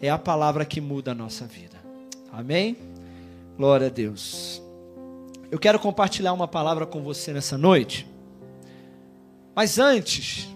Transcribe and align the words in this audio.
é 0.00 0.08
a 0.10 0.18
palavra 0.18 0.64
que 0.64 0.80
muda 0.80 1.12
a 1.12 1.14
nossa 1.14 1.46
vida. 1.46 1.76
Amém? 2.32 2.76
Glória 3.56 3.88
a 3.88 3.90
Deus. 3.90 4.62
Eu 5.50 5.58
quero 5.58 5.78
compartilhar 5.78 6.32
uma 6.32 6.46
palavra 6.46 6.86
com 6.86 7.02
você 7.02 7.32
nessa 7.32 7.58
noite. 7.58 8.06
Mas 9.54 9.78
antes 9.78 10.48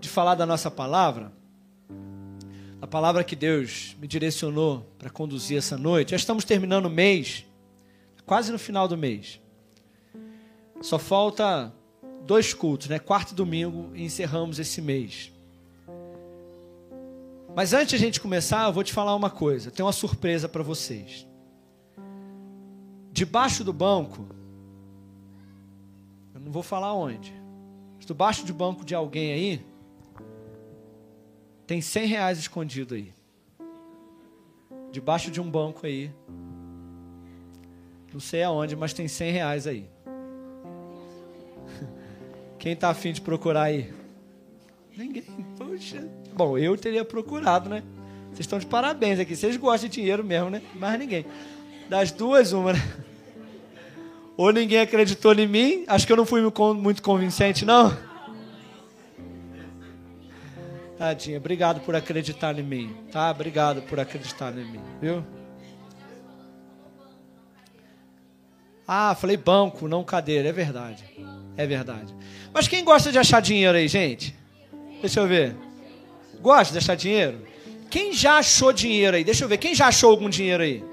de 0.00 0.08
falar 0.08 0.34
da 0.34 0.44
nossa 0.44 0.70
palavra, 0.70 1.32
a 2.80 2.86
palavra 2.86 3.22
que 3.22 3.36
Deus 3.36 3.96
me 4.00 4.08
direcionou 4.08 4.84
para 4.98 5.08
conduzir 5.08 5.58
essa 5.58 5.78
noite, 5.78 6.10
já 6.10 6.16
estamos 6.16 6.44
terminando 6.44 6.86
o 6.86 6.90
mês, 6.90 7.44
quase 8.26 8.50
no 8.50 8.58
final 8.58 8.88
do 8.88 8.96
mês. 8.96 9.40
Só 10.80 10.98
falta 10.98 11.72
dois 12.26 12.52
cultos, 12.52 12.88
né? 12.88 12.98
Quarto 12.98 13.30
e 13.30 13.34
domingo 13.34 13.92
e 13.94 14.02
encerramos 14.02 14.58
esse 14.58 14.82
mês. 14.82 15.31
Mas 17.54 17.74
antes 17.74 17.90
de 17.90 17.96
a 17.96 17.98
gente 17.98 18.20
começar, 18.20 18.66
eu 18.66 18.72
vou 18.72 18.82
te 18.82 18.92
falar 18.92 19.14
uma 19.14 19.28
coisa. 19.28 19.70
Tem 19.70 19.84
uma 19.84 19.92
surpresa 19.92 20.48
para 20.48 20.62
vocês. 20.62 21.26
Debaixo 23.12 23.62
do 23.62 23.72
banco, 23.72 24.26
eu 26.34 26.40
não 26.40 26.50
vou 26.50 26.62
falar 26.62 26.94
onde. 26.94 27.32
Debaixo 28.00 28.44
do 28.46 28.54
banco 28.54 28.84
de 28.84 28.94
alguém 28.94 29.32
aí, 29.32 29.66
tem 31.66 31.80
100 31.80 32.06
reais 32.06 32.38
escondido 32.38 32.94
aí. 32.94 33.12
Debaixo 34.90 35.30
de 35.30 35.40
um 35.40 35.50
banco 35.50 35.86
aí. 35.86 36.10
Não 38.12 38.20
sei 38.20 38.42
aonde, 38.42 38.74
mas 38.76 38.92
tem 38.92 39.08
100 39.08 39.32
reais 39.32 39.66
aí. 39.66 39.88
Quem 42.58 42.72
está 42.72 42.90
afim 42.90 43.12
de 43.12 43.20
procurar 43.20 43.64
aí? 43.64 43.92
Ninguém. 44.96 45.24
Poxa. 45.56 46.21
Bom, 46.34 46.56
eu 46.56 46.76
teria 46.76 47.04
procurado, 47.04 47.68
né? 47.68 47.82
Vocês 48.28 48.40
estão 48.40 48.58
de 48.58 48.66
parabéns 48.66 49.18
aqui. 49.18 49.36
Vocês 49.36 49.56
gostam 49.56 49.88
de 49.88 49.96
dinheiro 49.96 50.24
mesmo, 50.24 50.50
né? 50.50 50.62
Mais 50.74 50.98
ninguém. 50.98 51.26
Das 51.88 52.10
duas, 52.10 52.52
uma, 52.52 52.72
né? 52.72 52.82
Ou 54.36 54.50
ninguém 54.50 54.80
acreditou 54.80 55.34
em 55.34 55.46
mim. 55.46 55.84
Acho 55.86 56.06
que 56.06 56.12
eu 56.12 56.16
não 56.16 56.24
fui 56.24 56.40
muito 56.74 57.02
convincente, 57.02 57.64
não. 57.64 57.96
Tadinha, 60.96 61.36
obrigado 61.36 61.80
por 61.80 61.96
acreditar 61.96 62.58
em 62.58 62.62
mim, 62.62 62.96
tá? 63.10 63.30
Obrigado 63.30 63.82
por 63.82 63.98
acreditar 63.98 64.56
em 64.56 64.64
mim, 64.64 64.80
viu? 65.00 65.24
Ah, 68.86 69.14
falei 69.14 69.36
banco, 69.36 69.88
não 69.88 70.04
cadeira, 70.04 70.48
é 70.48 70.52
verdade. 70.52 71.04
É 71.56 71.66
verdade. 71.66 72.14
Mas 72.52 72.68
quem 72.68 72.84
gosta 72.84 73.10
de 73.10 73.18
achar 73.18 73.42
dinheiro 73.42 73.76
aí, 73.76 73.88
gente? 73.88 74.34
Deixa 75.00 75.20
eu 75.20 75.26
ver. 75.26 75.56
Gosta 76.42 76.72
de 76.72 76.78
achar 76.78 76.96
dinheiro? 76.96 77.46
Quem 77.88 78.12
já 78.12 78.38
achou 78.38 78.72
dinheiro 78.72 79.16
aí? 79.16 79.22
Deixa 79.22 79.44
eu 79.44 79.48
ver. 79.48 79.58
Quem 79.58 79.74
já 79.74 79.86
achou 79.86 80.10
algum 80.10 80.28
dinheiro 80.28 80.62
aí? 80.62 80.84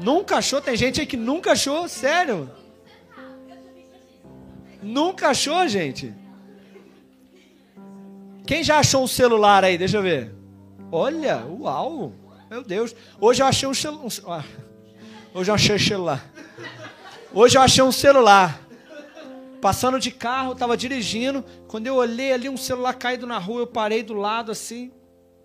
Nunca 0.00 0.36
achou? 0.36 0.60
Tem 0.60 0.76
gente 0.76 1.00
aí 1.00 1.06
que 1.06 1.16
nunca 1.16 1.52
achou? 1.52 1.88
Sério? 1.88 2.48
Nunca 4.80 5.28
achou, 5.28 5.66
gente? 5.66 6.14
Quem 8.46 8.62
já 8.62 8.78
achou 8.78 9.02
um 9.02 9.06
celular 9.08 9.64
aí? 9.64 9.76
Deixa 9.76 9.96
eu 9.96 10.02
ver. 10.02 10.34
Olha, 10.90 11.44
uau. 11.46 12.12
Meu 12.48 12.62
Deus. 12.62 12.94
Hoje 13.20 13.42
eu 13.42 13.46
achei 13.46 13.68
um 13.68 13.74
celular. 13.74 14.46
Hoje 15.34 15.50
eu 15.50 15.54
achei 15.54 15.74
um 15.74 15.78
celular. 15.78 16.32
Hoje 17.32 17.56
eu 17.56 17.62
achei 17.62 17.82
um 17.82 17.92
celular. 17.92 18.61
Passando 19.62 20.00
de 20.00 20.10
carro, 20.10 20.54
estava 20.54 20.76
dirigindo. 20.76 21.44
Quando 21.68 21.86
eu 21.86 21.94
olhei 21.94 22.32
ali 22.32 22.48
um 22.48 22.56
celular 22.56 22.94
caído 22.94 23.28
na 23.28 23.38
rua, 23.38 23.60
eu 23.60 23.66
parei 23.68 24.02
do 24.02 24.12
lado 24.12 24.50
assim, 24.50 24.90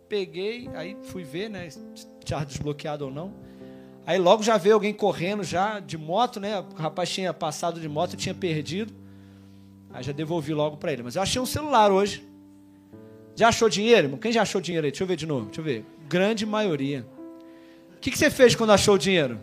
peguei, 0.09 0.67
aí 0.73 0.97
fui 1.03 1.23
ver, 1.23 1.51
né, 1.51 1.69
se 1.69 1.79
tinha 2.25 2.43
desbloqueado 2.43 3.05
ou 3.05 3.11
não. 3.11 3.31
Aí 4.07 4.17
logo 4.17 4.41
já 4.41 4.57
veio 4.57 4.73
alguém 4.73 4.91
correndo 4.91 5.43
já 5.43 5.79
de 5.79 5.99
moto, 5.99 6.39
né? 6.39 6.59
O 6.59 6.73
rapaz 6.73 7.11
tinha 7.11 7.31
passado 7.31 7.79
de 7.79 7.87
moto 7.87 8.17
tinha 8.17 8.33
perdido. 8.33 8.91
Aí 9.93 10.01
já 10.01 10.13
devolvi 10.13 10.51
logo 10.51 10.77
para 10.77 10.91
ele. 10.93 11.03
Mas 11.03 11.15
eu 11.15 11.21
achei 11.21 11.39
um 11.39 11.45
celular 11.45 11.91
hoje. 11.91 12.27
Já 13.35 13.49
achou 13.49 13.69
dinheiro, 13.69 14.07
irmão? 14.07 14.17
Quem 14.17 14.31
já 14.31 14.41
achou 14.41 14.59
dinheiro 14.59 14.85
aí? 14.85 14.91
Deixa 14.91 15.03
eu 15.03 15.07
ver 15.07 15.17
de 15.17 15.27
novo. 15.27 15.45
Deixa 15.45 15.61
eu 15.61 15.65
ver. 15.65 15.85
Grande 16.09 16.43
maioria. 16.43 17.05
O 17.95 17.99
que, 17.99 18.09
que 18.09 18.17
você 18.17 18.31
fez 18.31 18.55
quando 18.55 18.71
achou 18.71 18.95
o 18.95 18.97
dinheiro? 18.97 19.39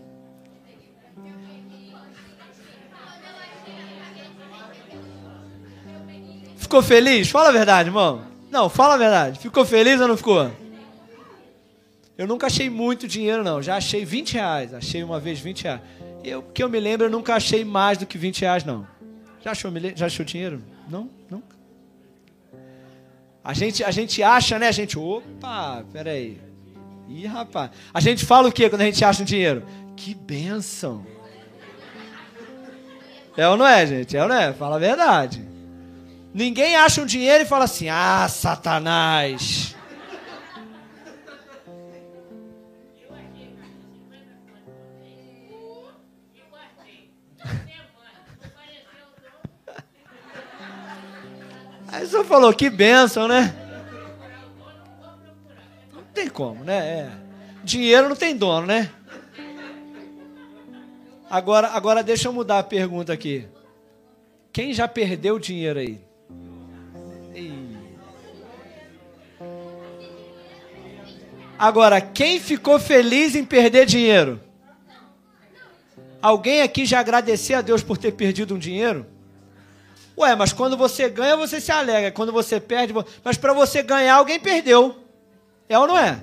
Ficou 6.65 6.83
feliz? 6.83 7.29
Fala 7.29 7.51
a 7.51 7.53
verdade, 7.53 7.91
irmão. 7.91 8.23
Não, 8.51 8.71
fala 8.71 8.95
a 8.95 8.97
verdade. 8.97 9.39
Ficou 9.39 9.67
feliz 9.67 10.01
ou 10.01 10.09
não 10.09 10.17
ficou? 10.17 10.51
Eu 12.17 12.27
nunca 12.27 12.47
achei 12.47 12.71
muito 12.71 13.07
dinheiro, 13.07 13.45
não. 13.45 13.61
Já 13.61 13.77
achei 13.77 14.03
20 14.03 14.33
reais. 14.33 14.73
Achei 14.73 15.03
uma 15.05 15.21
vez 15.21 15.39
20 15.39 15.65
reais. 15.65 15.81
Eu, 16.25 16.43
que 16.43 16.63
eu 16.63 16.69
me 16.71 16.81
lembro, 16.81 17.07
eu 17.07 17.11
nunca 17.11 17.35
achei 17.35 17.67
mais 17.67 17.99
do 17.99 18.07
que 18.07 18.17
20 18.17 18.41
reais, 18.41 18.65
não. 18.65 18.87
Já 19.45 19.51
achou, 19.51 19.71
já 19.95 20.07
achou 20.07 20.25
dinheiro? 20.25 20.63
Não? 20.89 21.11
Nunca? 21.31 21.55
A 23.45 23.53
gente, 23.53 23.85
a 23.85 23.91
gente 23.91 24.23
acha, 24.23 24.59
né? 24.59 24.69
A 24.69 24.73
gente, 24.73 24.99
opa, 24.99 25.85
peraí. 25.93 26.41
Ih, 27.11 27.27
rapaz. 27.27 27.73
A 27.93 28.01
gente 28.01 28.25
fala 28.25 28.49
o 28.49 28.53
que 28.53 28.71
quando 28.71 28.81
a 28.81 28.87
gente 28.87 29.05
acha 29.05 29.21
um 29.21 29.27
dinheiro? 29.27 29.63
Que 29.95 30.15
benção. 30.15 31.05
É 33.37 33.47
ou 33.47 33.55
não 33.55 33.67
é, 33.67 33.87
gente? 33.87 34.17
É 34.17 34.23
ou 34.23 34.29
não 34.31 34.37
é? 34.37 34.55
Fala 34.55 34.77
a 34.77 34.79
verdade. 34.79 35.54
Ninguém 36.35 36.75
acha 36.75 37.01
um 37.01 37.07
dinheiro 37.07 37.45
e 37.45 37.47
fala 37.47 37.65
assim: 37.65 37.89
ah, 37.89 38.27
Satanás. 38.29 39.77
Aí 51.87 52.05
você 52.05 52.25
falou, 52.25 52.53
que 52.53 52.69
bênção, 52.69 53.29
né? 53.29 53.55
Não 55.93 56.03
tem 56.13 56.29
como, 56.29 56.65
né? 56.65 56.77
É. 56.77 57.11
Dinheiro 57.63 58.09
não 58.09 58.17
tem 58.17 58.37
dono, 58.37 58.67
né? 58.67 58.91
Agora, 61.31 61.69
agora 61.69 62.03
deixa 62.03 62.27
eu 62.27 62.33
mudar 62.33 62.59
a 62.59 62.65
pergunta 62.65 63.13
aqui. 63.13 63.47
Quem 64.53 64.75
já 64.75 64.89
perdeu 64.89 65.39
dinheiro 65.39 65.79
aí? 65.79 66.01
Agora, 71.59 72.01
quem 72.01 72.41
ficou 72.41 72.79
feliz 72.79 73.35
em 73.35 73.45
perder 73.45 73.87
dinheiro? 73.87 74.41
Alguém 76.21 76.63
aqui 76.63 76.87
já 76.87 77.01
agradeceu 77.01 77.59
a 77.59 77.63
Deus 77.63 77.83
por 77.83 77.99
ter 77.99 78.13
perdido 78.13 78.55
um 78.55 78.59
dinheiro? 78.59 79.07
Ué, 80.17 80.35
mas 80.35 80.53
quando 80.53 80.77
você 80.77 81.09
ganha, 81.09 81.37
você 81.37 81.61
se 81.61 81.71
alegra. 81.71 82.11
Quando 82.11 82.33
você 82.33 82.61
perde, 82.61 82.95
mas 83.23 83.37
para 83.37 83.53
você 83.53 83.83
ganhar, 83.83 84.15
alguém 84.15 84.41
perdeu. 84.41 84.97
É 85.69 85.79
ou 85.79 85.87
não 85.87 85.99
é? 85.99 86.21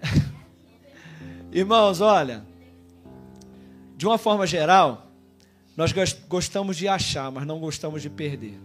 Irmãos, 1.52 2.00
olha, 2.00 2.44
de 3.96 4.06
uma 4.06 4.18
forma 4.18 4.46
geral, 4.46 5.06
nós 5.76 5.92
gostamos 6.28 6.76
de 6.76 6.88
achar, 6.88 7.30
mas 7.30 7.46
não 7.46 7.58
gostamos 7.58 8.00
de 8.00 8.08
perder. 8.08 8.58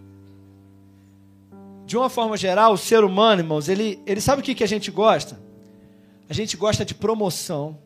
De 1.90 1.98
uma 1.98 2.08
forma 2.08 2.38
geral, 2.38 2.74
o 2.74 2.78
ser 2.78 3.04
humano, 3.04 3.42
irmãos, 3.42 3.68
ele, 3.68 4.00
ele 4.06 4.22
sabe 4.22 4.44
o 4.44 4.46
que, 4.46 4.54
que 4.54 4.64
a 4.64 4.68
gente 4.68 4.92
gosta? 4.92 5.40
A 6.30 6.34
gente 6.36 6.56
gosta 6.56 6.86
de 6.86 6.94
promoção. 6.94 7.80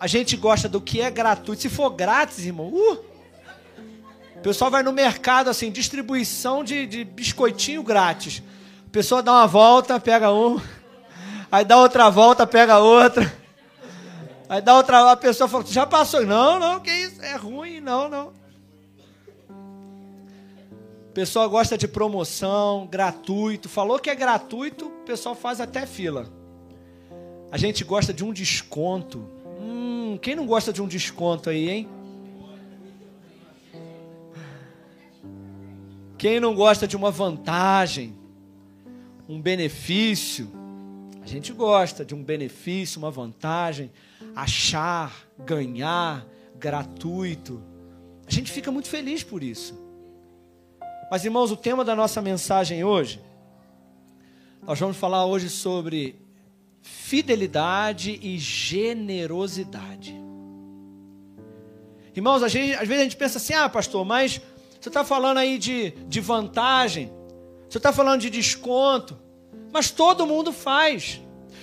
A 0.00 0.08
gente 0.08 0.36
gosta 0.36 0.68
do 0.68 0.80
que 0.80 1.00
é 1.00 1.08
gratuito. 1.08 1.62
Se 1.62 1.68
for 1.68 1.88
grátis, 1.88 2.44
irmão, 2.44 2.66
uh! 2.66 2.94
O 4.38 4.40
pessoal 4.42 4.72
vai 4.72 4.82
no 4.82 4.92
mercado, 4.92 5.48
assim, 5.50 5.70
distribuição 5.70 6.64
de, 6.64 6.84
de 6.84 7.04
biscoitinho 7.04 7.84
grátis. 7.84 8.42
A 8.88 8.90
pessoa 8.90 9.22
dá 9.22 9.30
uma 9.30 9.46
volta, 9.46 10.00
pega 10.00 10.32
um. 10.32 10.60
Aí 11.52 11.64
dá 11.64 11.78
outra 11.78 12.10
volta, 12.10 12.44
pega 12.44 12.80
outra. 12.80 13.32
Aí 14.48 14.60
dá 14.60 14.74
outra, 14.74 15.12
a 15.12 15.16
pessoa 15.16 15.46
fala, 15.46 15.64
já 15.64 15.86
passou. 15.86 16.26
Não, 16.26 16.58
não, 16.58 16.80
que 16.80 16.90
isso? 16.90 17.22
É 17.22 17.36
ruim, 17.36 17.78
não, 17.78 18.08
não 18.08 18.45
pessoal 21.16 21.48
gosta 21.48 21.78
de 21.78 21.88
promoção, 21.88 22.86
gratuito. 22.86 23.70
Falou 23.70 23.98
que 23.98 24.10
é 24.10 24.14
gratuito, 24.14 24.88
o 24.88 24.90
pessoal 25.06 25.34
faz 25.34 25.62
até 25.62 25.86
fila. 25.86 26.30
A 27.50 27.56
gente 27.56 27.82
gosta 27.84 28.12
de 28.12 28.22
um 28.22 28.34
desconto. 28.34 29.26
Hum, 29.58 30.18
quem 30.20 30.36
não 30.36 30.44
gosta 30.44 30.74
de 30.74 30.82
um 30.82 30.86
desconto 30.86 31.48
aí, 31.48 31.70
hein? 31.70 31.88
Quem 36.18 36.38
não 36.38 36.54
gosta 36.54 36.86
de 36.86 36.94
uma 36.94 37.10
vantagem, 37.10 38.14
um 39.26 39.40
benefício? 39.40 40.50
A 41.22 41.26
gente 41.26 41.50
gosta 41.50 42.04
de 42.04 42.14
um 42.14 42.22
benefício, 42.22 42.98
uma 42.98 43.10
vantagem, 43.10 43.90
achar, 44.34 45.26
ganhar, 45.38 46.26
gratuito. 46.58 47.62
A 48.26 48.30
gente 48.30 48.52
fica 48.52 48.70
muito 48.70 48.88
feliz 48.90 49.22
por 49.22 49.42
isso. 49.42 49.85
Mas, 51.10 51.24
irmãos, 51.24 51.50
o 51.50 51.56
tema 51.56 51.84
da 51.84 51.94
nossa 51.94 52.20
mensagem 52.20 52.82
hoje 52.84 53.20
Nós 54.62 54.78
vamos 54.78 54.96
falar 54.96 55.24
hoje 55.24 55.48
sobre 55.48 56.20
fidelidade 56.82 58.18
e 58.22 58.38
generosidade. 58.38 60.14
Irmãos, 62.14 62.42
às 62.42 62.52
vezes, 62.52 62.74
às 62.74 62.88
vezes 62.88 63.00
a 63.00 63.04
gente 63.04 63.16
pensa 63.16 63.38
assim: 63.38 63.54
ah, 63.54 63.68
pastor, 63.68 64.04
mas 64.04 64.40
você 64.80 64.88
está 64.88 65.04
falando 65.04 65.38
aí 65.38 65.58
de, 65.58 65.90
de 66.08 66.20
vantagem, 66.20 67.12
você 67.68 67.78
está 67.78 67.92
falando 67.92 68.20
de 68.20 68.30
desconto, 68.30 69.18
mas 69.72 69.90
todo 69.90 70.26
mundo 70.26 70.52
faz. 70.52 71.20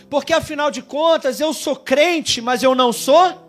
Porque 0.09 0.33
afinal 0.33 0.69
de 0.69 0.81
contas, 0.81 1.39
eu 1.39 1.53
sou 1.53 1.75
crente, 1.75 2.41
mas 2.41 2.61
eu 2.61 2.75
não 2.75 2.93
sou. 2.93 3.41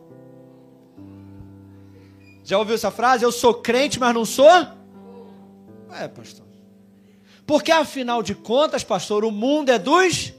Já 2.42 2.58
ouviu 2.58 2.74
essa 2.74 2.90
frase? 2.90 3.24
Eu 3.24 3.32
sou 3.32 3.54
crente, 3.54 3.98
mas 3.98 4.14
não 4.14 4.24
sou? 4.24 4.66
É, 5.90 6.08
pastor. 6.08 6.46
Porque 7.46 7.70
afinal 7.70 8.22
de 8.22 8.34
contas, 8.34 8.82
pastor, 8.82 9.24
o 9.24 9.30
mundo 9.30 9.70
é 9.70 9.78
dos. 9.78 10.32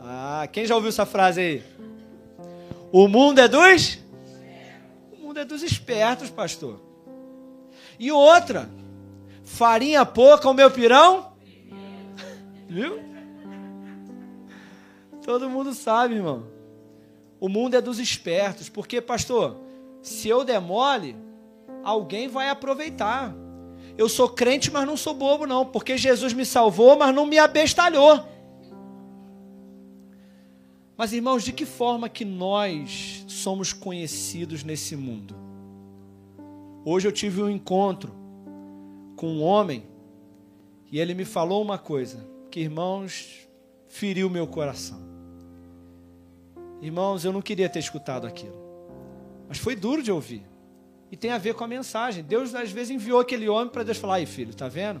Ah, 0.00 0.48
quem 0.52 0.66
já 0.66 0.74
ouviu 0.74 0.88
essa 0.88 1.06
frase 1.06 1.40
aí? 1.40 1.62
O 2.92 3.08
mundo 3.08 3.40
é 3.40 3.48
dos. 3.48 3.98
O 5.12 5.16
mundo 5.26 5.40
é 5.40 5.44
dos 5.44 5.62
espertos, 5.62 6.30
pastor. 6.30 6.80
E 7.98 8.12
outra, 8.12 8.70
farinha 9.42 10.04
pouca, 10.06 10.48
o 10.48 10.54
meu 10.54 10.70
pirão. 10.70 11.32
Viu? 12.68 13.00
Todo 15.24 15.50
mundo 15.50 15.74
sabe, 15.74 16.14
irmão. 16.14 16.46
O 17.40 17.48
mundo 17.48 17.74
é 17.74 17.80
dos 17.80 17.98
espertos, 17.98 18.68
porque, 18.68 19.00
pastor, 19.00 19.56
se 20.02 20.28
eu 20.28 20.44
demole, 20.44 21.14
alguém 21.82 22.28
vai 22.28 22.48
aproveitar. 22.48 23.34
Eu 23.96 24.08
sou 24.08 24.28
crente, 24.28 24.70
mas 24.70 24.86
não 24.86 24.96
sou 24.96 25.14
bobo, 25.14 25.46
não, 25.46 25.66
porque 25.66 25.98
Jesus 25.98 26.32
me 26.32 26.46
salvou, 26.46 26.96
mas 26.96 27.14
não 27.14 27.26
me 27.26 27.38
abestalhou. 27.38 28.24
Mas, 30.96 31.12
irmãos, 31.12 31.44
de 31.44 31.52
que 31.52 31.64
forma 31.64 32.08
que 32.08 32.24
nós 32.24 33.24
somos 33.28 33.72
conhecidos 33.72 34.64
nesse 34.64 34.96
mundo? 34.96 35.36
Hoje 36.84 37.06
eu 37.06 37.12
tive 37.12 37.42
um 37.42 37.48
encontro 37.48 38.12
com 39.14 39.28
um 39.28 39.42
homem 39.42 39.84
e 40.90 40.98
ele 40.98 41.14
me 41.14 41.24
falou 41.24 41.62
uma 41.62 41.78
coisa 41.78 42.26
que, 42.50 42.60
irmãos, 42.60 43.48
feriu 43.88 44.30
meu 44.30 44.46
coração. 44.46 44.98
Irmãos, 46.80 47.24
eu 47.24 47.32
não 47.32 47.42
queria 47.42 47.68
ter 47.68 47.80
escutado 47.80 48.26
aquilo, 48.26 48.56
mas 49.48 49.58
foi 49.58 49.76
duro 49.76 50.02
de 50.02 50.10
ouvir. 50.10 50.47
E 51.10 51.16
tem 51.16 51.30
a 51.30 51.38
ver 51.38 51.54
com 51.54 51.64
a 51.64 51.68
mensagem. 51.68 52.22
Deus 52.22 52.54
às 52.54 52.70
vezes 52.70 52.90
enviou 52.90 53.20
aquele 53.20 53.48
homem 53.48 53.70
para 53.70 53.82
Deus 53.82 53.96
falar: 53.96 54.16
"Aí, 54.16 54.26
filho, 54.26 54.54
tá 54.54 54.68
vendo? 54.68 55.00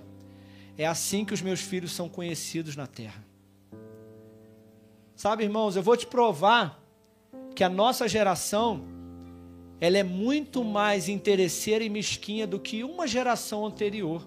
É 0.76 0.86
assim 0.86 1.24
que 1.24 1.34
os 1.34 1.42
meus 1.42 1.60
filhos 1.60 1.92
são 1.92 2.08
conhecidos 2.08 2.76
na 2.76 2.86
terra." 2.86 3.24
Sabe, 5.14 5.44
irmãos, 5.44 5.74
eu 5.74 5.82
vou 5.82 5.96
te 5.96 6.06
provar 6.06 6.80
que 7.54 7.64
a 7.64 7.68
nossa 7.68 8.06
geração 8.06 8.84
ela 9.80 9.98
é 9.98 10.02
muito 10.02 10.64
mais 10.64 11.08
interesseira 11.08 11.84
e 11.84 11.90
mesquinha 11.90 12.46
do 12.46 12.58
que 12.58 12.82
uma 12.82 13.06
geração 13.06 13.66
anterior. 13.66 14.26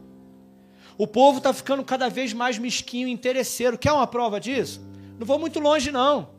O 0.97 1.07
povo 1.07 1.39
está 1.39 1.53
ficando 1.53 1.83
cada 1.83 2.09
vez 2.09 2.33
mais 2.33 2.57
mesquinho 2.57 3.07
e 3.07 3.11
interesseiro. 3.11 3.77
Quer 3.77 3.91
uma 3.91 4.07
prova 4.07 4.39
disso? 4.39 4.81
Não 5.17 5.25
vou 5.25 5.39
muito 5.39 5.59
longe, 5.59 5.91
não. 5.91 6.29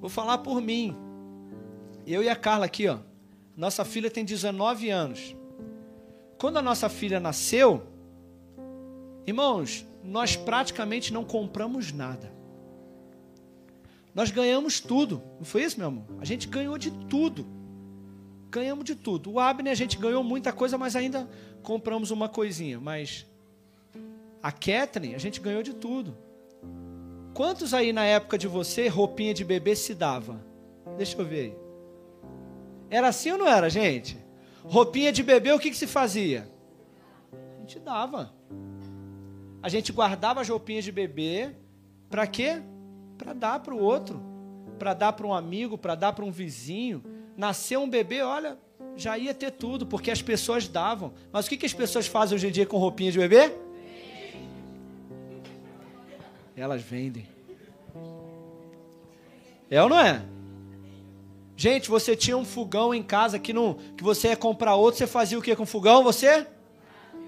Vou 0.00 0.08
falar 0.08 0.38
por 0.38 0.60
mim. 0.60 0.96
Eu 2.06 2.22
e 2.22 2.28
a 2.28 2.36
Carla 2.36 2.66
aqui, 2.66 2.88
ó. 2.88 2.98
Nossa 3.56 3.84
filha 3.84 4.10
tem 4.10 4.24
19 4.24 4.90
anos. 4.90 5.36
Quando 6.38 6.58
a 6.58 6.62
nossa 6.62 6.88
filha 6.88 7.20
nasceu, 7.20 7.82
irmãos, 9.26 9.86
nós 10.02 10.36
praticamente 10.36 11.12
não 11.12 11.24
compramos 11.24 11.92
nada. 11.92 12.32
Nós 14.14 14.30
ganhamos 14.30 14.80
tudo. 14.80 15.22
Não 15.38 15.44
foi 15.44 15.62
isso, 15.62 15.78
meu 15.78 15.88
amor? 15.88 16.04
A 16.20 16.24
gente 16.24 16.46
ganhou 16.46 16.76
de 16.76 16.90
tudo. 16.90 17.46
Ganhamos 18.50 18.84
de 18.84 18.94
tudo. 18.94 19.32
O 19.32 19.40
Abner 19.40 19.72
a 19.72 19.76
gente 19.76 19.96
ganhou 19.96 20.22
muita 20.22 20.52
coisa, 20.52 20.78
mas 20.78 20.94
ainda 20.94 21.28
compramos 21.62 22.10
uma 22.10 22.28
coisinha. 22.28 22.78
Mas 22.78 23.26
a 24.42 24.52
Catherine 24.52 25.14
a 25.14 25.18
gente 25.18 25.40
ganhou 25.40 25.62
de 25.62 25.74
tudo. 25.74 26.16
Quantos 27.32 27.74
aí 27.74 27.92
na 27.92 28.04
época 28.04 28.38
de 28.38 28.46
você, 28.46 28.86
roupinha 28.86 29.34
de 29.34 29.44
bebê 29.44 29.74
se 29.74 29.94
dava? 29.94 30.44
Deixa 30.96 31.18
eu 31.20 31.24
ver 31.24 31.40
aí. 31.40 31.63
Era 32.90 33.08
assim 33.08 33.30
ou 33.32 33.38
não 33.38 33.46
era, 33.48 33.68
gente? 33.68 34.16
Roupinha 34.64 35.12
de 35.12 35.22
bebê, 35.22 35.52
o 35.52 35.58
que, 35.58 35.70
que 35.70 35.76
se 35.76 35.86
fazia? 35.86 36.48
A 37.32 37.60
gente 37.60 37.78
dava. 37.78 38.32
A 39.62 39.68
gente 39.68 39.92
guardava 39.92 40.40
as 40.40 40.48
roupinhas 40.48 40.84
de 40.84 40.92
bebê. 40.92 41.50
Para 42.10 42.26
quê? 42.26 42.62
Para 43.16 43.32
dar 43.32 43.60
para 43.60 43.74
o 43.74 43.78
outro. 43.78 44.20
Para 44.78 44.94
dar 44.94 45.12
para 45.12 45.26
um 45.26 45.34
amigo, 45.34 45.76
para 45.78 45.94
dar 45.94 46.12
para 46.12 46.24
um 46.24 46.30
vizinho. 46.30 47.02
Nasceu 47.36 47.82
um 47.82 47.88
bebê, 47.88 48.22
olha, 48.22 48.58
já 48.96 49.18
ia 49.18 49.34
ter 49.34 49.50
tudo, 49.50 49.86
porque 49.86 50.10
as 50.10 50.22
pessoas 50.22 50.68
davam. 50.68 51.12
Mas 51.32 51.46
o 51.46 51.48
que, 51.48 51.56
que 51.56 51.66
as 51.66 51.74
pessoas 51.74 52.06
fazem 52.06 52.36
hoje 52.36 52.48
em 52.48 52.52
dia 52.52 52.66
com 52.66 52.78
roupinha 52.78 53.10
de 53.10 53.18
bebê? 53.18 53.52
Elas 56.56 56.82
vendem. 56.82 57.26
É 59.70 59.82
ou 59.82 59.88
não 59.88 59.98
é? 59.98 60.22
Gente, 61.56 61.88
você 61.88 62.16
tinha 62.16 62.36
um 62.36 62.44
fogão 62.44 62.92
em 62.92 63.02
casa 63.02 63.38
que 63.38 63.52
não, 63.52 63.74
que 63.96 64.02
você 64.02 64.28
ia 64.28 64.36
comprar 64.36 64.74
outro, 64.74 64.98
você 64.98 65.06
fazia 65.06 65.38
o 65.38 65.42
que 65.42 65.54
com 65.54 65.62
o 65.62 65.66
fogão? 65.66 66.02
Você 66.02 66.46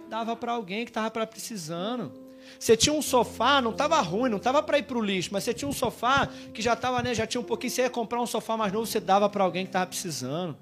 dava 0.08 0.34
para 0.34 0.52
alguém 0.52 0.84
que 0.84 0.90
estava 0.90 1.26
precisando. 1.26 2.12
Você 2.58 2.76
tinha 2.76 2.92
um 2.92 3.02
sofá, 3.02 3.60
não 3.60 3.72
estava 3.72 4.00
ruim, 4.00 4.30
não 4.30 4.38
estava 4.38 4.62
para 4.62 4.78
ir 4.78 4.84
para 4.84 4.98
o 4.98 5.02
lixo, 5.02 5.30
mas 5.32 5.44
você 5.44 5.52
tinha 5.52 5.68
um 5.68 5.72
sofá 5.72 6.28
que 6.54 6.62
já 6.62 6.72
estava, 6.72 7.02
né, 7.02 7.14
já 7.14 7.26
tinha 7.26 7.40
um 7.40 7.44
pouquinho, 7.44 7.70
você 7.70 7.82
ia 7.82 7.90
comprar 7.90 8.20
um 8.20 8.26
sofá 8.26 8.56
mais 8.56 8.72
novo, 8.72 8.86
você 8.86 9.00
dava 9.00 9.28
para 9.28 9.44
alguém 9.44 9.64
que 9.64 9.70
estava 9.70 9.86
precisando. 9.86 10.56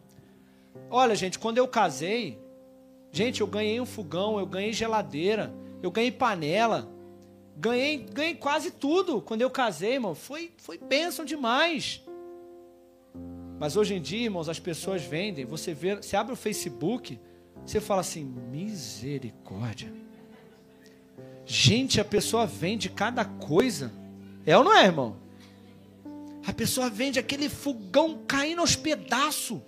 Olha, 0.91 1.15
gente, 1.15 1.39
quando 1.39 1.59
eu 1.59 1.69
casei, 1.69 2.39
gente, 3.13 3.41
eu 3.41 3.47
ganhei 3.47 3.81
um 3.81 3.87
fogão, 3.87 4.39
eu 4.39 4.47
ganhei 4.47 4.73
geladeira, 4.73 5.55
eu 5.83 5.91
ganhei 5.91 6.11
panela, 6.11 6.89
ganhei, 7.57 7.99
ganhei 7.99 8.35
quase 8.35 8.71
tudo 8.71 9.21
quando 9.21 9.43
eu 9.43 9.51
casei, 9.51 9.95
irmão. 9.95 10.15
Foi, 10.15 10.53
foi 10.57 10.79
bênção 10.79 11.25
demais. 11.25 12.03
Mas 13.59 13.77
hoje 13.77 13.95
em 13.95 14.01
dia, 14.01 14.25
irmãos, 14.25 14.49
as 14.49 14.59
pessoas 14.59 15.03
vendem. 15.03 15.45
Você 15.45 15.73
vê, 15.73 15.97
você 15.97 16.17
abre 16.17 16.33
o 16.33 16.37
Facebook, 16.37 17.19
você 17.65 17.81
fala 17.81 18.01
assim: 18.01 18.25
misericórdia. 18.25 19.93
Gente, 21.47 22.01
a 22.01 22.05
pessoa 22.05 22.47
vende 22.47 22.89
cada 22.89 23.25
coisa. 23.25 23.93
É 24.47 24.57
ou 24.57 24.65
não 24.65 24.77
é, 24.77 24.85
irmão? 24.85 25.17
A 26.47 26.53
pessoa 26.53 26.91
vende 26.91 27.19
aquele 27.19 27.49
fogão 27.49 28.21
caindo 28.27 28.61
aos 28.61 28.77
pedaços. 28.77 29.61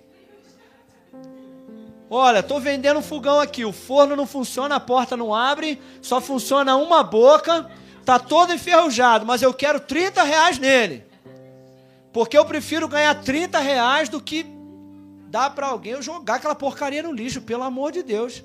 Olha, 2.09 2.39
estou 2.39 2.61
vendendo 2.61 2.99
um 2.99 3.03
fogão 3.03 3.41
aqui. 3.41 3.65
O 3.65 3.73
forno 3.73 4.15
não 4.15 4.27
funciona, 4.27 4.77
a 4.77 4.81
porta 4.81 5.17
não 5.17 5.35
abre, 5.35 5.81
só 6.01 6.21
funciona 6.21 6.77
uma 6.77 7.03
boca. 7.03 7.71
Tá 8.05 8.19
todo 8.19 8.53
enferrujado, 8.53 9.27
mas 9.27 9.43
eu 9.43 9.53
quero 9.53 9.81
30 9.81 10.23
reais 10.23 10.59
nele. 10.59 11.06
Porque 12.17 12.39
eu 12.39 12.47
prefiro 12.47 12.89
ganhar 12.89 13.15
30 13.15 13.59
reais 13.59 14.09
do 14.09 14.23
que 14.23 14.47
dar 15.29 15.51
para 15.51 15.67
alguém 15.67 16.01
jogar 16.01 16.37
aquela 16.37 16.55
porcaria 16.55 17.03
no 17.03 17.13
lixo, 17.13 17.43
pelo 17.43 17.63
amor 17.63 17.93
de 17.93 18.03
Deus. 18.03 18.43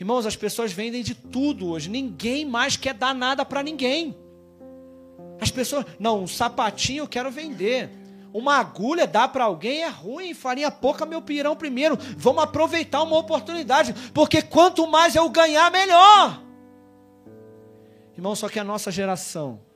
Irmãos, 0.00 0.26
as 0.26 0.34
pessoas 0.34 0.72
vendem 0.72 1.00
de 1.04 1.14
tudo 1.14 1.68
hoje. 1.68 1.88
Ninguém 1.88 2.44
mais 2.44 2.76
quer 2.76 2.92
dar 2.92 3.14
nada 3.14 3.44
para 3.44 3.62
ninguém. 3.62 4.18
As 5.40 5.52
pessoas, 5.52 5.86
não, 5.96 6.24
um 6.24 6.26
sapatinho 6.26 7.04
eu 7.04 7.08
quero 7.08 7.30
vender. 7.30 7.88
Uma 8.34 8.56
agulha 8.56 9.06
dá 9.06 9.28
para 9.28 9.44
alguém 9.44 9.84
é 9.84 9.88
ruim, 9.88 10.34
farinha 10.34 10.72
pouca 10.72 11.06
meu 11.06 11.22
pirão 11.22 11.54
primeiro. 11.54 11.96
Vamos 12.16 12.42
aproveitar 12.42 13.00
uma 13.04 13.16
oportunidade, 13.16 13.94
porque 14.12 14.42
quanto 14.42 14.88
mais 14.88 15.14
eu 15.14 15.28
ganhar, 15.28 15.70
melhor. 15.70 16.42
Irmão, 18.16 18.34
só 18.34 18.48
que 18.48 18.58
a 18.58 18.64
nossa 18.64 18.90
geração 18.90 19.67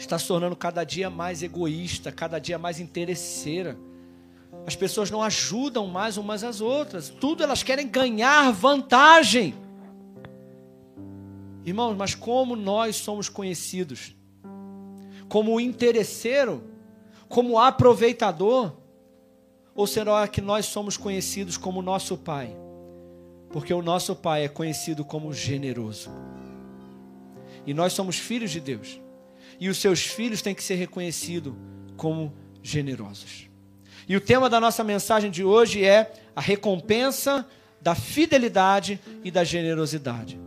está 0.00 0.18
se 0.18 0.26
tornando 0.26 0.56
cada 0.56 0.82
dia 0.82 1.10
mais 1.10 1.42
egoísta, 1.42 2.10
cada 2.10 2.38
dia 2.38 2.58
mais 2.58 2.80
interesseira. 2.80 3.76
As 4.66 4.74
pessoas 4.74 5.10
não 5.10 5.22
ajudam 5.22 5.86
mais 5.86 6.16
umas 6.16 6.42
às 6.42 6.60
outras, 6.60 7.08
tudo 7.08 7.42
elas 7.42 7.62
querem 7.62 7.86
ganhar 7.86 8.50
vantagem. 8.50 9.54
Irmãos, 11.64 11.94
mas 11.96 12.14
como 12.14 12.56
nós 12.56 12.96
somos 12.96 13.28
conhecidos? 13.28 14.16
Como 15.28 15.60
interesseiro? 15.60 16.64
Como 17.28 17.58
aproveitador? 17.58 18.72
Ou 19.74 19.86
será 19.86 20.26
que 20.26 20.40
nós 20.40 20.66
somos 20.66 20.96
conhecidos 20.96 21.56
como 21.56 21.82
nosso 21.82 22.16
Pai? 22.16 22.56
Porque 23.50 23.72
o 23.72 23.82
nosso 23.82 24.16
Pai 24.16 24.44
é 24.44 24.48
conhecido 24.48 25.04
como 25.04 25.32
generoso. 25.32 26.10
E 27.66 27.74
nós 27.74 27.92
somos 27.92 28.18
filhos 28.18 28.50
de 28.50 28.60
Deus 28.60 29.00
e 29.60 29.68
os 29.68 29.76
seus 29.76 30.00
filhos 30.00 30.40
têm 30.40 30.54
que 30.54 30.64
ser 30.64 30.76
reconhecidos 30.76 31.52
como 31.96 32.34
generosos. 32.62 33.48
E 34.08 34.16
o 34.16 34.20
tema 34.20 34.48
da 34.48 34.58
nossa 34.58 34.82
mensagem 34.82 35.30
de 35.30 35.44
hoje 35.44 35.84
é 35.84 36.12
a 36.34 36.40
recompensa 36.40 37.46
da 37.80 37.94
fidelidade 37.94 38.98
e 39.22 39.30
da 39.30 39.44
generosidade. 39.44 40.40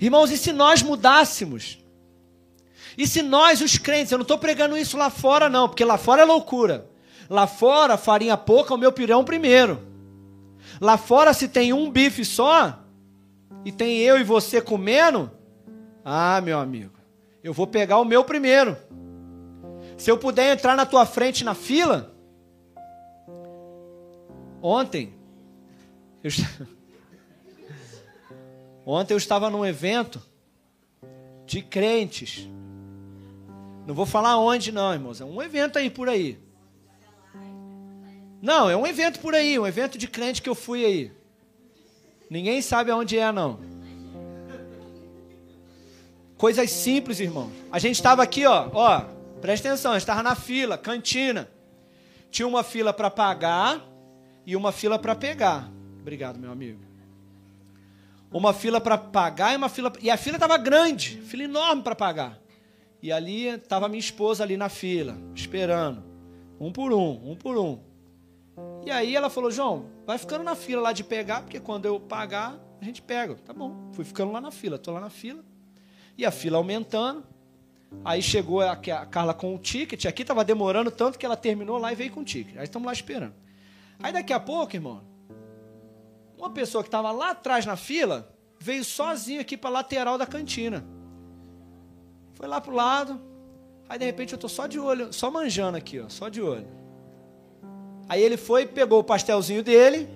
Irmãos, 0.00 0.30
e 0.30 0.38
se 0.38 0.52
nós 0.52 0.82
mudássemos? 0.82 1.78
E 2.96 3.06
se 3.06 3.22
nós, 3.22 3.60
os 3.60 3.78
crentes, 3.78 4.10
eu 4.10 4.18
não 4.18 4.22
estou 4.22 4.38
pregando 4.38 4.76
isso 4.76 4.96
lá 4.96 5.10
fora, 5.10 5.48
não, 5.48 5.68
porque 5.68 5.84
lá 5.84 5.96
fora 5.96 6.22
é 6.22 6.24
loucura. 6.24 6.88
Lá 7.28 7.46
fora, 7.46 7.96
farinha 7.96 8.36
pouca, 8.36 8.74
o 8.74 8.78
meu 8.78 8.90
pirão 8.90 9.24
primeiro. 9.24 9.86
Lá 10.80 10.96
fora, 10.96 11.32
se 11.32 11.48
tem 11.48 11.72
um 11.72 11.90
bife 11.90 12.24
só, 12.24 12.82
e 13.64 13.70
tem 13.70 13.98
eu 13.98 14.18
e 14.18 14.24
você 14.24 14.60
comendo, 14.60 15.30
ah, 16.04 16.40
meu 16.40 16.58
amigo, 16.58 16.99
eu 17.42 17.52
vou 17.52 17.66
pegar 17.66 17.98
o 17.98 18.04
meu 18.04 18.24
primeiro. 18.24 18.76
Se 19.96 20.10
eu 20.10 20.18
puder 20.18 20.52
entrar 20.52 20.76
na 20.76 20.86
tua 20.86 21.04
frente 21.04 21.44
na 21.44 21.54
fila, 21.54 22.14
ontem, 24.62 25.14
eu... 26.22 26.30
ontem 28.84 29.14
eu 29.14 29.18
estava 29.18 29.50
num 29.50 29.64
evento 29.64 30.22
de 31.46 31.62
crentes. 31.62 32.48
Não 33.86 33.94
vou 33.94 34.06
falar 34.06 34.38
onde, 34.38 34.70
não, 34.70 34.92
irmãos. 34.92 35.20
É 35.20 35.24
um 35.24 35.42
evento 35.42 35.78
aí 35.78 35.90
por 35.90 36.08
aí. 36.08 36.38
Não, 38.40 38.70
é 38.70 38.76
um 38.76 38.86
evento 38.86 39.20
por 39.20 39.34
aí, 39.34 39.58
um 39.58 39.66
evento 39.66 39.98
de 39.98 40.08
crente 40.08 40.40
que 40.40 40.48
eu 40.48 40.54
fui 40.54 40.84
aí. 40.84 41.12
Ninguém 42.30 42.62
sabe 42.62 42.90
aonde 42.90 43.18
é, 43.18 43.30
não. 43.32 43.58
Coisas 46.40 46.70
simples, 46.70 47.20
irmão. 47.20 47.52
A 47.70 47.78
gente 47.78 47.96
estava 47.96 48.22
aqui, 48.22 48.46
ó, 48.46 48.70
ó, 48.72 49.04
presta 49.42 49.68
atenção, 49.68 49.92
a 49.92 49.96
gente 49.96 50.04
estava 50.04 50.22
na 50.22 50.34
fila, 50.34 50.78
cantina. 50.78 51.50
Tinha 52.30 52.48
uma 52.48 52.62
fila 52.62 52.94
para 52.94 53.10
pagar 53.10 53.86
e 54.46 54.56
uma 54.56 54.72
fila 54.72 54.98
para 54.98 55.14
pegar. 55.14 55.70
Obrigado, 56.00 56.38
meu 56.38 56.50
amigo. 56.50 56.80
Uma 58.32 58.54
fila 58.54 58.80
para 58.80 58.96
pagar 58.96 59.52
e 59.52 59.56
uma 59.56 59.68
fila 59.68 59.92
e 60.00 60.08
a 60.08 60.16
fila 60.16 60.36
estava 60.36 60.56
grande, 60.56 61.20
fila 61.20 61.42
enorme 61.42 61.82
para 61.82 61.94
pagar. 61.94 62.38
E 63.02 63.12
ali 63.12 63.48
estava 63.48 63.86
minha 63.86 64.00
esposa 64.00 64.42
ali 64.42 64.56
na 64.56 64.70
fila, 64.70 65.18
esperando, 65.34 66.02
um 66.58 66.72
por 66.72 66.90
um, 66.90 67.32
um 67.32 67.36
por 67.36 67.58
um. 67.58 67.80
E 68.86 68.90
aí 68.90 69.14
ela 69.14 69.28
falou, 69.28 69.50
João, 69.50 69.90
vai 70.06 70.16
ficando 70.16 70.42
na 70.42 70.54
fila 70.54 70.80
lá 70.80 70.92
de 70.94 71.04
pegar, 71.04 71.42
porque 71.42 71.60
quando 71.60 71.84
eu 71.84 72.00
pagar, 72.00 72.58
a 72.80 72.84
gente 72.86 73.02
pega. 73.02 73.34
Tá 73.34 73.52
bom, 73.52 73.90
fui 73.92 74.06
ficando 74.06 74.32
lá 74.32 74.40
na 74.40 74.50
fila, 74.50 74.78
tô 74.78 74.90
lá 74.90 75.00
na 75.00 75.10
fila. 75.10 75.49
E 76.20 76.26
a 76.26 76.30
fila 76.30 76.58
aumentando. 76.58 77.24
Aí 78.04 78.20
chegou 78.20 78.60
a, 78.60 78.76
Carla 78.76 79.32
com 79.32 79.54
o 79.54 79.58
ticket, 79.58 80.04
aqui 80.04 80.20
estava 80.20 80.44
demorando 80.44 80.90
tanto 80.90 81.18
que 81.18 81.24
ela 81.24 81.34
terminou 81.34 81.78
lá 81.78 81.92
e 81.92 81.96
veio 81.96 82.12
com 82.12 82.20
o 82.20 82.24
ticket. 82.24 82.58
Aí 82.58 82.64
estamos 82.64 82.84
lá 82.84 82.92
esperando. 82.92 83.32
Aí 83.98 84.12
daqui 84.12 84.30
a 84.30 84.38
pouco, 84.38 84.76
irmão, 84.76 85.02
uma 86.36 86.50
pessoa 86.50 86.84
que 86.84 86.88
estava 86.88 87.10
lá 87.10 87.30
atrás 87.30 87.64
na 87.64 87.74
fila 87.74 88.30
veio 88.58 88.84
sozinha 88.84 89.40
aqui 89.40 89.56
para 89.56 89.70
a 89.70 89.72
lateral 89.72 90.18
da 90.18 90.26
cantina. 90.26 90.84
Foi 92.34 92.46
lá 92.46 92.60
pro 92.60 92.74
lado. 92.74 93.18
Aí 93.88 93.98
de 93.98 94.04
repente 94.04 94.34
eu 94.34 94.38
tô 94.38 94.48
só 94.48 94.66
de 94.66 94.78
olho, 94.78 95.14
só 95.14 95.30
manjando 95.30 95.78
aqui, 95.78 96.00
ó, 96.00 96.08
só 96.10 96.28
de 96.28 96.42
olho. 96.42 96.68
Aí 98.10 98.22
ele 98.22 98.36
foi, 98.36 98.66
pegou 98.66 98.98
o 98.98 99.04
pastelzinho 99.04 99.62
dele. 99.62 100.06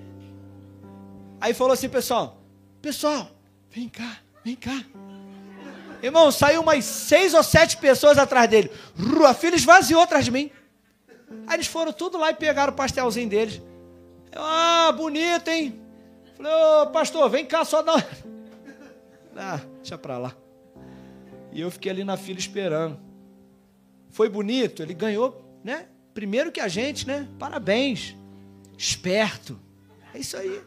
Aí 1.40 1.54
falou 1.54 1.72
assim, 1.72 1.88
pessoal: 1.88 2.42
Pessoal, 2.82 3.30
vem 3.70 3.88
cá, 3.88 4.18
vem 4.44 4.54
cá. 4.54 4.84
Irmão, 6.04 6.30
saiu 6.30 6.60
umas 6.60 6.84
seis 6.84 7.32
ou 7.32 7.42
sete 7.42 7.78
pessoas 7.78 8.18
atrás 8.18 8.48
dele. 8.50 8.70
A 9.26 9.32
filha 9.32 9.56
esvaziou 9.56 10.02
atrás 10.02 10.26
de 10.26 10.30
mim. 10.30 10.50
Aí 11.46 11.56
eles 11.56 11.66
foram 11.66 11.94
tudo 11.94 12.18
lá 12.18 12.30
e 12.30 12.34
pegaram 12.34 12.74
o 12.74 12.76
pastelzinho 12.76 13.28
deles. 13.28 13.62
Eu, 14.30 14.42
ah, 14.42 14.92
bonito, 14.92 15.48
hein? 15.48 15.80
Falei, 16.36 16.52
ô 16.52 16.86
pastor, 16.88 17.30
vem 17.30 17.46
cá 17.46 17.64
só 17.64 17.82
dar. 17.82 18.06
Ah, 19.36 19.60
deixa 19.78 19.98
pra 19.98 20.16
lá. 20.16 20.32
E 21.50 21.60
eu 21.60 21.68
fiquei 21.68 21.90
ali 21.90 22.04
na 22.04 22.16
fila 22.16 22.38
esperando. 22.38 23.00
Foi 24.10 24.28
bonito, 24.28 24.80
ele 24.80 24.94
ganhou, 24.94 25.44
né? 25.64 25.88
primeiro 26.14 26.52
que 26.52 26.60
a 26.60 26.68
gente, 26.68 27.04
né? 27.04 27.28
Parabéns. 27.36 28.14
Esperto. 28.78 29.58
É 30.14 30.18
isso 30.20 30.36
aí. 30.36 30.62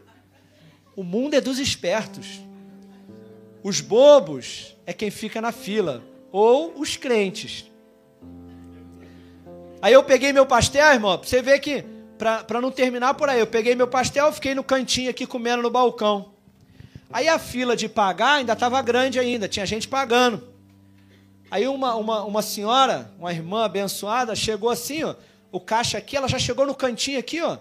O 0.98 1.03
mundo 1.03 1.36
é 1.36 1.39
dos 1.39 1.60
espertos. 1.60 2.41
Os 3.63 3.79
bobos 3.79 4.76
é 4.88 4.94
quem 4.94 5.12
fica 5.12 5.41
na 5.41 5.51
fila. 5.51 6.01
Ou 6.32 6.79
os 6.79 6.96
crentes. 6.96 7.70
Aí 9.82 9.94
eu 9.94 10.03
peguei 10.03 10.32
meu 10.32 10.46
pastel, 10.46 10.94
irmão, 10.94 11.17
pra 11.17 11.27
você 11.27 11.41
ver 11.41 11.60
que, 11.60 11.84
para 12.17 12.62
não 12.62 12.72
terminar 12.72 13.13
por 13.13 13.29
aí, 13.29 13.39
eu 13.39 13.46
peguei 13.46 13.75
meu 13.75 13.88
pastel, 13.88 14.32
fiquei 14.32 14.56
no 14.56 14.63
cantinho 14.63 15.10
aqui 15.10 15.27
comendo 15.27 15.62
no 15.62 15.70
balcão. 15.70 16.32
Aí 17.12 17.27
a 17.27 17.38
fila 17.38 17.75
de 17.75 17.88
pagar 17.88 18.36
ainda 18.36 18.53
estava 18.53 18.82
grande 18.82 19.20
ainda, 19.20 19.48
tinha 19.48 19.65
gente 19.65 19.88
pagando. 19.88 20.48
Aí 21.51 21.67
uma, 21.67 21.96
uma, 21.96 22.24
uma 22.24 22.41
senhora, 22.41 23.12
uma 23.20 23.32
irmã 23.32 23.65
abençoada, 23.65 24.36
chegou 24.36 24.70
assim, 24.70 25.03
ó, 25.03 25.15
o 25.51 25.60
caixa 25.60 25.98
aqui, 25.98 26.17
ela 26.17 26.27
já 26.27 26.39
chegou 26.39 26.65
no 26.65 26.75
cantinho 26.75 27.20
aqui, 27.20 27.41
ó. 27.41 27.58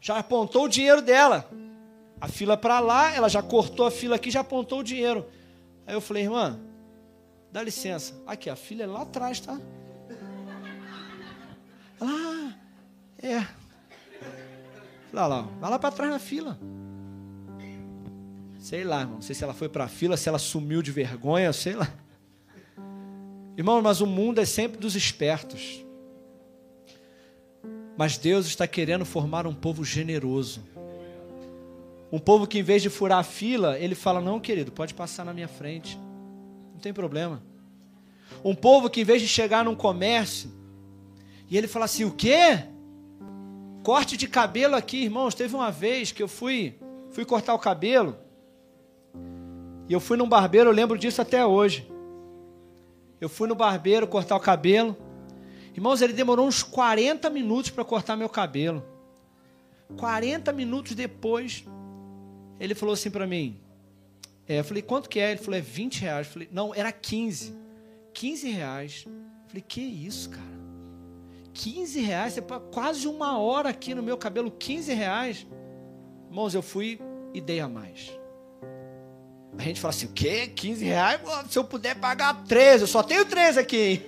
Já 0.00 0.18
apontou 0.18 0.64
o 0.64 0.68
dinheiro 0.68 1.02
dela. 1.02 1.48
A 2.20 2.28
fila 2.28 2.56
para 2.56 2.80
lá, 2.80 3.14
ela 3.14 3.28
já 3.28 3.42
cortou 3.42 3.86
a 3.86 3.90
fila 3.90 4.16
aqui, 4.16 4.30
já 4.30 4.40
apontou 4.40 4.80
o 4.80 4.84
dinheiro. 4.84 5.26
Aí 5.86 5.94
eu 5.94 6.00
falei, 6.00 6.24
irmã, 6.24 6.60
dá 7.50 7.62
licença. 7.62 8.14
Aqui, 8.26 8.48
a 8.48 8.56
fila 8.56 8.82
é 8.82 8.86
lá 8.86 9.02
atrás, 9.02 9.40
tá? 9.40 9.60
Ela, 12.00 12.10
ah, 12.10 12.54
é. 13.22 13.46
Lá, 15.12 15.26
lá, 15.26 15.42
vai 15.42 15.70
lá 15.70 15.78
para 15.78 15.94
trás 15.94 16.10
na 16.10 16.18
fila. 16.18 16.58
Sei 18.58 18.84
lá, 18.84 19.00
irmão. 19.00 19.16
Não 19.16 19.22
sei 19.22 19.34
se 19.34 19.44
ela 19.44 19.54
foi 19.54 19.68
para 19.68 19.84
a 19.84 19.88
fila, 19.88 20.16
se 20.16 20.28
ela 20.28 20.38
sumiu 20.38 20.82
de 20.82 20.90
vergonha, 20.90 21.52
sei 21.52 21.74
lá. 21.74 21.92
Irmão, 23.56 23.82
mas 23.82 24.00
o 24.00 24.06
mundo 24.06 24.40
é 24.40 24.44
sempre 24.44 24.78
dos 24.78 24.96
espertos. 24.96 25.84
Mas 27.96 28.16
Deus 28.16 28.46
está 28.46 28.66
querendo 28.66 29.04
formar 29.04 29.46
um 29.46 29.54
povo 29.54 29.84
generoso. 29.84 30.62
Um 32.12 32.18
povo 32.18 32.46
que, 32.46 32.58
em 32.58 32.62
vez 32.62 32.82
de 32.82 32.90
furar 32.90 33.20
a 33.20 33.24
fila, 33.24 33.78
ele 33.78 33.94
fala: 33.94 34.20
Não, 34.20 34.38
querido, 34.38 34.70
pode 34.70 34.92
passar 34.92 35.24
na 35.24 35.32
minha 35.32 35.48
frente. 35.48 35.98
Não 36.74 36.78
tem 36.78 36.92
problema. 36.92 37.42
Um 38.44 38.54
povo 38.54 38.90
que, 38.90 39.00
em 39.00 39.04
vez 39.04 39.22
de 39.22 39.26
chegar 39.26 39.64
num 39.64 39.74
comércio, 39.74 40.50
e 41.50 41.56
ele 41.56 41.66
fala 41.66 41.86
assim: 41.86 42.04
O 42.04 42.12
quê? 42.12 42.64
Corte 43.82 44.16
de 44.16 44.28
cabelo 44.28 44.76
aqui, 44.76 45.04
irmãos. 45.04 45.34
Teve 45.34 45.54
uma 45.54 45.70
vez 45.70 46.12
que 46.12 46.22
eu 46.22 46.28
fui, 46.28 46.78
fui 47.10 47.24
cortar 47.24 47.54
o 47.54 47.58
cabelo. 47.58 48.16
E 49.88 49.92
eu 49.92 49.98
fui 49.98 50.16
num 50.16 50.28
barbeiro, 50.28 50.68
eu 50.70 50.74
lembro 50.74 50.98
disso 50.98 51.20
até 51.20 51.44
hoje. 51.44 51.90
Eu 53.20 53.28
fui 53.28 53.48
no 53.48 53.54
barbeiro 53.54 54.06
cortar 54.06 54.36
o 54.36 54.40
cabelo. 54.40 54.96
Irmãos, 55.74 56.02
ele 56.02 56.12
demorou 56.12 56.46
uns 56.46 56.62
40 56.62 57.30
minutos 57.30 57.70
para 57.70 57.84
cortar 57.84 58.16
meu 58.16 58.28
cabelo. 58.28 58.84
40 59.96 60.52
minutos 60.52 60.94
depois, 60.94 61.64
ele 62.62 62.76
falou 62.76 62.92
assim 62.92 63.10
para 63.10 63.26
mim. 63.26 63.60
É, 64.48 64.60
eu 64.60 64.64
falei, 64.64 64.82
quanto 64.82 65.08
que 65.08 65.18
é? 65.18 65.32
Ele 65.32 65.40
falou, 65.40 65.58
é 65.58 65.60
20 65.60 66.00
reais. 66.02 66.26
Eu 66.28 66.32
falei, 66.32 66.48
não, 66.52 66.72
era 66.72 66.92
15. 66.92 67.56
15 68.14 68.50
reais. 68.50 69.04
Eu 69.06 69.48
falei, 69.48 69.64
que 69.66 69.80
isso, 69.80 70.30
cara? 70.30 70.52
15 71.54 72.00
reais? 72.00 72.34
Você 72.34 72.42
quase 72.70 73.08
uma 73.08 73.36
hora 73.38 73.68
aqui 73.68 73.94
no 73.94 74.02
meu 74.02 74.16
cabelo, 74.16 74.48
15 74.48 74.92
reais. 74.94 75.44
Irmãos, 76.28 76.54
eu 76.54 76.62
fui 76.62 77.00
e 77.34 77.40
dei 77.40 77.58
a 77.58 77.68
mais. 77.68 78.12
A 79.58 79.62
gente 79.62 79.80
fala 79.80 79.90
assim, 79.90 80.06
o 80.06 80.12
quê? 80.12 80.46
15 80.46 80.84
reais? 80.84 81.20
Se 81.50 81.58
eu 81.58 81.64
puder 81.64 81.96
pagar 81.96 82.44
13, 82.44 82.84
eu 82.84 82.86
só 82.86 83.02
tenho 83.02 83.24
13 83.24 83.58
aqui, 83.58 83.76
hein? 83.76 84.06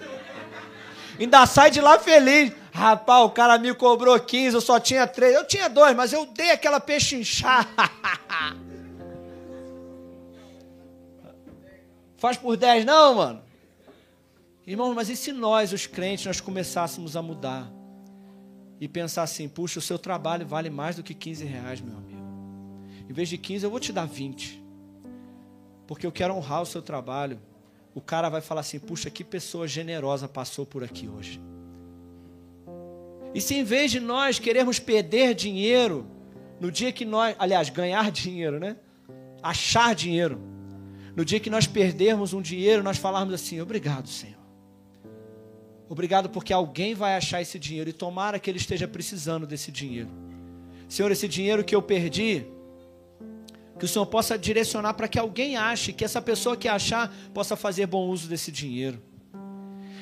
Ainda 1.18 1.44
sai 1.46 1.70
de 1.70 1.80
lá 1.80 1.98
feliz. 1.98 2.52
Rapaz, 2.74 3.24
o 3.24 3.30
cara 3.30 3.56
me 3.56 3.72
cobrou 3.72 4.18
15, 4.18 4.56
eu 4.56 4.60
só 4.60 4.80
tinha 4.80 5.06
3. 5.06 5.32
Eu 5.32 5.46
tinha 5.46 5.68
dois, 5.68 5.94
mas 5.94 6.12
eu 6.12 6.26
dei 6.26 6.50
aquela 6.50 6.80
pechinchada. 6.80 7.68
Faz 12.18 12.36
por 12.36 12.56
10 12.56 12.84
não, 12.84 13.14
mano? 13.14 13.42
Irmãos, 14.66 14.92
mas 14.92 15.08
e 15.08 15.14
se 15.14 15.30
nós, 15.30 15.72
os 15.72 15.86
crentes, 15.86 16.26
nós 16.26 16.40
começássemos 16.40 17.16
a 17.16 17.22
mudar? 17.22 17.70
E 18.80 18.88
pensar 18.88 19.22
assim, 19.22 19.48
puxa, 19.48 19.78
o 19.78 19.82
seu 19.82 19.96
trabalho 19.98 20.44
vale 20.44 20.68
mais 20.68 20.96
do 20.96 21.02
que 21.04 21.14
15 21.14 21.44
reais, 21.44 21.80
meu 21.80 21.96
amigo. 21.96 22.24
Em 23.08 23.12
vez 23.12 23.28
de 23.28 23.38
15, 23.38 23.64
eu 23.64 23.70
vou 23.70 23.78
te 23.78 23.92
dar 23.92 24.06
20. 24.06 24.60
Porque 25.86 26.04
eu 26.04 26.10
quero 26.10 26.34
honrar 26.34 26.62
o 26.62 26.66
seu 26.66 26.82
trabalho 26.82 27.40
o 27.94 28.00
cara 28.00 28.28
vai 28.28 28.40
falar 28.40 28.62
assim: 28.62 28.78
puxa, 28.78 29.08
que 29.08 29.22
pessoa 29.22 29.68
generosa 29.68 30.26
passou 30.26 30.66
por 30.66 30.82
aqui 30.82 31.08
hoje. 31.08 31.40
E 33.34 33.40
se 33.40 33.54
em 33.54 33.64
vez 33.64 33.90
de 33.90 33.98
nós 33.98 34.38
queremos 34.38 34.78
perder 34.78 35.34
dinheiro, 35.34 36.06
no 36.60 36.70
dia 36.70 36.92
que 36.92 37.04
nós, 37.04 37.34
aliás, 37.38 37.68
ganhar 37.68 38.10
dinheiro, 38.12 38.60
né? 38.60 38.76
Achar 39.42 39.94
dinheiro. 39.94 40.40
No 41.16 41.24
dia 41.24 41.40
que 41.40 41.50
nós 41.50 41.66
perdermos 41.66 42.32
um 42.32 42.40
dinheiro, 42.40 42.82
nós 42.82 42.96
falarmos 42.96 43.34
assim: 43.34 43.60
obrigado, 43.60 44.08
Senhor. 44.08 44.44
Obrigado 45.88 46.30
porque 46.30 46.52
alguém 46.52 46.94
vai 46.94 47.16
achar 47.16 47.42
esse 47.42 47.58
dinheiro 47.58 47.90
e 47.90 47.92
tomara 47.92 48.38
que 48.38 48.50
ele 48.50 48.58
esteja 48.58 48.88
precisando 48.88 49.46
desse 49.46 49.70
dinheiro. 49.70 50.08
Senhor, 50.88 51.10
esse 51.10 51.28
dinheiro 51.28 51.64
que 51.64 51.74
eu 51.74 51.82
perdi 51.82 52.46
Que 53.78 53.84
o 53.84 53.88
Senhor 53.88 54.06
possa 54.06 54.38
direcionar 54.38 54.94
para 54.94 55.08
que 55.08 55.18
alguém 55.18 55.56
ache, 55.56 55.92
que 55.92 56.04
essa 56.04 56.22
pessoa 56.22 56.56
que 56.56 56.68
achar 56.68 57.12
possa 57.34 57.56
fazer 57.56 57.86
bom 57.86 58.08
uso 58.08 58.28
desse 58.28 58.52
dinheiro. 58.52 59.02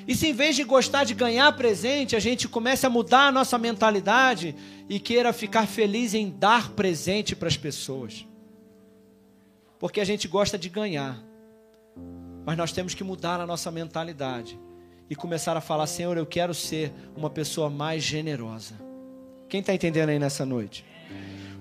E 0.07 0.15
se 0.15 0.29
em 0.29 0.33
vez 0.33 0.57
de 0.57 0.65
gostar 0.65 1.05
de 1.05 1.15
ganhar 1.15 1.51
presente, 1.57 2.17
a 2.17 2.21
gente 2.21 2.49
comece 2.49 2.85
a 2.87 2.91
mudar 2.91 3.29
a 3.29 3.33
nossa 3.33 3.57
mentalidade 3.57 4.55
e 4.89 4.99
queira 4.99 5.33
ficar 5.33 5.67
feliz 5.67 6.15
em 6.15 6.31
dar 6.31 6.71
presente 6.71 7.37
para 7.37 7.49
as 7.49 7.57
pessoas. 7.57 8.27
Porque 9.79 10.01
a 10.01 10.05
gente 10.05 10.27
gosta 10.27 10.59
de 10.59 10.69
ganhar. 10.69 11.23
Mas 12.45 12.57
nós 12.57 12.73
temos 12.73 12.95
que 12.95 13.05
mudar 13.05 13.41
a 13.41 13.47
nossa 13.47 13.71
mentalidade 13.71 14.59
e 15.09 15.15
começar 15.15 15.57
a 15.57 15.61
falar: 15.61 15.87
Senhor, 15.87 16.17
eu 16.17 16.27
quero 16.27 16.53
ser 16.53 16.93
uma 17.17 17.31
pessoa 17.31 17.71
mais 17.71 18.03
generosa. 18.03 18.75
Quem 19.49 19.61
está 19.61 19.75
entendendo 19.75 20.09
aí 20.09 20.19
nessa 20.19 20.45
noite? 20.45 20.85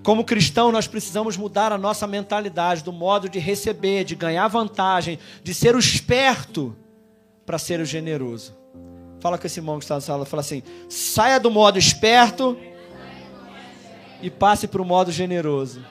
Como 0.02 0.24
cristão, 0.24 0.72
nós 0.72 0.88
precisamos 0.88 1.36
mudar 1.36 1.70
a 1.70 1.78
nossa 1.78 2.08
mentalidade 2.08 2.82
do 2.82 2.92
modo 2.92 3.28
de 3.28 3.38
receber, 3.38 4.02
de 4.02 4.16
ganhar 4.16 4.48
vantagem, 4.48 5.18
de 5.44 5.54
ser 5.54 5.76
o 5.76 5.78
esperto 5.78 6.76
para 7.44 7.58
ser 7.58 7.80
o 7.80 7.84
generoso. 7.84 8.56
Fala 9.20 9.38
com 9.38 9.46
esse 9.46 9.60
irmão 9.60 9.78
que 9.78 9.84
está 9.84 9.94
na 9.94 10.00
sala, 10.00 10.24
fala 10.24 10.40
assim: 10.40 10.62
saia 10.88 11.38
do 11.38 11.50
modo 11.50 11.78
esperto 11.78 12.56
e 14.20 14.30
passe 14.30 14.66
para 14.66 14.82
o 14.82 14.84
modo 14.84 15.12
generoso. 15.12 15.84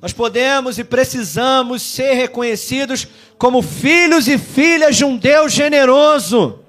Nós 0.00 0.12
podemos 0.12 0.78
e 0.78 0.84
precisamos 0.84 1.82
ser 1.82 2.12
reconhecidos 2.12 3.08
como 3.36 3.62
filhos 3.62 4.28
e 4.28 4.38
filhas 4.38 4.96
de 4.96 5.04
um 5.04 5.16
Deus 5.16 5.52
generoso. 5.52 6.60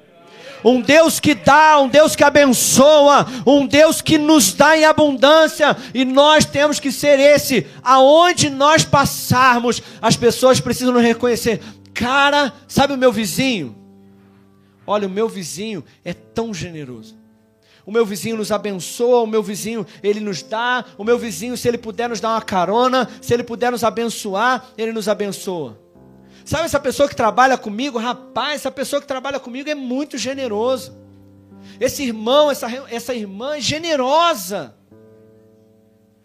Um 0.63 0.81
Deus 0.81 1.19
que 1.19 1.33
dá, 1.33 1.79
um 1.79 1.87
Deus 1.87 2.15
que 2.15 2.23
abençoa, 2.23 3.25
um 3.45 3.65
Deus 3.65 4.01
que 4.01 4.17
nos 4.17 4.53
dá 4.53 4.77
em 4.77 4.85
abundância, 4.85 5.75
e 5.93 6.03
nós 6.03 6.45
temos 6.45 6.79
que 6.79 6.91
ser 6.91 7.19
esse. 7.19 7.65
Aonde 7.83 8.49
nós 8.49 8.83
passarmos, 8.83 9.81
as 10.01 10.15
pessoas 10.15 10.59
precisam 10.59 10.93
nos 10.93 11.03
reconhecer. 11.03 11.61
Cara, 11.93 12.53
sabe 12.67 12.93
o 12.93 12.97
meu 12.97 13.11
vizinho? 13.11 13.75
Olha, 14.85 15.07
o 15.07 15.11
meu 15.11 15.29
vizinho 15.29 15.83
é 16.03 16.13
tão 16.13 16.53
generoso. 16.53 17.17
O 17.85 17.91
meu 17.91 18.05
vizinho 18.05 18.37
nos 18.37 18.51
abençoa, 18.51 19.21
o 19.21 19.27
meu 19.27 19.41
vizinho, 19.41 19.85
ele 20.03 20.19
nos 20.19 20.43
dá, 20.43 20.85
o 20.97 21.03
meu 21.03 21.17
vizinho, 21.17 21.57
se 21.57 21.67
ele 21.67 21.77
puder 21.77 22.07
nos 22.07 22.19
dar 22.19 22.29
uma 22.29 22.41
carona, 22.41 23.09
se 23.19 23.33
ele 23.33 23.43
puder 23.43 23.71
nos 23.71 23.83
abençoar, 23.83 24.63
ele 24.77 24.91
nos 24.91 25.07
abençoa. 25.07 25.79
Sabe 26.49 26.65
essa 26.65 26.79
pessoa 26.79 27.07
que 27.07 27.15
trabalha 27.15 27.59
comigo? 27.59 27.99
Rapaz, 27.99 28.61
essa 28.61 28.71
pessoa 28.71 28.99
que 28.99 29.07
trabalha 29.07 29.39
comigo 29.39 29.69
é 29.69 29.75
muito 29.75 30.17
generoso. 30.17 30.97
Esse 31.79 32.01
irmão, 32.01 32.49
essa, 32.49 32.65
essa 32.89 33.13
irmã 33.13 33.57
é 33.57 33.61
generosa. 33.61 34.75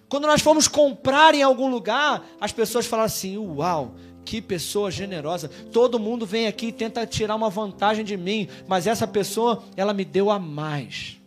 Quando 0.08 0.26
nós 0.26 0.40
fomos 0.40 0.66
comprar 0.66 1.34
em 1.34 1.42
algum 1.42 1.68
lugar, 1.68 2.24
as 2.40 2.52
pessoas 2.52 2.86
falam 2.86 3.04
assim: 3.04 3.36
Uau, 3.36 3.96
que 4.24 4.40
pessoa 4.40 4.90
generosa. 4.90 5.50
Todo 5.70 5.98
mundo 5.98 6.24
vem 6.24 6.46
aqui 6.46 6.68
e 6.68 6.72
tenta 6.72 7.06
tirar 7.06 7.34
uma 7.34 7.50
vantagem 7.50 8.02
de 8.02 8.16
mim, 8.16 8.48
mas 8.66 8.86
essa 8.86 9.06
pessoa, 9.06 9.62
ela 9.76 9.92
me 9.92 10.06
deu 10.06 10.30
a 10.30 10.38
mais. 10.38 11.20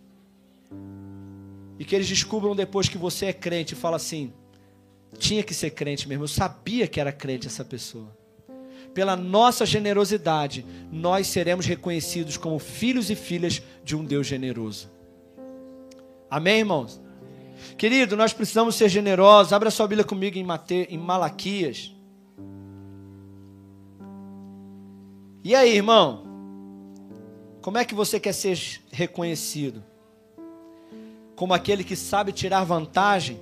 E 1.77 1.85
que 1.85 1.93
eles 1.93 2.07
descubram 2.07 2.55
depois 2.55 2.89
que 2.89 2.97
você 2.97 3.27
é 3.27 3.33
crente 3.33 3.75
e 3.75 3.77
fala 3.77 3.97
assim: 3.97 4.33
tinha 5.19 5.43
que 5.43 5.53
ser 5.53 5.69
crente 5.69 6.09
mesmo, 6.09 6.23
eu 6.23 6.27
sabia 6.27 6.87
que 6.87 6.99
era 6.99 7.11
crente 7.11 7.45
essa 7.45 7.63
pessoa. 7.63 8.16
Pela 8.97 9.15
nossa 9.15 9.63
generosidade, 9.63 10.65
nós 10.91 11.27
seremos 11.27 11.67
reconhecidos 11.67 12.35
como 12.35 12.57
filhos 12.57 13.11
e 13.11 13.15
filhas 13.15 13.61
de 13.83 13.95
um 13.95 14.03
Deus 14.03 14.25
generoso. 14.25 14.89
Amém, 16.27 16.57
irmãos? 16.57 16.99
Querido, 17.77 18.17
nós 18.17 18.33
precisamos 18.33 18.73
ser 18.73 18.89
generosos. 18.89 19.53
Abra 19.53 19.69
sua 19.69 19.85
Bíblia 19.87 20.03
comigo 20.03 20.39
em, 20.39 20.43
Mate... 20.43 20.87
em 20.89 20.97
Malaquias. 20.97 21.93
E 25.43 25.53
aí, 25.53 25.75
irmão? 25.75 26.23
Como 27.61 27.77
é 27.77 27.85
que 27.85 27.93
você 27.93 28.19
quer 28.19 28.33
ser 28.33 28.59
reconhecido? 28.91 29.83
como 31.37 31.53
aquele 31.53 31.83
que 31.83 31.95
sabe 31.95 32.31
tirar 32.31 32.63
vantagem. 32.63 33.39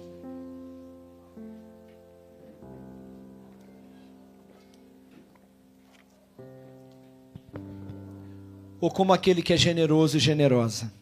Ou 8.86 8.92
como 8.92 9.12
aquele 9.12 9.42
que 9.42 9.52
é 9.52 9.58
generoso 9.58 10.18
e 10.18 10.20
generosa. 10.20 10.94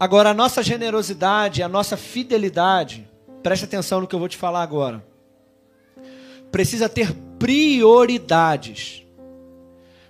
Agora, 0.00 0.30
a 0.30 0.34
nossa 0.34 0.62
generosidade, 0.62 1.62
a 1.62 1.68
nossa 1.68 1.98
fidelidade, 1.98 3.06
preste 3.42 3.66
atenção 3.66 4.00
no 4.00 4.06
que 4.06 4.14
eu 4.14 4.18
vou 4.18 4.30
te 4.30 4.38
falar 4.38 4.62
agora, 4.62 5.06
precisa 6.50 6.88
ter 6.88 7.12
prioridades. 7.38 9.02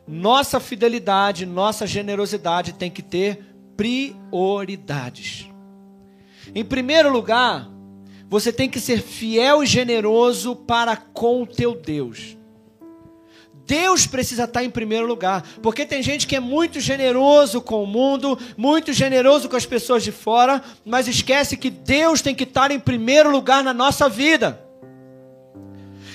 Nossa 0.06 0.60
fidelidade, 0.60 1.44
nossa 1.44 1.84
generosidade 1.84 2.74
tem 2.74 2.92
que 2.92 3.02
ter 3.02 3.44
prioridades. 3.76 5.48
Em 6.54 6.64
primeiro 6.64 7.12
lugar, 7.12 7.68
você 8.28 8.52
tem 8.52 8.70
que 8.70 8.78
ser 8.78 9.02
fiel 9.02 9.64
e 9.64 9.66
generoso 9.66 10.54
para 10.54 10.96
com 10.96 11.42
o 11.42 11.46
teu 11.46 11.74
Deus. 11.74 12.40
Deus 13.66 14.06
precisa 14.06 14.44
estar 14.44 14.64
em 14.64 14.70
primeiro 14.70 15.06
lugar, 15.06 15.42
porque 15.62 15.86
tem 15.86 16.02
gente 16.02 16.26
que 16.26 16.36
é 16.36 16.40
muito 16.40 16.80
generoso 16.80 17.60
com 17.60 17.82
o 17.82 17.86
mundo, 17.86 18.38
muito 18.56 18.92
generoso 18.92 19.48
com 19.48 19.56
as 19.56 19.66
pessoas 19.66 20.02
de 20.02 20.12
fora, 20.12 20.62
mas 20.84 21.06
esquece 21.06 21.56
que 21.56 21.70
Deus 21.70 22.20
tem 22.20 22.34
que 22.34 22.44
estar 22.44 22.70
em 22.70 22.80
primeiro 22.80 23.30
lugar 23.30 23.62
na 23.62 23.72
nossa 23.72 24.08
vida. 24.08 24.60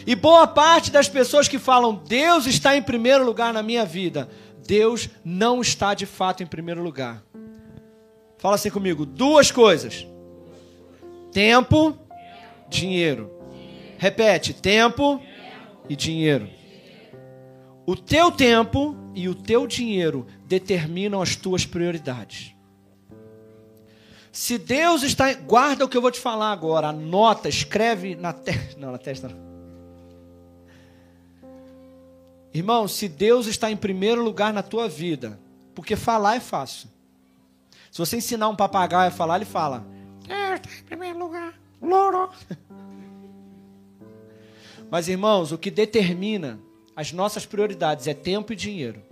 E 0.06 0.16
boa 0.16 0.48
parte 0.48 0.92
das 0.92 1.10
pessoas 1.10 1.48
que 1.48 1.60
falam 1.60 1.96
Deus 2.08 2.46
está 2.46 2.76
em 2.76 2.82
primeiro 2.82 3.26
lugar 3.26 3.54
na 3.54 3.64
minha 3.64 3.86
vida, 3.86 4.30
Deus 4.66 5.10
não 5.24 5.62
está 5.62 5.94
de 5.94 6.06
fato 6.06 6.44
em 6.44 6.46
primeiro 6.46 6.82
lugar. 6.82 7.24
Fala 8.38 8.56
assim 8.56 8.70
comigo: 8.70 9.06
duas 9.06 9.52
coisas: 9.52 10.06
tempo, 11.32 11.98
dinheiro. 12.70 13.32
Repete: 13.98 14.54
tempo 14.54 15.22
e 15.90 15.96
dinheiro. 15.96 16.57
O 17.88 17.96
teu 17.96 18.30
tempo 18.30 18.96
e 19.16 19.30
o 19.30 19.34
teu 19.34 19.66
dinheiro 19.66 20.28
determinam 20.46 21.22
as 21.22 21.38
tuas 21.38 21.66
prioridades. 21.66 22.54
Se 24.30 24.58
Deus 24.58 25.04
está. 25.04 25.34
Guarda 25.34 25.86
o 25.86 25.88
que 25.88 25.96
eu 25.96 26.02
vou 26.02 26.12
te 26.12 26.20
falar 26.20 26.52
agora. 26.52 26.90
Anota, 26.90 27.48
escreve 27.48 28.14
na 28.14 28.34
testa. 28.34 28.76
Não, 28.78 28.92
na 28.92 28.98
testa 28.98 29.30
não. 29.30 29.48
Irmão, 32.54 32.90
se 32.90 33.08
Deus 33.08 33.48
está 33.48 33.72
em 33.72 33.78
primeiro 33.78 34.22
lugar 34.22 34.52
na 34.52 34.62
tua 34.62 34.90
vida, 34.90 35.40
porque 35.74 35.96
falar 35.96 36.36
é 36.36 36.42
fácil. 36.42 36.90
Se 37.90 38.00
você 38.00 38.18
ensinar 38.18 38.50
um 38.50 38.56
papagaio 38.56 39.08
a 39.08 39.12
falar, 39.12 39.38
ele 39.38 39.46
fala: 39.46 39.88
Deus 40.28 40.56
está 40.56 40.70
em 40.78 40.84
primeiro 40.84 41.20
lugar, 41.20 41.58
louro. 41.82 42.30
Mas, 44.92 45.08
irmãos, 45.08 45.54
o 45.54 45.58
que 45.58 45.72
determina 45.72 46.67
as 46.98 47.12
nossas 47.12 47.46
prioridades 47.46 48.08
é 48.08 48.14
tempo 48.16 48.52
e 48.52 48.56
dinheiro. 48.56 49.04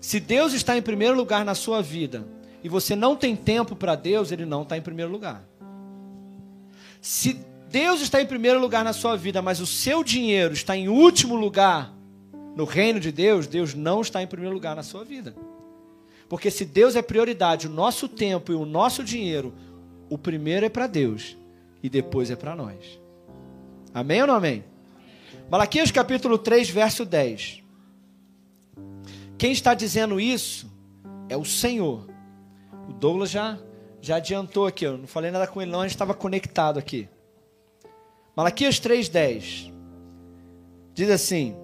Se 0.00 0.18
Deus 0.18 0.52
está 0.52 0.76
em 0.76 0.82
primeiro 0.82 1.16
lugar 1.16 1.44
na 1.44 1.54
sua 1.54 1.80
vida 1.80 2.26
e 2.64 2.68
você 2.68 2.96
não 2.96 3.14
tem 3.14 3.36
tempo 3.36 3.76
para 3.76 3.94
Deus, 3.94 4.32
Ele 4.32 4.44
não 4.44 4.62
está 4.62 4.76
em 4.76 4.82
primeiro 4.82 5.12
lugar. 5.12 5.44
Se 7.00 7.38
Deus 7.70 8.00
está 8.00 8.20
em 8.20 8.26
primeiro 8.26 8.58
lugar 8.58 8.84
na 8.84 8.92
sua 8.92 9.16
vida, 9.16 9.40
mas 9.40 9.60
o 9.60 9.66
seu 9.66 10.02
dinheiro 10.02 10.52
está 10.52 10.76
em 10.76 10.88
último 10.88 11.36
lugar, 11.36 11.94
no 12.56 12.64
reino 12.64 12.98
de 12.98 13.12
Deus, 13.12 13.46
Deus 13.46 13.72
não 13.72 14.00
está 14.00 14.20
em 14.20 14.26
primeiro 14.26 14.54
lugar 14.54 14.74
na 14.74 14.82
sua 14.82 15.04
vida. 15.04 15.36
Porque 16.28 16.50
se 16.50 16.64
Deus 16.64 16.96
é 16.96 17.02
prioridade, 17.02 17.68
o 17.68 17.70
nosso 17.70 18.08
tempo 18.08 18.50
e 18.50 18.56
o 18.56 18.66
nosso 18.66 19.04
dinheiro, 19.04 19.54
o 20.10 20.18
primeiro 20.18 20.66
é 20.66 20.68
para 20.68 20.88
Deus 20.88 21.36
e 21.80 21.88
depois 21.88 22.28
é 22.28 22.34
para 22.34 22.56
nós. 22.56 22.98
Amém 23.94 24.20
ou 24.22 24.26
não 24.26 24.34
amém? 24.34 24.64
Malaquias 25.48 25.92
capítulo 25.92 26.38
3, 26.38 26.68
verso 26.70 27.04
10. 27.04 27.62
Quem 29.38 29.52
está 29.52 29.74
dizendo 29.74 30.18
isso 30.18 30.68
é 31.28 31.36
o 31.36 31.44
Senhor. 31.44 32.08
O 32.88 32.92
Douglas 32.92 33.30
já, 33.30 33.56
já 34.00 34.16
adiantou 34.16 34.66
aqui, 34.66 34.84
eu 34.84 34.98
não 34.98 35.06
falei 35.06 35.30
nada 35.30 35.46
com 35.46 35.62
ele 35.62 35.70
não, 35.70 35.80
a 35.80 35.84
gente 35.84 35.94
estava 35.94 36.14
conectado 36.14 36.80
aqui. 36.80 37.08
Malaquias 38.34 38.80
3, 38.80 39.08
10. 39.08 39.72
Diz 40.92 41.10
assim: 41.10 41.56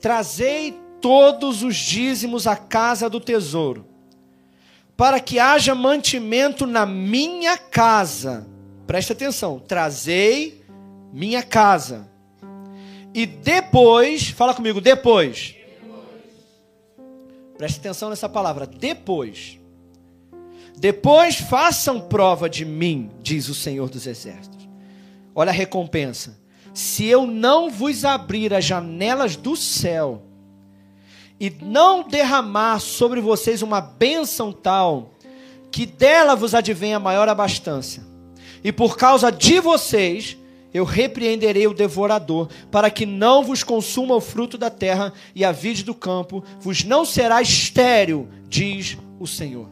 Trazei 0.00 0.78
todos 1.00 1.64
os 1.64 1.74
dízimos 1.74 2.46
à 2.46 2.54
casa 2.54 3.10
do 3.10 3.18
tesouro, 3.18 3.84
para 4.96 5.18
que 5.18 5.40
haja 5.40 5.74
mantimento 5.74 6.68
na 6.68 6.86
minha 6.86 7.58
casa. 7.58 8.46
Preste 8.86 9.12
atenção, 9.12 9.58
trazei 9.58 10.64
minha 11.12 11.42
casa. 11.42 12.11
E 13.14 13.26
depois, 13.26 14.28
fala 14.30 14.54
comigo, 14.54 14.80
depois. 14.80 15.54
depois. 15.54 16.02
Preste 17.58 17.78
atenção 17.80 18.10
nessa 18.10 18.28
palavra, 18.28 18.66
depois. 18.66 19.58
Depois 20.76 21.36
façam 21.36 22.00
prova 22.00 22.48
de 22.48 22.64
mim, 22.64 23.10
diz 23.22 23.48
o 23.48 23.54
Senhor 23.54 23.88
dos 23.88 24.06
Exércitos. 24.06 24.68
Olha 25.34 25.50
a 25.50 25.54
recompensa. 25.54 26.40
Se 26.72 27.04
eu 27.04 27.26
não 27.26 27.70
vos 27.70 28.04
abrir 28.04 28.54
as 28.54 28.64
janelas 28.64 29.36
do 29.36 29.54
céu 29.54 30.22
e 31.38 31.50
não 31.50 32.08
derramar 32.08 32.80
sobre 32.80 33.20
vocês 33.20 33.62
uma 33.62 33.80
bênção 33.80 34.52
tal, 34.52 35.10
que 35.70 35.84
dela 35.84 36.34
vos 36.34 36.54
advenha 36.54 36.98
maior 36.98 37.28
abastança, 37.28 38.06
e 38.64 38.72
por 38.72 38.96
causa 38.96 39.30
de 39.30 39.60
vocês 39.60 40.36
eu 40.72 40.84
repreenderei 40.84 41.66
o 41.66 41.74
devorador, 41.74 42.48
para 42.70 42.90
que 42.90 43.04
não 43.04 43.44
vos 43.44 43.62
consuma 43.62 44.14
o 44.14 44.20
fruto 44.20 44.56
da 44.56 44.70
terra 44.70 45.12
e 45.34 45.44
a 45.44 45.52
vide 45.52 45.84
do 45.84 45.94
campo, 45.94 46.42
vos 46.58 46.82
não 46.82 47.04
será 47.04 47.42
estéril, 47.42 48.28
diz 48.48 48.96
o 49.20 49.26
Senhor. 49.26 49.68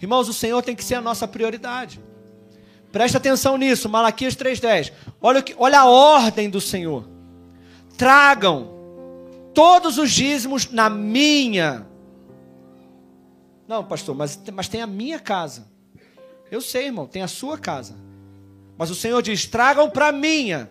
Irmãos, 0.00 0.28
o 0.28 0.32
Senhor 0.32 0.62
tem 0.62 0.74
que 0.74 0.82
ser 0.82 0.96
a 0.96 1.00
nossa 1.00 1.28
prioridade. 1.28 2.00
Presta 2.90 3.18
atenção 3.18 3.56
nisso, 3.56 3.88
Malaquias 3.88 4.34
3,10. 4.34 4.92
Olha, 5.20 5.44
olha 5.56 5.80
a 5.80 5.86
ordem 5.86 6.50
do 6.50 6.60
Senhor. 6.60 7.08
Tragam 7.96 8.80
todos 9.54 9.96
os 9.98 10.10
dízimos 10.10 10.70
na 10.70 10.90
minha. 10.90 11.86
Não, 13.68 13.84
pastor, 13.84 14.16
mas, 14.16 14.40
mas 14.52 14.66
tem 14.66 14.82
a 14.82 14.86
minha 14.86 15.20
casa. 15.20 15.68
Eu 16.50 16.60
sei, 16.60 16.86
irmão, 16.86 17.06
tem 17.06 17.22
a 17.22 17.28
sua 17.28 17.56
casa. 17.56 17.94
Mas 18.80 18.88
o 18.88 18.94
Senhor 18.94 19.20
diz: 19.20 19.44
tragam 19.44 19.90
para 19.90 20.10
minha. 20.10 20.70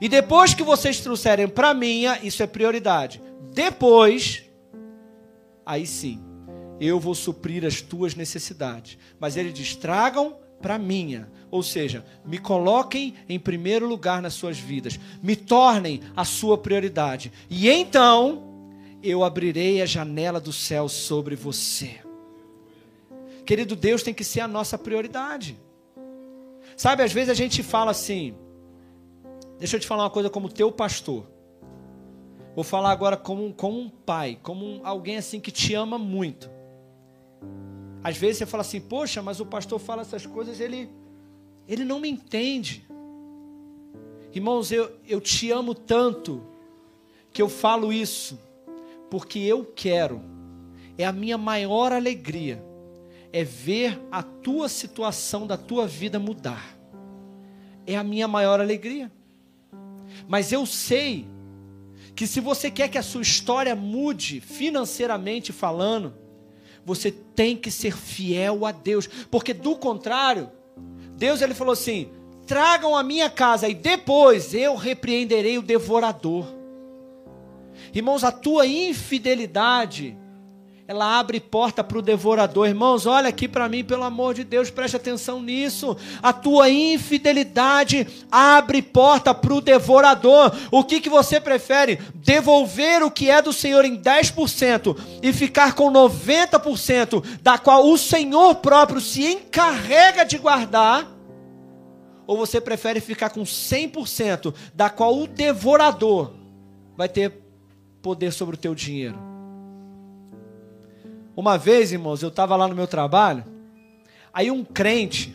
E 0.00 0.08
depois 0.08 0.52
que 0.52 0.64
vocês 0.64 0.98
trouxerem 0.98 1.46
para 1.46 1.72
minha, 1.72 2.18
isso 2.24 2.42
é 2.42 2.46
prioridade. 2.48 3.22
Depois, 3.52 4.42
aí 5.64 5.86
sim, 5.86 6.20
eu 6.80 6.98
vou 6.98 7.14
suprir 7.14 7.64
as 7.64 7.80
tuas 7.80 8.16
necessidades. 8.16 8.98
Mas 9.20 9.36
ele 9.36 9.52
diz: 9.52 9.76
tragam 9.76 10.36
para 10.60 10.76
minha. 10.76 11.30
Ou 11.52 11.62
seja, 11.62 12.04
me 12.24 12.36
coloquem 12.36 13.14
em 13.28 13.38
primeiro 13.38 13.86
lugar 13.86 14.20
nas 14.20 14.34
suas 14.34 14.58
vidas, 14.58 14.98
me 15.22 15.36
tornem 15.36 16.00
a 16.16 16.24
sua 16.24 16.58
prioridade. 16.58 17.30
E 17.48 17.70
então 17.70 18.72
eu 19.00 19.22
abrirei 19.22 19.80
a 19.80 19.86
janela 19.86 20.40
do 20.40 20.52
céu 20.52 20.88
sobre 20.88 21.36
você. 21.36 22.00
Querido, 23.46 23.76
Deus 23.76 24.02
tem 24.02 24.12
que 24.12 24.24
ser 24.24 24.40
a 24.40 24.48
nossa 24.48 24.76
prioridade. 24.76 25.62
Sabe, 26.76 27.02
às 27.02 27.12
vezes 27.12 27.30
a 27.30 27.34
gente 27.34 27.62
fala 27.62 27.90
assim, 27.90 28.34
deixa 29.58 29.76
eu 29.76 29.80
te 29.80 29.86
falar 29.86 30.04
uma 30.04 30.10
coisa 30.10 30.28
como 30.28 30.48
teu 30.48 30.72
pastor. 30.72 31.26
Vou 32.54 32.64
falar 32.64 32.90
agora 32.90 33.16
como, 33.16 33.52
como 33.52 33.78
um 33.78 33.88
pai, 33.88 34.38
como 34.42 34.64
um, 34.64 34.80
alguém 34.84 35.16
assim 35.16 35.40
que 35.40 35.50
te 35.50 35.74
ama 35.74 35.98
muito. 35.98 36.50
Às 38.02 38.16
vezes 38.16 38.38
você 38.38 38.46
fala 38.46 38.60
assim, 38.60 38.80
poxa, 38.80 39.22
mas 39.22 39.40
o 39.40 39.46
pastor 39.46 39.78
fala 39.78 40.02
essas 40.02 40.26
coisas, 40.26 40.60
ele, 40.60 40.90
ele 41.66 41.84
não 41.84 41.98
me 41.98 42.08
entende. 42.08 42.86
Irmãos, 44.32 44.70
eu, 44.70 44.90
eu 45.06 45.20
te 45.20 45.50
amo 45.50 45.74
tanto 45.74 46.42
que 47.32 47.40
eu 47.40 47.48
falo 47.48 47.92
isso, 47.92 48.38
porque 49.10 49.38
eu 49.38 49.64
quero, 49.64 50.20
é 50.98 51.04
a 51.04 51.12
minha 51.12 51.38
maior 51.38 51.92
alegria, 51.92 52.62
é 53.34 53.42
ver 53.42 54.00
a 54.12 54.22
tua 54.22 54.68
situação 54.68 55.44
da 55.44 55.56
tua 55.56 55.88
vida 55.88 56.20
mudar. 56.20 56.78
É 57.84 57.96
a 57.96 58.04
minha 58.04 58.28
maior 58.28 58.60
alegria. 58.60 59.10
Mas 60.28 60.52
eu 60.52 60.64
sei 60.64 61.26
que 62.14 62.28
se 62.28 62.38
você 62.38 62.70
quer 62.70 62.86
que 62.86 62.96
a 62.96 63.02
sua 63.02 63.22
história 63.22 63.74
mude 63.74 64.40
financeiramente 64.40 65.52
falando, 65.52 66.14
você 66.84 67.10
tem 67.10 67.56
que 67.56 67.72
ser 67.72 67.96
fiel 67.96 68.64
a 68.64 68.70
Deus, 68.70 69.08
porque 69.28 69.52
do 69.52 69.74
contrário, 69.74 70.48
Deus 71.16 71.42
ele 71.42 71.54
falou 71.54 71.72
assim: 71.72 72.12
tragam 72.46 72.94
a 72.94 73.02
minha 73.02 73.28
casa 73.28 73.68
e 73.68 73.74
depois 73.74 74.54
eu 74.54 74.76
repreenderei 74.76 75.58
o 75.58 75.62
devorador. 75.62 76.46
Irmãos, 77.92 78.22
a 78.22 78.30
tua 78.30 78.64
infidelidade 78.64 80.16
ela 80.86 81.18
abre 81.18 81.40
porta 81.40 81.82
para 81.82 81.98
o 81.98 82.02
devorador. 82.02 82.68
Irmãos, 82.68 83.06
olha 83.06 83.28
aqui 83.28 83.48
para 83.48 83.68
mim, 83.68 83.82
pelo 83.82 84.04
amor 84.04 84.34
de 84.34 84.44
Deus, 84.44 84.70
preste 84.70 84.96
atenção 84.96 85.40
nisso. 85.40 85.96
A 86.22 86.30
tua 86.30 86.68
infidelidade 86.68 88.06
abre 88.30 88.82
porta 88.82 89.34
para 89.34 89.54
o 89.54 89.62
devorador. 89.62 90.54
O 90.70 90.84
que, 90.84 91.00
que 91.00 91.08
você 91.08 91.40
prefere? 91.40 91.98
Devolver 92.14 93.02
o 93.02 93.10
que 93.10 93.30
é 93.30 93.40
do 93.40 93.52
Senhor 93.52 93.82
em 93.84 93.96
10% 93.96 94.96
e 95.22 95.32
ficar 95.32 95.72
com 95.72 95.90
90%, 95.90 97.24
da 97.40 97.56
qual 97.56 97.88
o 97.88 97.96
Senhor 97.96 98.56
próprio 98.56 99.00
se 99.00 99.24
encarrega 99.24 100.22
de 100.22 100.36
guardar? 100.36 101.10
Ou 102.26 102.36
você 102.36 102.60
prefere 102.60 103.00
ficar 103.00 103.30
com 103.30 103.42
100%, 103.42 104.54
da 104.74 104.90
qual 104.90 105.18
o 105.18 105.26
devorador 105.26 106.32
vai 106.94 107.08
ter 107.08 107.32
poder 108.02 108.32
sobre 108.32 108.54
o 108.54 108.58
teu 108.58 108.74
dinheiro? 108.74 109.33
Uma 111.36 111.58
vez, 111.58 111.92
irmãos, 111.92 112.22
eu 112.22 112.28
estava 112.28 112.54
lá 112.54 112.68
no 112.68 112.74
meu 112.74 112.86
trabalho, 112.86 113.44
aí 114.32 114.50
um 114.50 114.64
crente, 114.64 115.34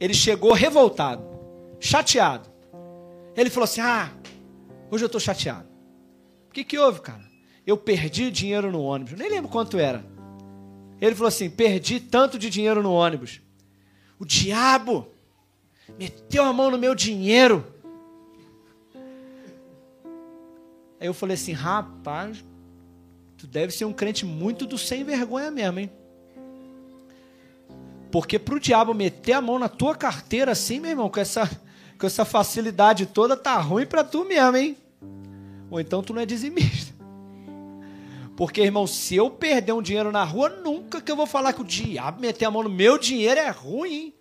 ele 0.00 0.14
chegou 0.14 0.52
revoltado, 0.52 1.22
chateado. 1.78 2.48
Ele 3.36 3.50
falou 3.50 3.64
assim: 3.64 3.80
Ah, 3.80 4.10
hoje 4.90 5.04
eu 5.04 5.06
estou 5.06 5.20
chateado. 5.20 5.68
O 6.48 6.52
que, 6.52 6.64
que 6.64 6.78
houve, 6.78 7.00
cara? 7.00 7.22
Eu 7.66 7.76
perdi 7.76 8.30
dinheiro 8.30 8.70
no 8.70 8.82
ônibus. 8.82 9.12
Nem 9.14 9.30
lembro 9.30 9.50
quanto 9.50 9.78
era. 9.78 10.04
Ele 11.00 11.14
falou 11.14 11.28
assim: 11.28 11.50
Perdi 11.50 12.00
tanto 12.00 12.38
de 12.38 12.48
dinheiro 12.48 12.82
no 12.82 12.92
ônibus. 12.92 13.40
O 14.18 14.24
diabo 14.24 15.08
meteu 15.98 16.44
a 16.44 16.52
mão 16.52 16.70
no 16.70 16.78
meu 16.78 16.94
dinheiro. 16.94 17.64
Aí 21.00 21.06
eu 21.06 21.14
falei 21.14 21.34
assim: 21.34 21.52
Rapaz, 21.52 22.44
Tu 23.42 23.48
deve 23.48 23.72
ser 23.72 23.84
um 23.86 23.92
crente 23.92 24.24
muito 24.24 24.64
do 24.66 24.78
sem 24.78 25.02
vergonha 25.02 25.50
mesmo, 25.50 25.80
hein? 25.80 25.90
Porque 28.12 28.38
para 28.38 28.54
o 28.54 28.60
diabo 28.60 28.94
meter 28.94 29.32
a 29.32 29.40
mão 29.40 29.58
na 29.58 29.68
tua 29.68 29.96
carteira 29.96 30.52
assim, 30.52 30.78
meu 30.78 30.90
irmão, 30.90 31.10
com 31.10 31.18
essa, 31.18 31.50
com 31.98 32.06
essa 32.06 32.24
facilidade 32.24 33.04
toda, 33.04 33.36
tá 33.36 33.58
ruim 33.58 33.84
para 33.84 34.04
tu 34.04 34.24
mesmo, 34.24 34.56
hein? 34.56 34.76
Ou 35.72 35.80
então 35.80 36.04
tu 36.04 36.14
não 36.14 36.22
é 36.22 36.26
dizimista. 36.26 36.94
Porque, 38.36 38.60
irmão, 38.60 38.86
se 38.86 39.16
eu 39.16 39.28
perder 39.28 39.72
um 39.72 39.82
dinheiro 39.82 40.12
na 40.12 40.22
rua, 40.22 40.48
nunca 40.48 41.00
que 41.00 41.10
eu 41.10 41.16
vou 41.16 41.26
falar 41.26 41.52
que 41.52 41.62
o 41.62 41.64
diabo 41.64 42.20
meter 42.20 42.44
a 42.44 42.50
mão 42.50 42.62
no 42.62 42.70
meu 42.70 42.96
dinheiro 42.96 43.40
é 43.40 43.50
ruim, 43.50 43.92
hein? 43.92 44.14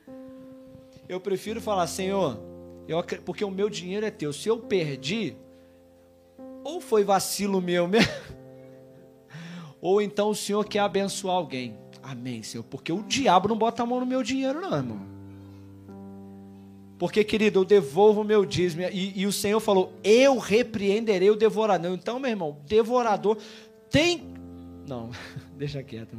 Eu 1.07 1.19
prefiro 1.19 1.61
falar, 1.61 1.85
Senhor, 1.85 2.39
eu, 2.87 3.03
porque 3.23 3.45
o 3.45 3.51
meu 3.51 3.69
dinheiro 3.69 4.03
é 4.03 4.09
teu. 4.09 4.33
Se 4.33 4.49
eu 4.49 4.57
perdi, 4.57 5.37
ou 6.63 6.81
foi 6.81 7.03
vacilo 7.03 7.61
meu 7.61 7.87
mesmo 7.87 8.11
ou 9.81 10.01
então 10.01 10.29
o 10.29 10.35
Senhor 10.35 10.63
quer 10.65 10.79
abençoar 10.79 11.35
alguém. 11.35 11.75
Amém, 12.03 12.43
Senhor. 12.43 12.63
Porque 12.63 12.91
o 12.91 13.03
diabo 13.03 13.49
não 13.49 13.57
bota 13.57 13.83
a 13.83 13.85
mão 13.85 13.99
no 13.99 14.05
meu 14.05 14.21
dinheiro, 14.21 14.61
não, 14.61 14.75
irmão. 14.75 15.11
Porque, 16.99 17.23
querido, 17.23 17.59
eu 17.59 17.65
devolvo 17.65 18.21
o 18.21 18.23
meu 18.23 18.45
dízimo. 18.45 18.83
E, 18.83 19.21
e 19.21 19.25
o 19.25 19.31
Senhor 19.31 19.59
falou: 19.59 19.91
Eu 20.03 20.37
repreenderei 20.37 21.31
o 21.31 21.35
devorador. 21.35 21.91
Então, 21.93 22.19
meu 22.19 22.29
irmão, 22.29 22.57
devorador 22.67 23.37
tem. 23.89 24.35
Não, 24.87 25.09
deixa 25.57 25.81
quieto. 25.81 26.15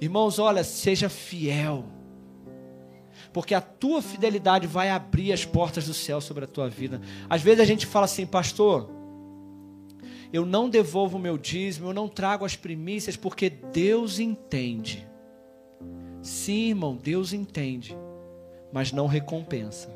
Irmãos, 0.00 0.38
olha, 0.38 0.64
seja 0.64 1.10
fiel. 1.10 1.84
Porque 3.30 3.54
a 3.54 3.60
tua 3.60 4.00
fidelidade 4.00 4.66
vai 4.66 4.88
abrir 4.88 5.32
as 5.32 5.44
portas 5.44 5.86
do 5.86 5.92
céu 5.92 6.20
sobre 6.20 6.44
a 6.44 6.46
tua 6.46 6.68
vida. 6.68 7.00
Às 7.28 7.42
vezes 7.42 7.60
a 7.60 7.64
gente 7.64 7.84
fala 7.84 8.04
assim, 8.04 8.24
pastor, 8.24 8.88
eu 10.34 10.44
não 10.44 10.68
devolvo 10.68 11.16
o 11.16 11.20
meu 11.20 11.38
dízimo, 11.38 11.90
eu 11.90 11.94
não 11.94 12.08
trago 12.08 12.44
as 12.44 12.56
primícias, 12.56 13.16
porque 13.16 13.48
Deus 13.48 14.18
entende. 14.18 15.06
Sim, 16.20 16.70
irmão, 16.70 16.96
Deus 16.96 17.32
entende, 17.32 17.96
mas 18.72 18.90
não 18.90 19.06
recompensa. 19.06 19.88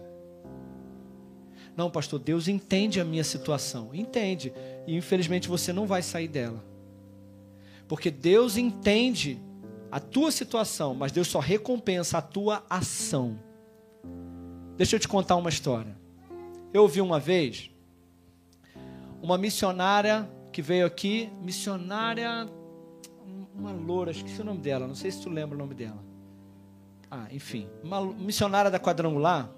Não, 1.77 1.91
pastor, 1.91 2.21
Deus 2.21 2.47
entende 2.47 3.01
a 3.01 3.05
minha 3.05 3.25
situação. 3.25 3.91
Entende. 3.93 4.53
E 4.87 4.95
infelizmente 4.95 5.49
você 5.49 5.73
não 5.73 5.89
vai 5.89 6.03
sair 6.03 6.29
dela. 6.29 6.65
Porque 7.89 8.09
Deus 8.09 8.57
entende 8.57 9.41
a 9.91 9.99
tua 9.99 10.31
situação, 10.31 10.95
mas 10.95 11.11
Deus 11.11 11.27
só 11.27 11.41
recompensa 11.41 12.19
a 12.19 12.23
tua 12.23 12.65
ação. 12.71 13.41
Deixa 14.77 14.95
eu 14.95 15.01
te 15.01 15.09
contar 15.09 15.35
uma 15.35 15.49
história. 15.49 15.99
Eu 16.73 16.83
ouvi 16.83 17.01
uma 17.01 17.19
vez 17.19 17.73
uma 19.23 19.39
missionária 19.39 20.29
que 20.53 20.63
veio 20.63 20.87
aqui, 20.87 21.31
missionária, 21.43 22.49
uma 23.55 23.73
loura, 23.73 24.11
esqueci 24.11 24.41
o 24.41 24.45
nome 24.45 24.61
dela, 24.61 24.87
não 24.87 24.95
sei 24.95 25.11
se 25.11 25.23
tu 25.23 25.31
lembra 25.31 25.57
o 25.57 25.59
nome 25.59 25.75
dela. 25.75 26.03
Ah, 27.11 27.27
enfim, 27.31 27.69
uma 27.83 28.05
missionária 28.05 28.71
da 28.71 28.79
Quadrangular, 28.79 29.51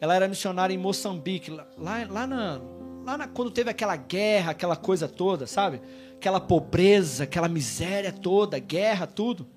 ela 0.00 0.14
era 0.14 0.28
missionária 0.28 0.74
em 0.74 0.78
Moçambique, 0.78 1.50
lá, 1.50 1.66
lá, 1.76 2.26
na, 2.26 2.60
lá 3.04 3.18
na, 3.18 3.28
quando 3.28 3.50
teve 3.50 3.70
aquela 3.70 3.96
guerra, 3.96 4.52
aquela 4.52 4.76
coisa 4.76 5.08
toda, 5.08 5.46
sabe? 5.46 5.80
aquela 6.22 6.38
pobreza, 6.40 7.24
aquela 7.24 7.48
miséria 7.48 8.12
toda, 8.12 8.56
guerra, 8.60 9.08
tudo. 9.08 9.48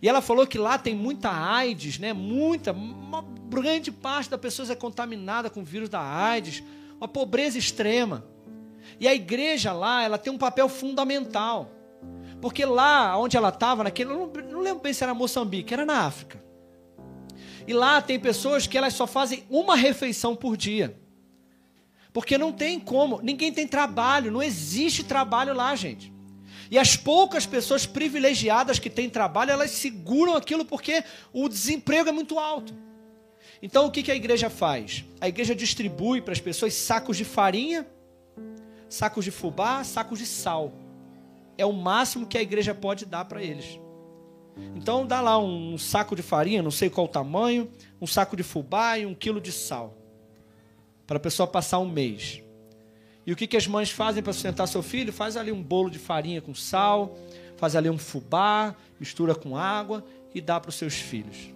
E 0.00 0.08
ela 0.08 0.22
falou 0.22 0.46
que 0.46 0.56
lá 0.56 0.78
tem 0.78 0.94
muita 0.94 1.28
AIDS, 1.28 1.98
né? 1.98 2.12
Muita, 2.12 2.72
uma 2.72 3.24
grande 3.48 3.90
parte 3.90 4.30
das 4.30 4.40
pessoas 4.40 4.70
é 4.70 4.76
contaminada 4.76 5.50
com 5.50 5.60
o 5.60 5.64
vírus 5.64 5.88
da 5.88 6.00
AIDS, 6.00 6.62
uma 7.02 7.08
pobreza 7.08 7.58
extrema. 7.58 8.24
E 9.00 9.08
a 9.08 9.14
igreja 9.14 9.72
lá, 9.72 10.04
ela 10.04 10.16
tem 10.16 10.32
um 10.32 10.38
papel 10.38 10.68
fundamental. 10.68 11.72
Porque 12.40 12.64
lá 12.64 13.18
onde 13.18 13.36
ela 13.36 13.48
estava, 13.48 13.82
naquele, 13.82 14.10
não, 14.10 14.28
não 14.28 14.60
lembro 14.60 14.80
bem 14.84 14.92
se 14.92 15.02
era 15.02 15.12
Moçambique, 15.12 15.74
era 15.74 15.84
na 15.84 16.06
África. 16.06 16.40
E 17.66 17.72
lá 17.72 18.00
tem 18.00 18.20
pessoas 18.20 18.68
que 18.68 18.78
elas 18.78 18.94
só 18.94 19.04
fazem 19.04 19.44
uma 19.50 19.74
refeição 19.74 20.36
por 20.36 20.56
dia. 20.56 20.96
Porque 22.12 22.38
não 22.38 22.52
tem 22.52 22.78
como, 22.78 23.20
ninguém 23.20 23.52
tem 23.52 23.66
trabalho, 23.66 24.30
não 24.30 24.42
existe 24.42 25.02
trabalho 25.02 25.54
lá, 25.54 25.74
gente. 25.74 26.12
E 26.70 26.78
as 26.78 26.96
poucas 26.96 27.44
pessoas 27.46 27.84
privilegiadas 27.84 28.78
que 28.78 28.88
têm 28.88 29.10
trabalho, 29.10 29.50
elas 29.50 29.72
seguram 29.72 30.36
aquilo 30.36 30.64
porque 30.64 31.02
o 31.32 31.48
desemprego 31.48 32.10
é 32.10 32.12
muito 32.12 32.38
alto. 32.38 32.72
Então 33.62 33.86
o 33.86 33.90
que 33.92 34.10
a 34.10 34.16
igreja 34.16 34.50
faz? 34.50 35.04
A 35.20 35.28
igreja 35.28 35.54
distribui 35.54 36.20
para 36.20 36.32
as 36.32 36.40
pessoas 36.40 36.74
sacos 36.74 37.16
de 37.16 37.24
farinha, 37.24 37.86
sacos 38.88 39.24
de 39.24 39.30
fubá, 39.30 39.84
sacos 39.84 40.18
de 40.18 40.26
sal. 40.26 40.72
É 41.56 41.64
o 41.64 41.72
máximo 41.72 42.26
que 42.26 42.36
a 42.36 42.42
igreja 42.42 42.74
pode 42.74 43.06
dar 43.06 43.24
para 43.26 43.40
eles. 43.40 43.78
Então 44.74 45.06
dá 45.06 45.20
lá 45.20 45.38
um 45.38 45.78
saco 45.78 46.16
de 46.16 46.22
farinha, 46.22 46.60
não 46.60 46.72
sei 46.72 46.90
qual 46.90 47.06
o 47.06 47.08
tamanho, 47.08 47.70
um 48.00 48.06
saco 48.06 48.36
de 48.36 48.42
fubá 48.42 48.98
e 48.98 49.06
um 49.06 49.14
quilo 49.14 49.40
de 49.40 49.52
sal. 49.52 49.96
Para 51.06 51.18
a 51.18 51.20
pessoa 51.20 51.46
passar 51.46 51.78
um 51.78 51.88
mês. 51.88 52.42
E 53.24 53.32
o 53.32 53.36
que, 53.36 53.46
que 53.46 53.56
as 53.56 53.68
mães 53.68 53.90
fazem 53.90 54.24
para 54.24 54.32
sustentar 54.32 54.66
seu 54.66 54.82
filho? 54.82 55.12
Faz 55.12 55.36
ali 55.36 55.52
um 55.52 55.62
bolo 55.62 55.88
de 55.88 56.00
farinha 56.00 56.42
com 56.42 56.52
sal, 56.52 57.16
faz 57.56 57.76
ali 57.76 57.88
um 57.88 57.98
fubá, 57.98 58.74
mistura 58.98 59.36
com 59.36 59.56
água 59.56 60.04
e 60.34 60.40
dá 60.40 60.58
para 60.58 60.70
os 60.70 60.74
seus 60.74 60.94
filhos. 60.94 61.52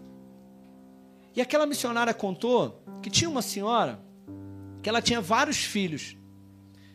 E 1.37 1.41
aquela 1.43 1.67
missionária 1.67 2.15
contou 2.15 2.83
que 3.03 3.11
tinha 3.11 3.29
uma 3.29 3.43
senhora 3.43 4.01
que 4.83 4.89
ela 4.89 5.03
tinha 5.03 5.21
vários 5.21 5.59
filhos 5.59 6.17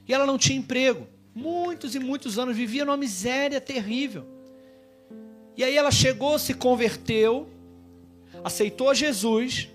e 0.08 0.14
ela 0.14 0.26
não 0.26 0.38
tinha 0.38 0.58
emprego. 0.58 1.08
Muitos 1.34 1.94
e 1.94 2.00
muitos 2.00 2.40
anos 2.40 2.58
vivia 2.58 2.84
numa 2.84 2.98
miséria 2.98 3.62
terrível. 3.62 4.26
E 5.56 5.64
aí 5.64 5.78
ela 5.78 5.92
chegou, 5.92 6.40
se 6.40 6.54
converteu, 6.54 7.48
aceitou 8.44 8.94
Jesus, 8.96 9.70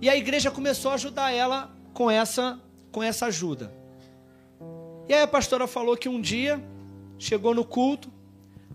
e 0.00 0.08
a 0.08 0.16
igreja 0.16 0.50
começou 0.50 0.90
a 0.90 0.94
ajudar 0.94 1.30
ela 1.30 1.74
com 1.92 2.10
essa 2.10 2.58
com 2.90 3.02
essa 3.02 3.26
ajuda. 3.26 3.70
E 5.06 5.12
aí 5.12 5.20
a 5.20 5.26
pastora 5.26 5.66
falou 5.66 5.96
que 5.96 6.08
um 6.08 6.20
dia 6.20 6.62
chegou 7.18 7.54
no 7.54 7.64
culto, 7.64 8.10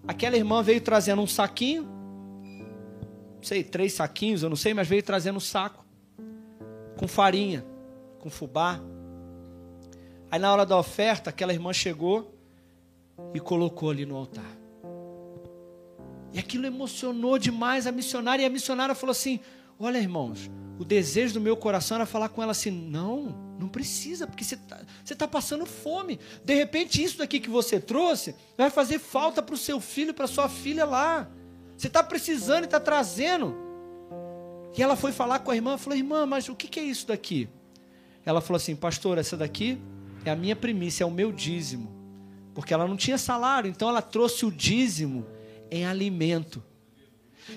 aquela 0.08 0.38
irmã 0.38 0.62
veio 0.62 0.80
trazendo 0.80 1.22
um 1.24 1.28
saquinho, 1.28 1.90
sei, 3.42 3.64
três 3.64 3.94
saquinhos, 3.94 4.44
eu 4.44 4.50
não 4.50 4.56
sei, 4.56 4.74
mas 4.74 4.88
veio 4.88 5.04
trazendo 5.04 5.38
um 5.38 5.42
saco 5.42 5.86
com 6.98 7.08
farinha, 7.08 7.66
com 8.20 8.30
fubá. 8.30 8.80
Aí 10.30 10.40
na 10.40 10.52
hora 10.52 10.66
da 10.66 10.78
oferta, 10.78 11.30
aquela 11.30 11.52
irmã 11.52 11.74
chegou 11.74 12.34
e 13.34 13.40
colocou 13.40 13.90
ali 13.90 14.06
no 14.06 14.16
altar. 14.16 14.58
E 16.34 16.40
aquilo 16.40 16.66
emocionou 16.66 17.38
demais 17.38 17.86
a 17.88 17.92
missionária, 17.92 18.44
e 18.44 18.46
a 18.46 18.50
missionária 18.50 18.96
falou 18.96 19.12
assim: 19.12 19.40
Olha, 19.80 19.98
irmãos, 19.98 20.50
o 20.80 20.86
desejo 20.86 21.34
do 21.34 21.42
meu 21.42 21.58
coração 21.58 21.96
era 21.96 22.06
falar 22.06 22.30
com 22.30 22.42
ela 22.42 22.52
assim: 22.52 22.72
Não, 22.72 23.36
não 23.60 23.68
precisa, 23.68 24.26
porque 24.26 24.44
você 24.44 24.56
está 24.56 25.16
tá 25.18 25.28
passando 25.28 25.66
fome. 25.66 26.20
De 26.46 26.54
repente, 26.54 27.04
isso 27.04 27.18
daqui 27.18 27.40
que 27.40 27.50
você 27.50 27.80
trouxe 27.80 28.36
vai 28.58 28.70
fazer 28.70 29.00
falta 29.00 29.42
para 29.42 29.56
o 29.56 29.58
seu 29.58 29.82
filho, 29.82 30.14
para 30.14 30.28
sua 30.28 30.48
filha 30.48 30.86
lá. 30.86 31.30
Você 31.82 31.88
está 31.88 32.04
precisando 32.04 32.62
e 32.62 32.66
está 32.66 32.80
trazendo. 32.80 33.58
E 34.78 34.84
ela 34.84 34.96
foi 34.96 35.12
falar 35.12 35.40
com 35.40 35.50
a 35.50 35.56
irmã, 35.56 35.80
falou: 35.80 35.98
Irmã, 35.98 36.28
mas 36.28 36.48
o 36.48 36.54
que, 36.54 36.80
é 36.80 36.84
isso 36.84 37.08
daqui? 37.08 37.50
Ela 38.24 38.40
falou 38.40 38.58
assim: 38.58 38.76
Pastor, 38.76 39.18
essa 39.18 39.36
daqui 39.36 39.82
é 40.24 40.30
a 40.30 40.36
minha 40.36 40.56
primícia, 40.56 41.04
é 41.04 41.08
o 41.08 41.10
meu 41.10 41.32
dízimo. 41.32 41.92
Porque 42.54 42.72
ela 42.72 42.88
não 42.88 42.96
tinha 42.96 43.18
salário, 43.18 43.68
então 43.68 43.90
ela 43.90 44.00
trouxe 44.00 44.46
o 44.46 44.52
dízimo 44.52 45.26
em 45.72 45.84
alimento. 45.84 46.64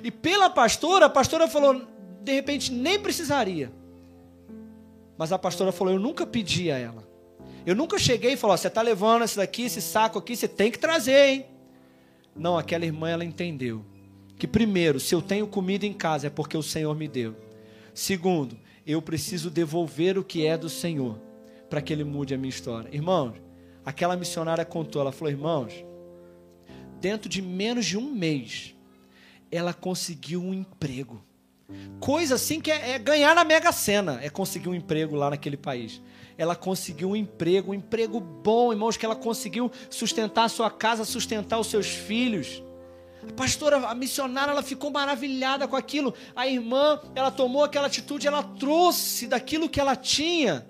E 0.03 0.11
pela 0.11 0.49
pastora, 0.49 1.05
a 1.05 1.11
pastora 1.11 1.47
falou: 1.47 1.83
de 2.23 2.33
repente 2.33 2.73
nem 2.73 2.99
precisaria. 2.99 3.71
Mas 5.19 5.33
a 5.33 5.39
pastora 5.39 5.71
falou: 5.71 5.93
eu 5.93 6.01
nunca 6.01 6.27
pedi 6.27 6.71
a 6.71 6.79
ela. 6.79 7.07
Eu 7.67 7.77
nunca 7.77 7.99
cheguei 7.99 8.33
e 8.33 8.37
falei: 8.39 8.57
você 8.57 8.69
está 8.69 8.81
levando 8.81 9.23
esse 9.23 9.37
daqui, 9.37 9.65
esse 9.65 9.83
saco 9.83 10.19
aqui, 10.19 10.35
você 10.35 10.49
tem 10.49 10.71
que 10.71 10.79
trazer, 10.79 11.27
hein? 11.27 11.47
Não, 12.35 12.57
aquela 12.57 12.87
irmã 12.87 13.11
ela 13.11 13.23
entendeu 13.23 13.85
que 14.39 14.47
primeiro, 14.47 14.99
se 14.99 15.15
eu 15.15 15.23
tenho 15.23 15.47
comida 15.47 15.87
em 15.87 15.93
casa 15.93 16.27
é 16.27 16.31
porque 16.31 16.57
o 16.57 16.63
Senhor 16.63 16.95
me 16.97 17.09
deu. 17.09 17.35
Segundo, 17.95 18.59
eu 18.87 19.01
preciso 19.01 19.51
devolver 19.51 20.19
o 20.19 20.25
que 20.25 20.47
é 20.47 20.59
do 20.59 20.69
Senhor 20.69 21.19
para 21.71 21.81
que 21.81 21.93
ele 21.93 22.05
mude 22.05 22.35
a 22.35 22.39
minha 22.39 22.51
história. 22.51 22.89
Irmãos, 22.93 23.35
aquela 23.85 24.17
missionária 24.17 24.65
contou, 24.65 25.01
ela 25.01 25.13
falou: 25.13 25.31
"Irmãos, 25.31 25.73
dentro 27.01 27.29
de 27.29 27.41
menos 27.41 27.87
de 27.87 27.97
um 27.97 28.11
mês, 28.11 28.75
ela 29.51 29.73
conseguiu 29.73 30.43
um 30.43 30.53
emprego. 30.53 31.23
Coisa 32.01 32.35
assim 32.35 32.61
que 32.61 32.71
é, 32.71 32.93
é, 32.93 32.99
ganhar 32.99 33.35
na 33.35 33.45
Mega 33.45 33.73
Sena, 33.73 34.19
é 34.23 34.29
conseguir 34.29 34.69
um 34.69 34.75
emprego 34.75 35.15
lá 35.15 35.31
naquele 35.31 35.57
país. 35.57 36.03
Ela 36.37 36.57
conseguiu 36.57 37.11
um 37.11 37.17
emprego, 37.17 37.71
um 37.71 37.75
emprego 37.75 38.19
bom, 38.19 38.73
irmãos, 38.73 38.97
que 38.97 39.07
ela 39.07 39.15
conseguiu 39.15 39.71
sustentar 39.89 40.45
a 40.45 40.49
sua 40.49 40.71
casa, 40.71 41.05
sustentar 41.05 41.61
os 41.61 41.69
seus 41.69 41.87
filhos. 41.87 42.63
A 43.29 43.33
pastora, 43.33 43.77
a 43.89 43.95
missionária, 43.95 44.53
ela 44.53 44.63
ficou 44.63 44.91
maravilhada 44.91 45.67
com 45.67 45.77
aquilo. 45.77 46.15
A 46.35 46.47
irmã, 46.47 47.01
ela 47.15 47.31
tomou 47.31 47.65
aquela 47.65 47.87
atitude, 47.87 48.27
ela 48.27 48.43
trouxe 48.43 49.27
daquilo 49.27 49.69
que 49.69 49.81
ela 49.81 49.97
tinha. 49.97 50.67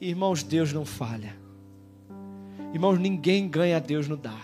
Irmãos, 0.00 0.42
Deus 0.42 0.72
não 0.72 0.84
falha. 0.84 1.36
Irmãos, 2.72 2.98
ninguém 2.98 3.48
ganha, 3.48 3.80
Deus 3.80 4.08
não 4.08 4.16
dá. 4.16 4.36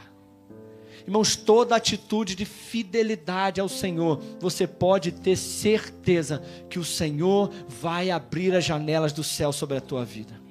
Irmãos, 1.06 1.34
toda 1.34 1.74
atitude 1.74 2.34
de 2.34 2.44
fidelidade 2.44 3.60
ao 3.60 3.68
Senhor, 3.68 4.22
você 4.38 4.66
pode 4.66 5.10
ter 5.12 5.36
certeza 5.36 6.42
que 6.70 6.78
o 6.78 6.84
Senhor 6.84 7.50
vai 7.68 8.10
abrir 8.10 8.54
as 8.54 8.64
janelas 8.64 9.12
do 9.12 9.24
céu 9.24 9.52
sobre 9.52 9.76
a 9.76 9.80
tua 9.80 10.04
vida. 10.04 10.41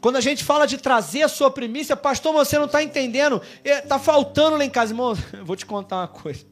Quando 0.00 0.16
a 0.16 0.20
gente 0.20 0.44
fala 0.44 0.66
de 0.66 0.78
trazer 0.78 1.22
a 1.22 1.28
sua 1.28 1.50
primícia, 1.50 1.96
pastor, 1.96 2.32
você 2.32 2.56
não 2.56 2.66
está 2.66 2.82
entendendo, 2.82 3.42
está 3.64 3.96
é, 3.96 3.98
faltando 3.98 4.56
lá 4.56 4.64
em 4.64 4.70
casa. 4.70 4.92
Irmão, 4.92 5.16
eu 5.32 5.44
vou 5.46 5.56
te 5.56 5.66
contar 5.66 5.96
uma 5.96 6.08
coisa. 6.08 6.46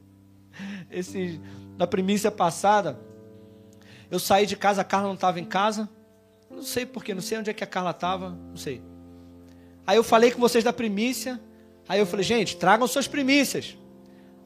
Esse, 0.90 1.40
na 1.76 1.86
primícia 1.86 2.30
passada, 2.30 2.98
eu 4.10 4.18
saí 4.18 4.46
de 4.46 4.56
casa, 4.56 4.80
a 4.80 4.84
Carla 4.84 5.08
não 5.08 5.14
estava 5.14 5.38
em 5.38 5.44
casa. 5.44 5.88
Não 6.50 6.62
sei 6.62 6.86
porquê, 6.86 7.14
não 7.14 7.20
sei 7.20 7.38
onde 7.38 7.50
é 7.50 7.52
que 7.52 7.62
a 7.62 7.66
Carla 7.66 7.90
estava, 7.90 8.30
não 8.30 8.56
sei. 8.56 8.82
Aí 9.86 9.96
eu 9.96 10.02
falei 10.02 10.30
com 10.30 10.40
vocês 10.40 10.64
da 10.64 10.72
primícia. 10.72 11.40
Aí 11.88 12.00
eu 12.00 12.06
falei, 12.06 12.24
gente, 12.24 12.56
tragam 12.56 12.86
suas 12.88 13.06
primícias. 13.06 13.76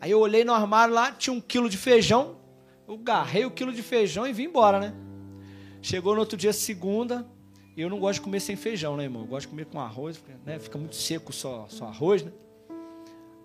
Aí 0.00 0.10
eu 0.10 0.20
olhei 0.20 0.44
no 0.44 0.52
armário 0.52 0.94
lá, 0.94 1.12
tinha 1.12 1.32
um 1.32 1.40
quilo 1.40 1.70
de 1.70 1.78
feijão. 1.78 2.36
Eu 2.86 2.98
garrei 2.98 3.44
o 3.46 3.50
quilo 3.50 3.72
de 3.72 3.82
feijão 3.82 4.26
e 4.26 4.32
vim 4.32 4.44
embora, 4.44 4.78
né? 4.78 4.94
Chegou 5.80 6.14
no 6.14 6.20
outro 6.20 6.36
dia, 6.36 6.52
segunda. 6.52 7.26
Eu 7.76 7.88
não 7.88 7.98
gosto 7.98 8.14
de 8.14 8.20
comer 8.22 8.40
sem 8.40 8.56
feijão, 8.56 8.96
né, 8.96 9.04
irmão? 9.04 9.22
Eu 9.22 9.28
gosto 9.28 9.42
de 9.42 9.48
comer 9.48 9.66
com 9.66 9.80
arroz, 9.80 10.22
né? 10.44 10.58
Fica 10.58 10.76
muito 10.76 10.96
seco 10.96 11.32
só, 11.32 11.66
só 11.68 11.86
arroz, 11.86 12.22
né? 12.22 12.32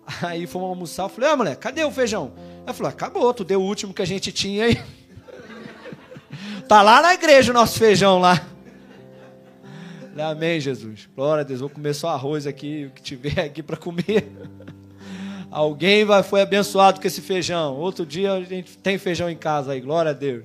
Aí 0.22 0.46
fomos 0.46 0.68
almoçar. 0.68 1.04
Eu 1.04 1.08
falei, 1.08 1.30
ah, 1.30 1.36
moleque, 1.36 1.60
cadê 1.60 1.84
o 1.84 1.90
feijão? 1.90 2.32
Ela 2.64 2.74
falou, 2.74 2.90
acabou, 2.90 3.32
tu 3.32 3.44
deu 3.44 3.60
o 3.60 3.64
último 3.64 3.94
que 3.94 4.02
a 4.02 4.06
gente 4.06 4.32
tinha 4.32 4.66
aí. 4.66 4.82
tá 6.68 6.82
lá 6.82 7.00
na 7.02 7.14
igreja 7.14 7.50
o 7.50 7.54
nosso 7.54 7.78
feijão 7.78 8.18
lá. 8.18 8.46
Amém, 10.18 10.60
Jesus. 10.60 11.08
Glória 11.14 11.42
a 11.42 11.44
Deus. 11.44 11.60
Vou 11.60 11.68
comer 11.68 11.94
só 11.94 12.08
arroz 12.08 12.46
aqui, 12.46 12.86
o 12.86 12.90
que 12.90 13.02
tiver 13.02 13.40
aqui 13.40 13.62
para 13.62 13.76
comer. 13.76 14.32
Alguém 15.50 16.04
vai, 16.04 16.22
foi 16.22 16.40
abençoado 16.40 17.00
com 17.00 17.06
esse 17.06 17.20
feijão. 17.20 17.76
Outro 17.76 18.04
dia 18.04 18.32
a 18.32 18.42
gente 18.42 18.78
tem 18.78 18.98
feijão 18.98 19.28
em 19.28 19.36
casa 19.36 19.72
aí. 19.72 19.80
Glória 19.80 20.10
a 20.10 20.14
Deus. 20.14 20.44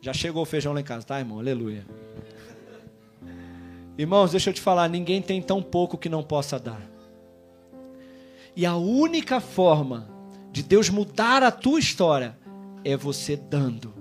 Já 0.00 0.12
chegou 0.12 0.42
o 0.42 0.46
feijão 0.46 0.72
lá 0.72 0.80
em 0.80 0.84
casa, 0.84 1.04
tá, 1.04 1.18
irmão? 1.18 1.38
Aleluia. 1.38 1.84
Irmãos, 3.98 4.30
deixa 4.30 4.50
eu 4.50 4.54
te 4.54 4.60
falar, 4.60 4.88
ninguém 4.88 5.20
tem 5.20 5.42
tão 5.42 5.60
pouco 5.60 5.98
que 5.98 6.08
não 6.08 6.22
possa 6.22 6.58
dar. 6.58 6.80
E 8.56 8.64
a 8.64 8.76
única 8.76 9.40
forma 9.40 10.08
de 10.50 10.62
Deus 10.62 10.88
mudar 10.88 11.42
a 11.42 11.50
tua 11.50 11.78
história 11.78 12.38
é 12.84 12.96
você 12.96 13.36
dando 13.36 13.98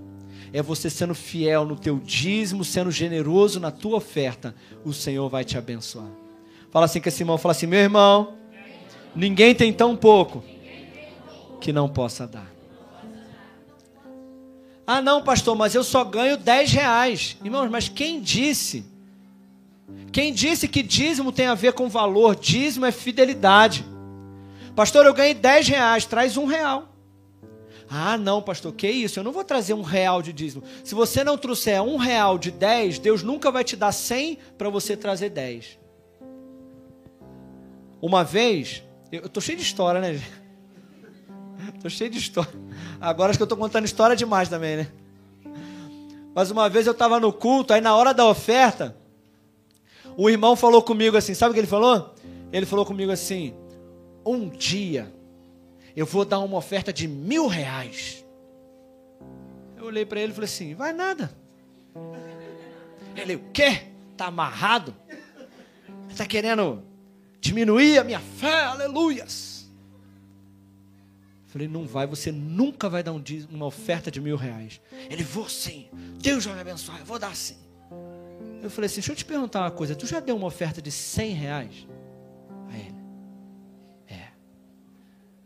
é 0.53 0.61
você 0.61 0.89
sendo 0.89 1.13
fiel 1.13 1.65
no 1.65 1.75
teu 1.75 1.99
dízimo, 1.99 2.63
sendo 2.63 2.91
generoso 2.91 3.59
na 3.59 3.71
tua 3.71 3.97
oferta, 3.97 4.55
o 4.83 4.93
Senhor 4.93 5.29
vai 5.29 5.43
te 5.43 5.57
abençoar. 5.57 6.09
Fala 6.71 6.85
assim 6.85 6.99
com 6.99 7.09
esse 7.09 7.21
irmão, 7.21 7.37
fala 7.37 7.51
assim, 7.51 7.67
meu 7.67 7.79
irmão, 7.79 8.33
ninguém 9.15 9.53
tem 9.53 9.71
tão 9.73 9.95
pouco 9.95 10.43
que 11.59 11.73
não 11.73 11.89
possa 11.89 12.27
dar. 12.27 12.51
Ah 14.85 15.01
não, 15.01 15.21
pastor, 15.21 15.55
mas 15.55 15.75
eu 15.75 15.83
só 15.83 16.03
ganho 16.05 16.37
10 16.37 16.71
reais. 16.71 17.37
Irmãos, 17.43 17.69
mas 17.69 17.89
quem 17.89 18.21
disse 18.21 18.85
Quem 20.11 20.33
disse 20.33 20.67
que 20.67 20.81
dízimo 20.83 21.31
tem 21.31 21.47
a 21.47 21.55
ver 21.55 21.73
com 21.73 21.89
valor? 21.89 22.35
Dízimo 22.35 22.85
é 22.85 22.91
fidelidade. 22.91 23.85
Pastor, 24.75 25.05
eu 25.05 25.13
ganhei 25.13 25.33
10 25.33 25.67
reais, 25.69 26.05
traz 26.05 26.37
um 26.37 26.45
real. 26.45 26.93
Ah, 27.89 28.17
não, 28.17 28.41
pastor, 28.41 28.73
que 28.73 28.89
isso? 28.89 29.19
Eu 29.19 29.23
não 29.23 29.31
vou 29.31 29.43
trazer 29.43 29.73
um 29.73 29.81
real 29.81 30.21
de 30.21 30.33
dízimo. 30.33 30.63
Se 30.83 30.93
você 30.93 31.23
não 31.23 31.37
trouxer 31.37 31.81
um 31.81 31.95
real 31.95 32.37
de 32.37 32.51
10, 32.51 32.99
Deus 32.99 33.23
nunca 33.23 33.49
vai 33.49 33.63
te 33.63 33.75
dar 33.75 33.91
100 33.91 34.37
para 34.57 34.69
você 34.69 34.97
trazer 34.97 35.29
10. 35.29 35.79
Uma 38.01 38.23
vez, 38.23 38.83
eu, 39.11 39.25
estou 39.25 39.41
cheio 39.41 39.57
de 39.57 39.63
história, 39.63 40.01
né? 40.01 40.21
Estou 41.75 41.89
cheio 41.89 42.09
de 42.09 42.17
história. 42.17 42.51
Agora 42.99 43.29
acho 43.29 43.39
que 43.39 43.43
eu 43.43 43.45
estou 43.45 43.57
contando 43.57 43.85
história 43.85 44.15
demais 44.15 44.49
também, 44.49 44.77
né? 44.77 44.91
Mas 46.35 46.51
uma 46.51 46.69
vez 46.69 46.85
eu 46.85 46.91
estava 46.91 47.19
no 47.19 47.31
culto, 47.31 47.73
aí 47.73 47.81
na 47.81 47.95
hora 47.95 48.13
da 48.13 48.27
oferta, 48.27 48.95
o 50.17 50.29
irmão 50.31 50.55
falou 50.55 50.81
comigo 50.81 51.15
assim, 51.15 51.35
sabe 51.35 51.51
o 51.51 51.53
que 51.53 51.59
ele 51.59 51.67
falou? 51.67 52.15
Ele 52.51 52.65
falou 52.65 52.83
comigo 52.85 53.11
assim, 53.11 53.53
um 54.25 54.49
dia 54.49 55.13
eu 55.95 56.07
vou 56.07 56.25
dar 56.25 56.39
uma 56.39 56.57
oferta 56.57 56.91
de 56.91 57.07
mil 57.07 57.47
reais. 57.47 58.25
Eu 59.77 59.85
olhei 59.85 60.05
para 60.05 60.19
ele 60.19 60.31
e 60.31 60.35
falei 60.35 60.49
assim, 60.49 60.73
vai 60.73 60.91
nada. 60.91 61.31
Ele, 63.15 63.35
o 63.35 63.43
quê? 63.53 63.83
Tá 64.17 64.25
amarrado? 64.25 64.93
Está 66.09 66.25
querendo 66.25 66.83
diminuir 67.39 67.99
a 67.99 68.03
minha 68.03 68.19
fé? 68.19 68.63
Aleluias. 68.65 69.69
Falei, 71.45 71.67
não 71.67 71.85
vai, 71.85 72.07
você 72.07 72.31
nunca 72.31 72.89
vai 72.89 73.03
dar 73.03 73.13
um, 73.13 73.23
uma 73.51 73.67
oferta 73.67 74.09
de 74.09 74.19
mil 74.19 74.35
reais. 74.35 74.81
Ele, 75.09 75.23
vou 75.23 75.47
sim. 75.47 75.87
Deus 76.19 76.45
vai 76.45 76.55
me 76.55 76.61
abençoar, 76.61 76.99
eu 76.99 77.05
vou 77.05 77.19
dar 77.19 77.35
sim. 77.35 77.66
Eu 78.67 78.71
falei 78.71 78.87
assim, 78.87 78.95
deixa 78.95 79.13
eu 79.13 79.15
te 79.15 79.23
perguntar 79.23 79.61
uma 79.61 79.71
coisa. 79.71 79.95
Tu 79.95 80.05
já 80.05 80.19
deu 80.19 80.35
uma 80.35 80.47
oferta 80.47 80.81
de 80.81 80.91
cem 80.91 81.31
reais? 81.31 81.87
A 82.69 82.77
ele. 82.77 82.95
É. 84.09 84.27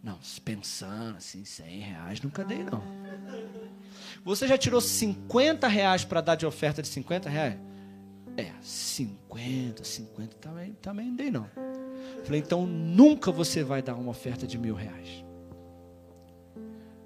Não, 0.04 0.18
pensando 0.44 1.18
assim, 1.18 1.46
cem 1.46 1.82
reais, 1.82 2.20
nunca 2.20 2.44
dei 2.44 2.64
não. 2.64 2.82
Você 4.26 4.48
já 4.48 4.58
tirou 4.58 4.82
50 4.82 5.68
reais 5.68 6.04
para 6.04 6.20
dar 6.20 6.34
de 6.34 6.48
oferta 6.48 6.82
de 6.82 6.88
50 6.88 7.30
reais? 7.30 7.60
É, 8.36 8.54
50, 8.60 9.84
50 9.84 10.38
também, 10.38 10.74
também 10.82 11.06
não 11.10 11.16
dei 11.16 11.30
não. 11.30 11.48
Falei, 12.24 12.42
então 12.42 12.66
nunca 12.66 13.32
você 13.32 13.64
vai 13.64 13.84
dar 13.84 13.94
uma 13.94 14.10
oferta 14.10 14.48
de 14.48 14.58
mil 14.58 14.74
reais. 14.74 15.24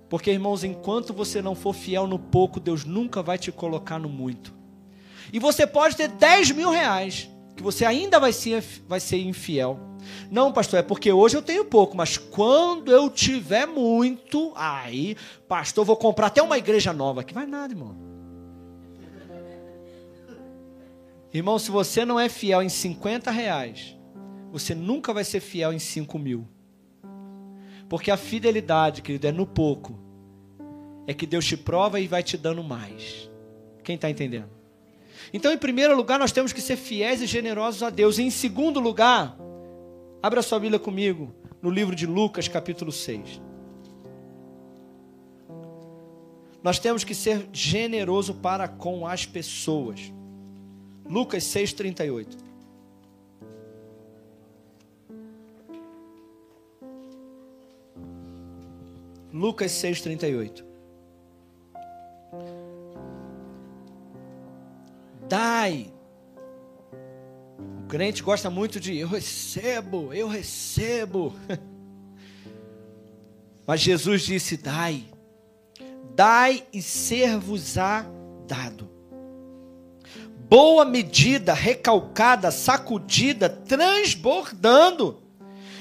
Porque, 0.08 0.32
irmãos, 0.32 0.64
enquanto 0.64 1.14
você 1.14 1.42
não 1.42 1.56
for 1.56 1.74
fiel 1.74 2.08
no 2.08 2.18
pouco, 2.18 2.58
Deus 2.58 2.86
nunca 2.86 3.22
vai 3.22 3.38
te 3.38 3.52
colocar 3.52 4.00
no 4.00 4.08
muito. 4.08 4.56
E 5.32 5.40
você 5.40 5.66
pode 5.66 5.96
ter 5.96 6.08
10 6.08 6.52
mil 6.52 6.70
reais, 6.70 7.30
que 7.56 7.64
você 7.64 7.86
ainda 7.86 8.20
vai 8.20 8.34
ser, 8.34 8.64
vai 8.88 9.00
ser 9.00 9.18
infiel. 9.18 9.80
Não, 10.30 10.52
pastor, 10.52 10.80
é 10.80 10.84
porque 10.84 11.12
hoje 11.12 11.36
eu 11.36 11.42
tenho 11.42 11.66
pouco, 11.66 11.98
mas 11.98 12.18
quando 12.18 12.92
eu 12.92 13.10
tiver 13.10 13.66
muito, 13.66 14.52
aí, 14.56 15.16
pastor, 15.48 15.86
vou 15.86 15.96
comprar 15.96 16.28
até 16.28 16.42
uma 16.42 16.58
igreja 16.58 16.94
nova. 16.94 17.24
Que 17.24 17.34
vai 17.34 17.46
nada, 17.46 17.74
irmão. 17.74 17.96
Irmão, 21.34 21.60
se 21.60 21.70
você 21.70 22.06
não 22.06 22.20
é 22.20 22.30
fiel 22.30 22.62
em 22.62 22.70
50 22.70 23.30
reais, 23.30 23.98
você 24.52 24.74
nunca 24.74 25.14
vai 25.14 25.24
ser 25.24 25.42
fiel 25.42 25.74
em 25.74 25.80
5 25.80 26.18
mil. 26.18 26.48
Porque 27.90 28.10
a 28.10 28.18
fidelidade, 28.18 29.02
querido, 29.02 29.28
é 29.28 29.32
no 29.32 29.46
pouco. 29.46 30.00
É 31.06 31.14
que 31.14 31.28
Deus 31.28 31.46
te 31.46 31.58
prova 31.58 32.00
e 32.00 32.08
vai 32.08 32.24
te 32.24 32.38
dando 32.38 32.64
mais. 32.64 33.30
Quem 33.84 33.96
está 33.96 34.10
entendendo? 34.10 34.50
Então, 35.36 35.52
em 35.52 35.58
primeiro 35.58 35.94
lugar, 35.94 36.18
nós 36.18 36.32
temos 36.32 36.54
que 36.54 36.62
ser 36.62 36.78
fiéis 36.78 37.22
e 37.22 37.26
generosos 37.26 37.84
a 37.84 37.90
Deus. 37.90 38.18
E 38.18 38.24
em 38.24 38.30
segundo 38.30 38.80
lugar, 38.80 39.38
abra 40.24 40.42
sua 40.42 40.58
Bíblia 40.58 40.80
comigo 40.80 41.36
no 41.62 41.70
livro 41.70 41.94
de 41.94 42.06
Lucas, 42.06 42.48
capítulo 42.48 42.90
6. 42.90 43.42
Nós 46.64 46.80
temos 46.80 47.04
que 47.04 47.14
ser 47.14 47.50
generoso 47.52 48.36
para 48.36 48.66
com 48.70 49.06
as 49.06 49.26
pessoas. 49.26 50.10
Lucas 51.06 51.44
6:38. 51.44 52.38
Lucas 59.34 59.72
6:38. 59.74 60.64
Dai. 65.66 65.92
O 67.84 67.88
crente 67.88 68.22
gosta 68.22 68.52
muito 68.52 68.80
de 68.80 68.96
eu 68.96 69.08
recebo, 69.08 70.14
eu 70.14 70.28
recebo. 70.28 71.34
Mas 73.66 73.82
Jesus 73.82 74.22
disse: 74.22 74.58
dai. 74.58 75.06
Dai 76.14 76.64
e 76.72 76.84
ser-vos-á 76.84 78.06
dado. 78.48 78.88
Boa 80.48 80.86
medida, 80.86 81.52
recalcada, 81.52 82.52
sacudida, 82.52 83.50
transbordando 83.50 85.24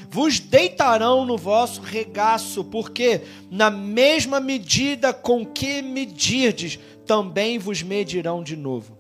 vos 0.09 0.39
deitarão 0.39 1.27
no 1.27 1.37
vosso 1.37 1.83
regaço, 1.83 2.65
porque 2.65 3.21
na 3.51 3.69
mesma 3.69 4.41
medida 4.41 5.13
com 5.13 5.45
que 5.45 5.83
medirdes, 5.83 6.79
também 7.05 7.59
vos 7.59 7.83
medirão 7.83 8.43
de 8.43 8.57
novo. 8.57 8.94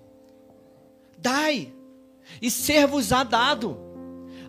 Dai, 1.24 1.72
e 2.42 2.50
ser-vos-á 2.50 3.24
dado. 3.24 3.78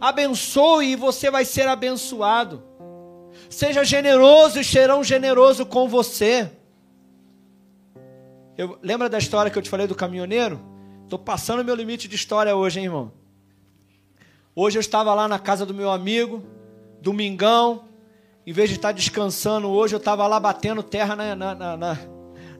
Abençoe 0.02 0.88
e 0.88 0.96
você 0.98 1.32
vai 1.32 1.46
ser 1.46 1.70
abençoado. 1.70 2.62
Seja 3.50 3.86
generoso 3.86 4.60
e 4.60 4.64
serão 4.66 5.02
generoso 5.02 5.66
com 5.66 5.88
você. 5.88 6.52
Eu, 8.58 8.78
lembra 8.82 9.08
da 9.08 9.18
história 9.18 9.50
que 9.50 9.58
eu 9.58 9.62
te 9.62 9.70
falei 9.70 9.88
do 9.88 9.96
caminhoneiro? 9.96 10.60
Estou 11.06 11.18
passando 11.18 11.64
meu 11.64 11.76
limite 11.76 12.10
de 12.10 12.16
história 12.18 12.54
hoje, 12.54 12.80
hein, 12.80 12.88
irmão? 12.88 13.14
Hoje 14.54 14.78
eu 14.78 14.82
estava 14.82 15.14
lá 15.14 15.30
na 15.30 15.40
casa 15.40 15.66
do 15.66 15.74
meu 15.74 15.90
amigo, 15.90 16.44
domingão, 17.00 17.86
em 18.46 18.52
vez 18.52 18.70
de 18.70 18.76
estar 18.76 18.92
descansando 18.92 19.70
hoje, 19.70 19.96
eu 19.96 20.00
estava 20.00 20.28
lá 20.28 20.42
batendo 20.42 20.84
terra 20.84 21.16
na, 21.16 21.36
na, 21.38 21.56
na, 21.56 21.78
na, 21.78 21.98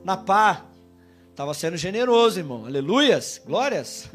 na 0.02 0.16
pá. 0.16 0.64
Estava 1.36 1.52
sendo 1.52 1.76
generoso, 1.76 2.40
irmão. 2.40 2.64
Aleluias, 2.64 3.42
glórias. 3.44 4.08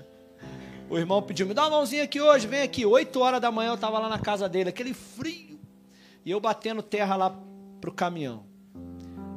O 0.89 0.97
irmão 0.97 1.21
pediu, 1.21 1.45
me 1.45 1.53
dá 1.53 1.61
uma 1.67 1.77
mãozinha 1.77 2.03
aqui 2.03 2.19
hoje, 2.19 2.47
vem 2.47 2.63
aqui. 2.63 2.83
Oito 2.83 3.19
horas 3.19 3.39
da 3.39 3.51
manhã 3.51 3.69
eu 3.69 3.75
estava 3.75 3.99
lá 3.99 4.09
na 4.09 4.17
casa 4.17 4.49
dele, 4.49 4.69
aquele 4.69 4.91
frio. 4.91 5.59
E 6.25 6.31
eu 6.31 6.39
batendo 6.39 6.81
terra 6.81 7.15
lá 7.15 7.39
pro 7.79 7.91
caminhão. 7.91 8.43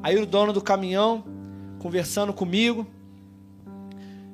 Aí 0.02 0.16
o 0.16 0.24
dono 0.24 0.50
do 0.50 0.62
caminhão, 0.62 1.24
conversando 1.78 2.32
comigo. 2.32 2.86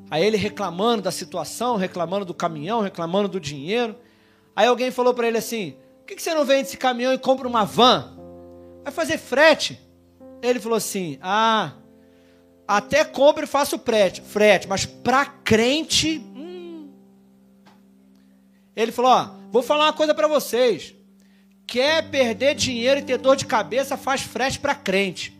Aí 0.09 0.25
ele 0.25 0.37
reclamando 0.37 1.03
da 1.03 1.11
situação, 1.11 1.75
reclamando 1.77 2.25
do 2.25 2.33
caminhão, 2.33 2.81
reclamando 2.81 3.29
do 3.29 3.41
dinheiro. 3.41 3.97
Aí 4.55 4.69
alguém 4.69 4.93
falou 4.93 5.13
para 5.13 5.27
ele 5.27 5.39
assim: 5.39 5.75
que, 6.11 6.17
que 6.17 6.23
você 6.23 6.35
não 6.35 6.45
vende 6.45 6.63
esse 6.69 6.77
caminhão 6.77 7.13
e 7.13 7.19
compra 7.19 7.47
uma 7.47 7.65
van? 7.65 8.17
Vai 8.83 8.93
fazer 8.93 9.17
frete. 9.17 9.81
Ele 10.43 10.59
falou 10.59 10.77
assim: 10.77 11.19
Ah, 11.23 11.73
até 12.71 13.05
compro 13.05 13.43
e 13.43 13.49
faço 13.49 13.77
frete, 13.81 14.21
frete 14.23 14.69
mas 14.69 14.87
para 14.87 15.27
crente. 15.27 16.19
Hum. 16.37 16.89
Ele 18.77 18.93
falou: 18.93 19.11
Ó, 19.11 19.31
vou 19.51 19.61
falar 19.61 19.87
uma 19.87 19.93
coisa 19.93 20.15
para 20.15 20.29
vocês. 20.29 20.95
Quer 21.67 22.09
perder 22.11 22.55
dinheiro 22.55 23.01
e 23.01 23.03
ter 23.03 23.19
dor 23.19 23.35
de 23.35 23.45
cabeça, 23.45 23.97
faz 23.97 24.23
frete 24.23 24.61
para 24.61 24.77
crente. 24.77 25.37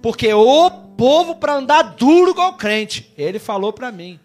Porque 0.00 0.32
o 0.32 0.70
povo 0.70 1.36
para 1.36 1.56
andar 1.56 1.82
duro 1.82 2.30
igual 2.30 2.54
crente. 2.54 3.12
Ele 3.18 3.38
falou 3.38 3.72
para 3.72 3.92
mim. 3.92 4.18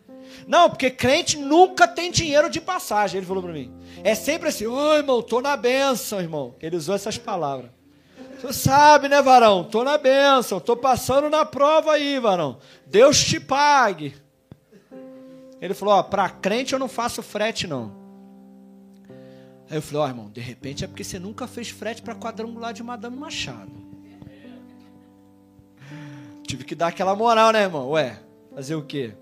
Não, 0.47 0.69
porque 0.69 0.89
crente 0.89 1.37
nunca 1.37 1.85
tem 1.85 2.09
dinheiro 2.09 2.49
de 2.49 2.61
passagem. 2.61 3.17
Ele 3.17 3.27
falou 3.27 3.43
para 3.43 3.51
mim. 3.51 3.73
É 4.05 4.15
sempre 4.15 4.47
assim, 4.47 4.65
ô 4.65 4.95
irmão, 4.95 5.21
tô 5.21 5.41
na 5.41 5.57
benção, 5.57 6.21
irmão. 6.21 6.55
Ele 6.61 6.77
usou 6.77 6.95
essas 6.95 7.17
palavras. 7.17 7.76
Você 8.39 8.53
sabe, 8.53 9.09
né, 9.09 9.21
varão? 9.21 9.63
Tô 9.63 9.83
na 9.83 9.97
benção, 9.97 10.59
tô 10.59 10.77
passando 10.77 11.29
na 11.29 11.43
prova 11.43 11.93
aí, 11.93 12.19
varão. 12.19 12.59
Deus 12.85 13.23
te 13.23 13.39
pague. 13.39 14.15
Ele 15.59 15.73
falou, 15.73 15.95
ó, 15.95 16.03
para 16.03 16.29
crente 16.29 16.73
eu 16.73 16.79
não 16.79 16.87
faço 16.87 17.23
frete, 17.23 17.65
não. 17.65 17.95
Aí 19.69 19.77
eu 19.77 19.81
falei, 19.81 20.01
ó, 20.01 20.07
irmão, 20.07 20.29
de 20.29 20.39
repente 20.39 20.83
é 20.83 20.87
porque 20.87 21.03
você 21.03 21.17
nunca 21.17 21.47
fez 21.47 21.69
frete 21.69 22.01
para 22.01 22.15
quadrangular 22.15 22.73
de 22.73 22.83
Madame 22.83 23.17
Machado. 23.17 23.71
Tive 26.43 26.63
que 26.63 26.75
dar 26.75 26.87
aquela 26.87 27.15
moral, 27.15 27.51
né, 27.51 27.63
irmão? 27.63 27.89
Ué, 27.89 28.19
fazer 28.53 28.75
o 28.75 28.83
quê? 28.83 29.13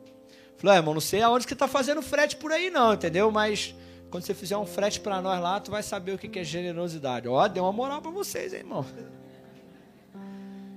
Falei, 0.58 0.76
ó, 0.76 0.80
irmão, 0.80 0.94
não 0.94 1.02
sei 1.02 1.22
aonde 1.22 1.48
que 1.48 1.54
está 1.54 1.68
fazendo 1.68 2.02
frete 2.02 2.36
por 2.36 2.52
aí, 2.52 2.70
não, 2.70 2.94
entendeu? 2.94 3.32
Mas 3.32 3.74
quando 4.16 4.24
você 4.24 4.34
fizer 4.34 4.56
um 4.56 4.66
frete 4.66 5.02
para 5.02 5.22
nós 5.22 5.42
lá, 5.42 5.60
tu 5.60 5.70
vai 5.70 5.84
saber 5.84 6.14
o 6.14 6.18
que 6.18 6.40
é 6.40 6.44
generosidade. 6.44 7.28
Ó, 7.28 7.46
deu 7.50 7.66
uma 7.66 7.74
moral 7.74 8.02
para 8.02 8.12
vocês, 8.12 8.54
hein, 8.54 8.60
irmão. 8.60 8.86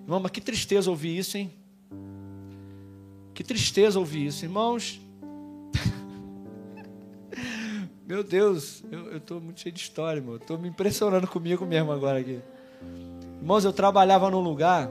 Irmão, 0.03 0.19
mas 0.19 0.33
que 0.33 0.41
tristeza 0.41 0.91
ouvir 0.91 1.17
isso, 1.17 1.39
hein? 1.39 1.55
Que 3.33 3.45
tristeza 3.45 3.97
ouvir 3.97 4.27
isso, 4.27 4.45
irmãos. 4.45 5.01
Meu 8.05 8.25
Deus, 8.25 8.83
eu 8.91 9.19
estou 9.19 9.41
muito 9.41 9.61
cheio 9.61 9.73
de 9.73 9.83
história, 9.83 10.19
irmão. 10.19 10.35
Estou 10.35 10.59
me 10.59 10.69
impressionando 10.69 11.29
comigo 11.29 11.65
mesmo 11.65 11.93
agora 11.93 12.19
aqui. 12.19 12.41
Irmãos, 13.41 13.65
eu 13.65 13.73
trabalhava 13.73 14.29
num 14.33 14.41
lugar. 14.41 14.91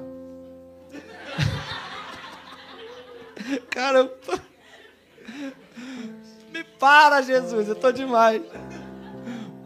Cara, 3.69 3.99
eu... 3.99 4.17
para, 6.79 7.21
Jesus, 7.21 7.67
eu 7.67 7.73
estou 7.73 7.91
demais. 7.91 8.41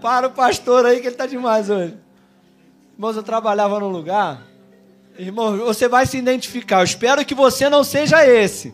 Para 0.01 0.27
o 0.27 0.31
pastor 0.31 0.85
aí 0.85 0.99
que 0.99 1.07
ele 1.07 1.15
está 1.15 1.25
demais 1.25 1.69
hoje. 1.69 1.97
Irmãos, 2.93 3.15
eu 3.15 3.23
trabalhava 3.23 3.79
num 3.79 3.89
lugar. 3.89 4.41
Irmão, 5.17 5.57
você 5.57 5.87
vai 5.87 6.05
se 6.05 6.17
identificar. 6.17 6.79
Eu 6.79 6.85
espero 6.85 7.25
que 7.25 7.35
você 7.35 7.69
não 7.69 7.83
seja 7.83 8.25
esse. 8.25 8.73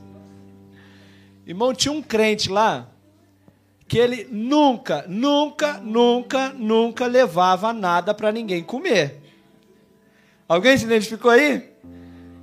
Irmão, 1.46 1.74
tinha 1.74 1.92
um 1.92 2.02
crente 2.02 2.50
lá 2.50 2.88
que 3.88 3.98
ele 3.98 4.28
nunca, 4.30 5.06
nunca, 5.08 5.80
nunca, 5.80 6.50
nunca 6.50 7.08
levava 7.08 7.72
nada 7.72 8.14
para 8.14 8.32
ninguém 8.32 8.64
comer. 8.64 9.22
Alguém 10.48 10.78
se 10.78 10.86
identificou 10.86 11.32
aí? 11.32 11.74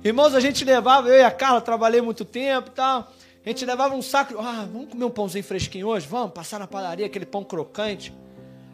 Irmãos, 0.03 0.35
a 0.35 0.39
gente 0.39 0.65
levava, 0.65 1.09
eu 1.09 1.15
e 1.15 1.23
a 1.23 1.31
Carla 1.31 1.61
trabalhei 1.61 2.01
muito 2.01 2.25
tempo 2.25 2.69
e 2.69 2.71
tal. 2.71 3.11
A 3.45 3.49
gente 3.49 3.63
levava 3.63 3.93
um 3.93 4.01
saco, 4.01 4.33
ah, 4.39 4.67
vamos 4.71 4.89
comer 4.89 5.05
um 5.05 5.09
pãozinho 5.09 5.43
fresquinho 5.43 5.87
hoje? 5.87 6.07
Vamos 6.07 6.31
passar 6.31 6.59
na 6.59 6.65
padaria, 6.65 7.05
aquele 7.05 7.27
pão 7.27 7.43
crocante. 7.43 8.11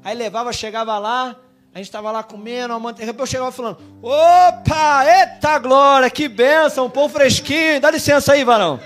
Aí 0.02 0.16
levava, 0.16 0.54
chegava 0.54 0.98
lá, 0.98 1.36
a 1.74 1.78
gente 1.78 1.88
estava 1.88 2.10
lá 2.10 2.24
comendo, 2.24 2.74
uma 2.74 2.80
manteiga. 2.80 3.12
Depois 3.12 3.30
eu 3.30 3.32
chegava 3.32 3.52
falando: 3.52 3.78
opa, 4.02 5.06
eita 5.06 5.60
glória, 5.60 6.10
que 6.10 6.30
benção, 6.30 6.86
um 6.86 6.90
pão 6.90 7.10
fresquinho. 7.10 7.82
Dá 7.82 7.92
licença 7.92 8.32
aí, 8.32 8.46
varão. 8.46 8.80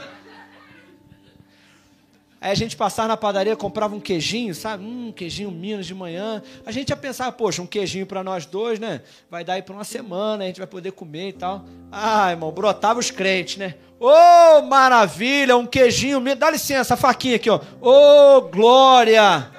Aí 2.45 2.51
a 2.51 2.55
gente 2.55 2.77
passava 2.77 3.07
na 3.07 3.17
padaria, 3.17 3.55
comprava 3.55 3.95
um 3.95 3.99
queijinho, 3.99 4.53
sabe? 4.53 4.85
Hum, 4.85 5.11
queijinho 5.11 5.49
Minas 5.49 5.87
de 5.87 5.95
manhã. 5.95 6.43
A 6.63 6.71
gente 6.71 6.91
ia 6.91 6.95
pensar, 6.95 7.31
poxa, 7.31 7.59
um 7.59 7.65
queijinho 7.65 8.05
para 8.05 8.23
nós 8.23 8.45
dois, 8.45 8.77
né? 8.77 9.01
Vai 9.31 9.43
dar 9.43 9.53
aí 9.53 9.63
para 9.63 9.73
uma 9.73 9.83
semana, 9.83 10.43
a 10.43 10.47
gente 10.47 10.59
vai 10.59 10.67
poder 10.67 10.91
comer 10.91 11.29
e 11.29 11.33
tal. 11.33 11.65
Ah, 11.91 12.29
irmão, 12.29 12.51
brotava 12.51 12.99
os 12.99 13.09
crentes, 13.09 13.57
né? 13.57 13.73
Ô, 13.99 14.09
oh, 14.09 14.61
maravilha, 14.61 15.57
um 15.57 15.65
queijinho 15.65 16.21
Minas. 16.21 16.37
Dá 16.37 16.51
licença, 16.51 16.93
a 16.93 16.97
faquinha 16.97 17.37
aqui, 17.37 17.49
ó. 17.49 17.59
Ô, 17.81 18.37
oh, 18.37 18.41
glória! 18.43 19.49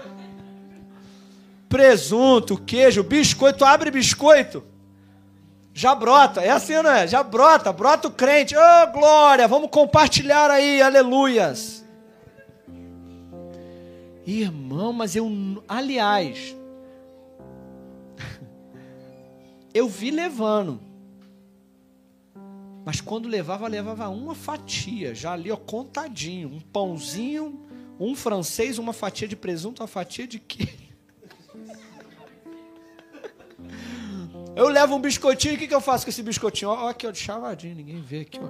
Presunto, 1.69 2.57
queijo, 2.57 3.03
biscoito, 3.03 3.65
abre 3.65 3.91
biscoito. 3.91 4.63
Já 5.75 5.93
brota, 5.93 6.41
é 6.41 6.51
assim, 6.51 6.75
não 6.75 6.91
é? 6.93 7.09
Já 7.09 7.25
brota, 7.25 7.73
brota 7.73 8.07
o 8.07 8.13
crente. 8.13 8.57
Ô, 8.57 8.61
oh, 8.61 8.93
glória, 8.93 9.49
vamos 9.49 9.71
compartilhar 9.71 10.53
aí, 10.53 10.81
aleluias. 10.81 11.85
Irmão, 14.27 14.93
mas 14.93 15.15
eu, 15.15 15.31
aliás, 15.69 16.57
eu 19.73 19.89
vi 19.89 20.11
levando. 20.11 20.81
Mas 22.85 23.01
quando 23.01 23.29
levava, 23.29 23.69
levava 23.69 24.09
uma 24.09 24.35
fatia, 24.35 25.15
já 25.15 25.33
ali, 25.33 25.51
ó, 25.53 25.57
contadinho. 25.57 26.49
Um 26.49 26.61
pãozinho, 26.61 27.65
um 28.01 28.17
francês, 28.17 28.79
uma 28.79 28.93
fatia 28.93 29.29
de 29.29 29.37
presunto, 29.37 29.83
uma 29.83 29.89
fatia 29.89 30.27
de 30.27 30.41
queijo. 30.41 30.87
Eu 34.57 34.69
levo 34.69 34.95
um 34.95 35.01
biscoitinho, 35.01 35.55
o 35.55 35.59
que, 35.59 35.69
que 35.69 35.75
eu 35.75 35.83
faço 35.83 36.07
com 36.07 36.09
esse 36.09 36.23
biscoitinho? 36.23 36.71
Ó, 36.71 36.89
aqui, 36.89 37.07
ó, 37.07 37.11
de 37.11 37.19
chavadinho, 37.19 37.75
ninguém 37.75 38.01
vê 38.01 38.21
aqui, 38.21 38.41
ó. 38.43 38.49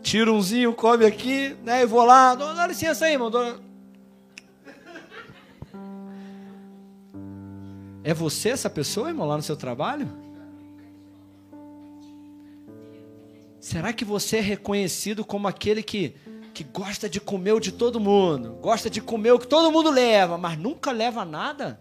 Tira 0.00 0.32
umzinho, 0.32 0.72
come 0.72 1.04
aqui, 1.04 1.54
né? 1.62 1.82
E 1.82 1.86
vou 1.86 2.02
lá, 2.02 2.34
dá 2.34 2.66
licença 2.66 3.04
aí, 3.04 3.12
irmão. 3.12 3.30
É 8.02 8.14
você 8.14 8.50
essa 8.50 8.70
pessoa, 8.70 9.08
irmão, 9.08 9.26
lá 9.26 9.36
no 9.36 9.42
seu 9.42 9.56
trabalho? 9.56 10.08
Será 13.60 13.92
que 13.92 14.04
você 14.04 14.38
é 14.38 14.40
reconhecido 14.40 15.22
como 15.22 15.46
aquele 15.46 15.82
que, 15.82 16.16
que 16.54 16.64
gosta 16.64 17.10
de 17.10 17.20
comer 17.20 17.52
o 17.52 17.60
de 17.60 17.72
todo 17.72 18.00
mundo? 18.00 18.58
Gosta 18.62 18.88
de 18.88 19.02
comer 19.02 19.32
o 19.32 19.38
que 19.38 19.46
todo 19.46 19.70
mundo 19.70 19.90
leva, 19.90 20.38
mas 20.38 20.58
nunca 20.58 20.90
leva 20.90 21.26
nada? 21.26 21.78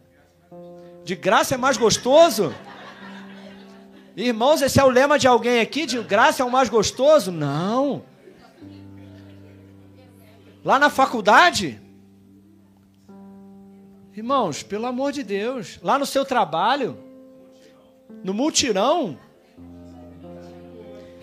De 1.06 1.16
graça 1.16 1.56
é 1.56 1.58
mais 1.58 1.78
gostoso? 1.78 2.54
Irmãos, 4.16 4.62
esse 4.62 4.78
é 4.78 4.84
o 4.84 4.90
lema 4.90 5.18
de 5.18 5.28
alguém 5.28 5.62
aqui? 5.62 5.86
De 5.86 6.04
graça 6.04 6.44
é 6.44 6.46
o 6.46 6.52
mais 6.52 6.68
gostoso? 6.68 7.32
Não. 7.32 8.04
Lá 10.66 10.78
na 10.78 10.90
faculdade, 10.90 11.82
Irmãos, 14.20 14.62
pelo 14.62 14.86
amor 14.86 15.14
de 15.14 15.24
Deus, 15.24 15.80
lá 15.82 15.98
no 15.98 16.06
seu 16.06 16.26
trabalho, 16.26 16.98
no 18.22 18.34
multirão. 18.34 19.18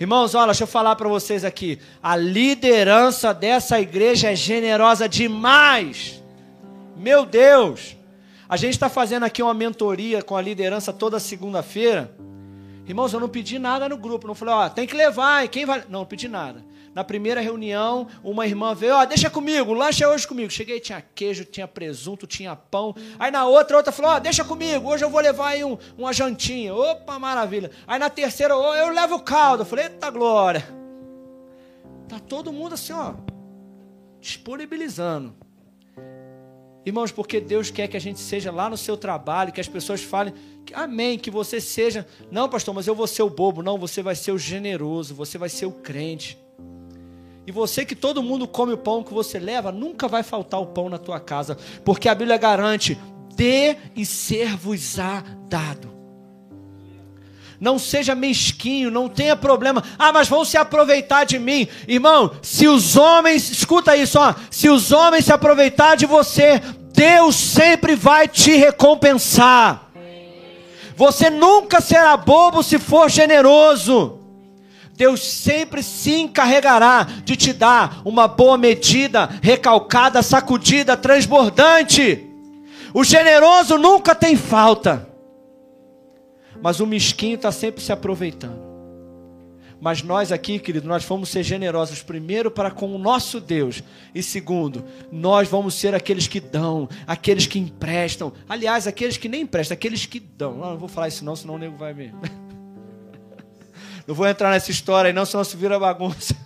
Irmãos, 0.01 0.35
olha, 0.35 0.47
deixa 0.47 0.63
eu 0.63 0.67
falar 0.67 0.97
para 0.97 1.07
vocês 1.07 1.45
aqui. 1.45 1.79
A 2.03 2.17
liderança 2.17 3.35
dessa 3.35 3.79
igreja 3.79 4.31
é 4.31 4.35
generosa 4.35 5.07
demais. 5.07 6.23
Meu 6.97 7.27
Deus. 7.27 7.95
A 8.49 8.57
gente 8.57 8.73
está 8.73 8.89
fazendo 8.89 9.25
aqui 9.25 9.43
uma 9.43 9.53
mentoria 9.53 10.23
com 10.23 10.35
a 10.35 10.41
liderança 10.41 10.91
toda 10.91 11.21
segunda-feira. 11.21 12.11
Irmãos, 12.87 13.13
eu 13.13 13.21
não 13.21 13.29
pedi 13.29 13.59
nada 13.59 13.91
no 13.91 13.99
grupo. 13.99 14.27
Não 14.27 14.35
falei, 14.35 14.55
ó, 14.55 14.71
tem 14.71 14.87
que 14.87 14.97
levar, 14.97 15.45
e 15.45 15.49
quem 15.49 15.67
vai. 15.67 15.81
Não, 15.81 16.01
não 16.01 16.07
pedi 16.07 16.29
nada. 16.29 16.65
Na 16.97 17.05
primeira 17.05 17.43
reunião, 17.43 18.09
uma 18.25 18.47
irmã 18.47 18.75
veio, 18.75 18.95
ó, 18.95 19.05
deixa 19.05 19.29
comigo, 19.29 19.75
lanche 19.75 20.03
é 20.03 20.09
hoje 20.09 20.27
comigo. 20.27 20.51
Cheguei, 20.51 20.81
tinha 20.81 21.05
queijo, 21.15 21.45
tinha 21.45 21.69
presunto, 21.69 22.27
tinha 22.27 22.57
pão. 22.57 22.95
Aí 23.19 23.31
na 23.31 23.45
outra, 23.45 23.77
outra 23.77 23.93
falou, 23.93 24.13
ó, 24.13 24.19
deixa 24.19 24.43
comigo, 24.43 24.89
hoje 24.89 25.05
eu 25.05 25.11
vou 25.11 25.21
levar 25.21 25.49
aí 25.49 25.63
um, 25.63 25.77
uma 25.99 26.11
jantinha. 26.15 26.75
Opa, 26.75 27.19
maravilha. 27.19 27.71
Aí 27.87 27.99
na 27.99 28.09
terceira, 28.09 28.57
ó, 28.57 28.75
eu 28.75 28.95
levo 28.95 29.17
o 29.17 29.21
caldo. 29.21 29.61
Eu 29.61 29.67
falei, 29.67 29.85
eita 29.85 30.09
glória. 30.09 30.67
Tá 32.09 32.19
todo 32.19 32.51
mundo 32.51 32.73
assim, 32.73 32.95
ó, 32.95 33.13
disponibilizando. 34.19 35.37
Irmãos, 36.83 37.13
porque 37.13 37.43
Deus 37.43 37.71
quer 37.71 37.89
que 37.89 37.97
a 37.99 38.01
gente 38.01 38.21
seja 38.21 38.51
lá 38.51 38.71
no 38.71 38.77
seu 38.79 38.97
trabalho, 38.97 39.53
que 39.53 39.61
as 39.61 39.69
pessoas 39.69 40.03
falem, 40.03 40.33
amém, 40.73 41.19
que 41.19 41.31
você 41.31 41.61
seja, 41.61 42.07
não, 42.31 42.49
pastor, 42.49 42.75
mas 42.75 42.87
eu 42.87 42.95
vou 42.95 43.07
ser 43.07 43.23
o 43.23 43.29
bobo. 43.29 43.63
Não, 43.63 43.77
você 43.77 44.03
vai 44.03 44.15
ser 44.15 44.33
o 44.33 44.39
generoso, 44.39 45.15
você 45.15 45.37
vai 45.37 45.51
ser 45.51 45.67
o 45.67 45.73
crente. 45.73 46.46
E 47.47 47.53
você 47.53 47.85
que 47.85 47.95
todo 47.95 48.23
mundo 48.23 48.49
come 48.49 48.73
o 48.73 48.79
pão 48.79 49.05
que 49.05 49.15
você 49.15 49.39
leva, 49.39 49.71
nunca 49.71 50.09
vai 50.09 50.23
faltar 50.23 50.61
o 50.61 50.67
pão 50.67 50.89
na 50.89 50.99
tua 50.99 51.21
casa, 51.21 51.57
porque 51.85 52.09
a 52.09 52.15
Bíblia 52.15 52.37
garante: 52.37 52.99
dê 53.37 53.77
e 53.95 54.05
ser-vos-á 54.05 55.23
dado. 55.49 55.95
Não 57.61 57.79
seja 57.79 58.15
mesquinho, 58.15 58.91
não 58.91 59.09
tenha 59.09 59.35
problema. 59.35 59.83
Ah, 59.99 60.13
mas 60.13 60.29
vão 60.29 60.45
se 60.45 60.59
aproveitar 60.59 61.25
de 61.25 61.39
mim. 61.39 61.67
Irmão, 61.89 62.33
se 62.43 62.67
os 62.67 62.97
homens, 62.97 63.51
escuta 63.51 63.97
isso, 63.97 64.19
ó, 64.19 64.35
se 64.51 64.69
os 64.69 64.93
homens 64.93 65.25
se 65.25 65.33
aproveitar 65.33 65.97
de 65.97 66.05
você, 66.05 66.61
Deus 66.93 67.35
sempre 67.37 67.95
vai 67.95 68.29
te 68.29 68.55
recompensar. 68.57 69.91
Você 70.97 71.31
nunca 71.31 71.81
será 71.81 72.17
bobo 72.17 72.63
se 72.63 72.79
for 72.79 73.09
generoso. 73.11 74.16
Deus 74.97 75.27
sempre 75.27 75.83
se 75.83 76.15
encarregará 76.15 77.07
de 77.25 77.37
te 77.37 77.53
dar 77.53 78.01
uma 78.05 78.27
boa 78.27 78.57
medida, 78.57 79.29
recalcada, 79.43 80.23
sacudida, 80.23 80.97
transbordante. 80.97 82.27
O 82.95 83.05
generoso 83.05 83.77
nunca 83.77 84.15
tem 84.15 84.37
falta, 84.37 85.07
mas 86.63 86.81
o 86.81 86.87
mesquinho 86.87 87.35
está 87.35 87.53
sempre 87.53 87.83
se 87.83 87.93
aproveitando. 87.93 88.65
Mas 89.79 90.03
nós 90.03 90.33
aqui, 90.33 90.59
querido, 90.59 90.89
nós 90.89 91.05
vamos 91.05 91.29
ser 91.29 91.43
generosos, 91.43 92.03
primeiro, 92.03 92.51
para 92.51 92.71
com 92.71 92.95
o 92.95 92.99
nosso 92.99 93.39
Deus, 93.39 93.83
e 94.15 94.23
segundo, 94.23 94.83
nós 95.13 95.47
vamos 95.49 95.75
ser 95.75 95.95
aqueles 95.95 96.27
que 96.27 96.41
dão, 96.41 96.89
aqueles 97.07 97.47
que 97.47 97.59
emprestam. 97.59 98.33
Aliás, 98.49 98.87
aqueles 98.87 99.19
que 99.19 99.29
nem 99.29 99.43
emprestam, 99.43 99.75
aqueles 99.75 100.07
que 100.07 100.19
dão. 100.19 100.57
Não, 100.57 100.71
não 100.71 100.79
vou 100.79 100.89
falar 100.89 101.09
isso, 101.09 101.23
não, 101.23 101.37
senão 101.37 101.57
o 101.57 101.59
nego 101.59 101.77
vai 101.77 101.93
me. 101.93 102.15
Não 104.07 104.15
vou 104.15 104.27
entrar 104.27 104.51
nessa 104.51 104.71
história 104.71 105.09
aí, 105.09 105.13
não, 105.13 105.25
senão 105.25 105.43
se 105.43 105.57
vira 105.57 105.79
bagunça. 105.79 106.37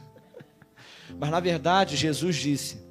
Mas 1.19 1.31
na 1.31 1.41
verdade, 1.41 1.97
Jesus 1.97 2.37
disse: 2.37 2.83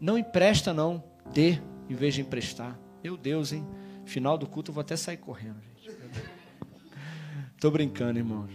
Não 0.00 0.16
empresta, 0.16 0.72
não, 0.72 1.02
dê 1.32 1.58
em 1.88 1.94
vez 1.94 2.14
de 2.14 2.22
emprestar. 2.22 2.78
Meu 3.02 3.16
Deus, 3.16 3.52
hein? 3.52 3.66
Final 4.04 4.38
do 4.38 4.46
culto 4.46 4.70
eu 4.70 4.74
vou 4.74 4.80
até 4.80 4.96
sair 4.96 5.18
correndo, 5.18 5.60
gente. 5.62 5.96
Tô 7.60 7.70
brincando, 7.70 8.18
irmãos. 8.18 8.50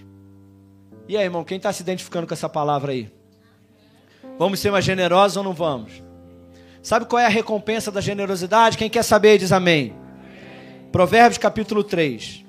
E 1.08 1.16
aí, 1.16 1.24
irmão, 1.24 1.43
quem 1.43 1.58
está 1.58 1.72
se 1.72 1.82
identificando 1.82 2.28
com 2.28 2.34
essa 2.34 2.50
palavra 2.50 2.91
aí? 2.91 3.12
Vamos 4.38 4.60
ser 4.60 4.72
mais 4.72 4.84
generosos 4.84 5.38
ou 5.38 5.43
não 5.43 5.54
vamos? 5.54 6.04
Sabe 6.82 7.06
qual 7.06 7.20
é 7.20 7.26
a 7.26 7.30
recompensa 7.30 7.91
da 7.91 8.02
generosidade? 8.02 8.78
Quem 8.78 8.89
quer 8.89 9.04
saber 9.04 9.38
diz 9.38 9.52
amém. 9.52 9.91
amém. 9.91 10.91
Provérbios 10.91 11.38
capítulo 11.38 11.84
3. 11.84 12.47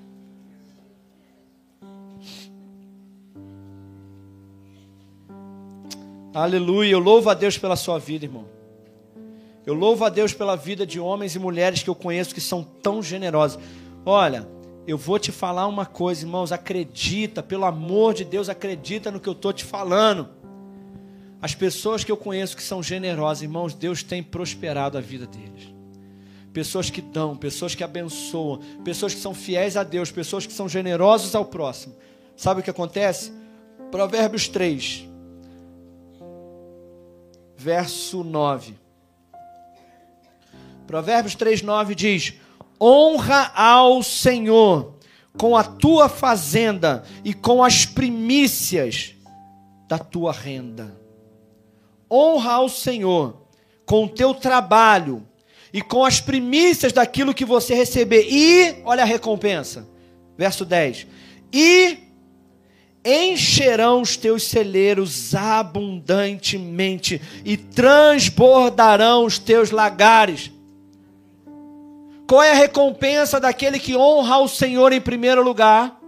Aleluia. 6.38 6.92
Eu 6.92 7.00
louvo 7.00 7.28
a 7.30 7.34
Deus 7.34 7.58
pela 7.58 7.74
sua 7.74 7.98
vida, 7.98 8.24
irmão. 8.24 8.46
Eu 9.66 9.74
louvo 9.74 10.04
a 10.04 10.08
Deus 10.08 10.32
pela 10.32 10.54
vida 10.54 10.86
de 10.86 11.00
homens 11.00 11.34
e 11.34 11.38
mulheres 11.38 11.82
que 11.82 11.90
eu 11.90 11.96
conheço 11.96 12.32
que 12.32 12.40
são 12.40 12.62
tão 12.62 13.02
generosos. 13.02 13.58
Olha, 14.06 14.48
eu 14.86 14.96
vou 14.96 15.18
te 15.18 15.32
falar 15.32 15.66
uma 15.66 15.84
coisa, 15.84 16.24
irmãos, 16.24 16.52
acredita, 16.52 17.42
pelo 17.42 17.64
amor 17.64 18.14
de 18.14 18.24
Deus, 18.24 18.48
acredita 18.48 19.10
no 19.10 19.18
que 19.18 19.28
eu 19.28 19.32
estou 19.32 19.52
te 19.52 19.64
falando. 19.64 20.28
As 21.42 21.56
pessoas 21.56 22.04
que 22.04 22.12
eu 22.12 22.16
conheço 22.16 22.56
que 22.56 22.62
são 22.62 22.84
generosas, 22.84 23.42
irmãos, 23.42 23.74
Deus 23.74 24.04
tem 24.04 24.22
prosperado 24.22 24.96
a 24.96 25.00
vida 25.00 25.26
deles. 25.26 25.74
Pessoas 26.52 26.88
que 26.88 27.02
dão, 27.02 27.36
pessoas 27.36 27.74
que 27.74 27.82
abençoam, 27.82 28.60
pessoas 28.84 29.12
que 29.12 29.20
são 29.20 29.34
fiéis 29.34 29.76
a 29.76 29.82
Deus, 29.82 30.12
pessoas 30.12 30.46
que 30.46 30.52
são 30.52 30.68
generosos 30.68 31.34
ao 31.34 31.44
próximo. 31.44 31.96
Sabe 32.36 32.60
o 32.60 32.62
que 32.62 32.70
acontece? 32.70 33.32
Provérbios 33.90 34.46
3, 34.46 35.08
verso 37.58 38.22
9. 38.22 38.74
Provérbios 40.86 41.34
3, 41.34 41.60
9 41.60 41.94
diz: 41.94 42.34
Honra 42.80 43.50
ao 43.54 44.02
Senhor 44.02 44.94
com 45.36 45.56
a 45.56 45.64
tua 45.64 46.08
fazenda 46.08 47.04
e 47.24 47.34
com 47.34 47.62
as 47.62 47.84
primícias 47.84 49.14
da 49.88 49.98
tua 49.98 50.32
renda. 50.32 50.96
Honra 52.10 52.52
ao 52.52 52.68
Senhor 52.68 53.42
com 53.84 54.04
o 54.04 54.08
teu 54.08 54.32
trabalho 54.32 55.26
e 55.72 55.82
com 55.82 56.04
as 56.04 56.20
primícias 56.20 56.92
daquilo 56.92 57.34
que 57.34 57.44
você 57.44 57.74
receber. 57.74 58.26
E, 58.30 58.80
olha 58.84 59.02
a 59.02 59.06
recompensa, 59.06 59.86
verso 60.36 60.64
10: 60.64 61.06
E 61.52 62.07
encherão 63.08 64.02
os 64.02 64.16
teus 64.16 64.42
celeiros 64.42 65.34
abundantemente 65.34 67.20
e 67.44 67.56
transbordarão 67.56 69.24
os 69.24 69.38
teus 69.38 69.70
lagares. 69.70 70.50
Qual 72.26 72.42
é 72.42 72.52
a 72.52 72.56
recompensa 72.56 73.40
daquele 73.40 73.78
que 73.78 73.96
honra 73.96 74.34
ao 74.34 74.46
Senhor 74.46 74.92
em 74.92 75.00
primeiro 75.00 75.42
lugar? 75.42 75.98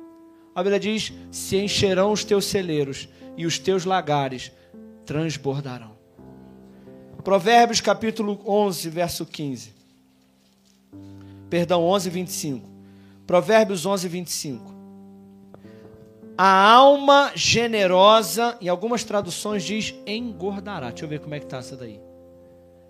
A 0.54 0.62
Bíblia 0.62 0.78
diz: 0.78 1.12
se 1.30 1.56
encherão 1.56 2.12
os 2.12 2.24
teus 2.24 2.44
celeiros 2.44 3.08
e 3.36 3.46
os 3.46 3.58
teus 3.58 3.84
lagares 3.84 4.52
transbordarão. 5.06 5.98
Provérbios 7.24 7.80
capítulo 7.80 8.40
11, 8.46 8.88
verso 8.90 9.24
15. 9.24 9.72
Perdão, 11.48 11.82
11, 11.84 12.10
25. 12.10 12.68
Provérbios 13.26 13.86
11, 13.86 14.08
25. 14.08 14.79
A 16.42 16.70
alma 16.72 17.32
generosa, 17.34 18.56
em 18.62 18.68
algumas 18.70 19.04
traduções 19.04 19.62
diz 19.62 19.94
engordará. 20.06 20.88
Deixa 20.88 21.04
eu 21.04 21.08
ver 21.10 21.20
como 21.20 21.34
é 21.34 21.38
que 21.38 21.44
está 21.44 21.58
essa 21.58 21.76
daí. 21.76 22.00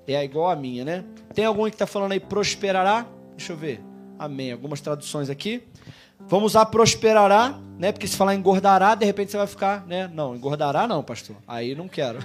É 0.07 0.23
igual 0.23 0.51
a 0.51 0.55
minha, 0.55 0.85
né? 0.85 1.05
Tem 1.35 1.45
algum 1.45 1.65
que 1.65 1.71
está 1.71 1.85
falando 1.85 2.13
aí 2.13 2.21
prosperará? 2.21 3.09
Deixa 3.37 3.53
eu 3.53 3.57
ver. 3.57 3.83
Amém. 4.17 4.53
Algumas 4.53 4.81
traduções 4.81 5.29
aqui. 5.29 5.65
Vamos 6.29 6.53
usar 6.53 6.67
prosperará, 6.67 7.59
né? 7.77 7.91
Porque 7.91 8.07
se 8.07 8.17
falar 8.17 8.37
engordará, 8.37 8.95
de 8.95 9.05
repente 9.05 9.33
você 9.33 9.37
vai 9.37 9.49
ficar, 9.49 9.85
né? 9.85 10.09
Não, 10.15 10.37
engordará 10.37 10.87
não, 10.87 11.03
pastor. 11.03 11.35
Aí 11.45 11.75
não 11.75 11.89
quero. 11.89 12.21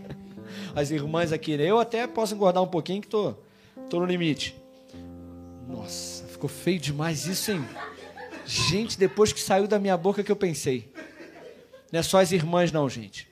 As 0.76 0.90
irmãs 0.90 1.32
aqui, 1.32 1.56
né? 1.56 1.64
eu 1.64 1.80
até 1.80 2.06
posso 2.06 2.34
engordar 2.34 2.62
um 2.62 2.68
pouquinho 2.68 3.00
que 3.00 3.08
tô, 3.08 3.32
tô 3.88 3.98
no 3.98 4.04
limite. 4.04 4.54
Nossa, 5.66 6.22
ficou 6.26 6.50
feio 6.50 6.78
demais 6.78 7.24
isso, 7.26 7.50
hein? 7.50 7.64
Gente, 8.50 8.98
depois 8.98 9.32
que 9.32 9.38
saiu 9.38 9.68
da 9.68 9.78
minha 9.78 9.96
boca 9.96 10.24
que 10.24 10.32
eu 10.32 10.34
pensei. 10.34 10.92
Não 11.92 12.00
é 12.00 12.02
só 12.02 12.20
as 12.20 12.32
irmãs 12.32 12.72
não, 12.72 12.88
gente. 12.88 13.30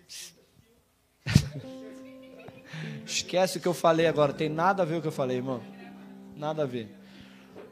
Esquece 3.05 3.59
o 3.59 3.61
que 3.61 3.67
eu 3.67 3.75
falei 3.75 4.07
agora, 4.07 4.33
tem 4.33 4.49
nada 4.49 4.85
a 4.85 4.87
ver 4.87 4.99
o 4.99 5.03
que 5.03 5.09
eu 5.09 5.13
falei, 5.13 5.39
irmão. 5.39 5.61
Nada 6.37 6.63
a 6.63 6.67
ver. 6.67 6.95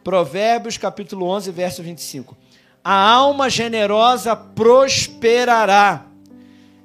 Provérbios 0.03 0.77
capítulo 0.77 1.25
11, 1.27 1.53
verso 1.53 1.85
25. 1.85 2.37
A 2.83 3.13
alma 3.13 3.49
generosa 3.49 4.35
prosperará, 4.35 6.05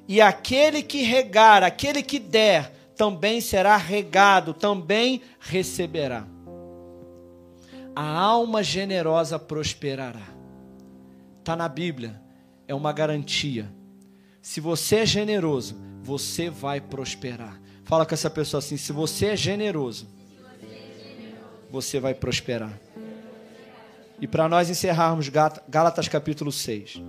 e 0.06 0.20
aquele 0.20 0.80
que 0.80 1.02
regar, 1.02 1.64
aquele 1.64 2.04
que 2.04 2.20
der, 2.20 2.72
também 2.96 3.40
será 3.40 3.76
regado, 3.76 4.54
também 4.54 5.22
receberá. 5.40 6.24
A 7.96 8.16
alma 8.16 8.62
generosa 8.62 9.40
prosperará. 9.40 10.31
Está 11.42 11.56
na 11.56 11.68
Bíblia, 11.68 12.22
é 12.68 12.74
uma 12.74 12.92
garantia. 12.92 13.68
Se 14.40 14.60
você 14.60 14.98
é 14.98 15.06
generoso, 15.06 15.74
você 16.00 16.48
vai 16.48 16.80
prosperar. 16.80 17.60
Fala 17.82 18.06
com 18.06 18.14
essa 18.14 18.30
pessoa 18.30 18.60
assim: 18.60 18.76
se 18.76 18.92
você 18.92 19.26
é 19.26 19.36
generoso, 19.36 20.06
você 21.68 21.98
vai 21.98 22.14
prosperar. 22.14 22.78
E 24.20 24.28
para 24.28 24.48
nós 24.48 24.70
encerrarmos 24.70 25.28
Gálatas 25.68 26.06
capítulo 26.06 26.52
6. 26.52 27.02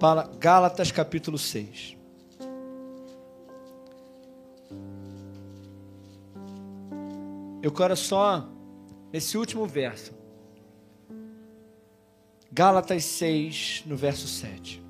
Para 0.00 0.22
Gálatas 0.40 0.90
capítulo 0.90 1.36
6. 1.36 1.94
Eu 7.62 7.70
quero 7.70 7.94
só, 7.94 8.55
nesse 9.12 9.36
último 9.38 9.66
verso, 9.66 10.12
Gálatas 12.50 13.04
6, 13.04 13.84
no 13.86 13.96
verso 13.96 14.26
7. 14.26 14.82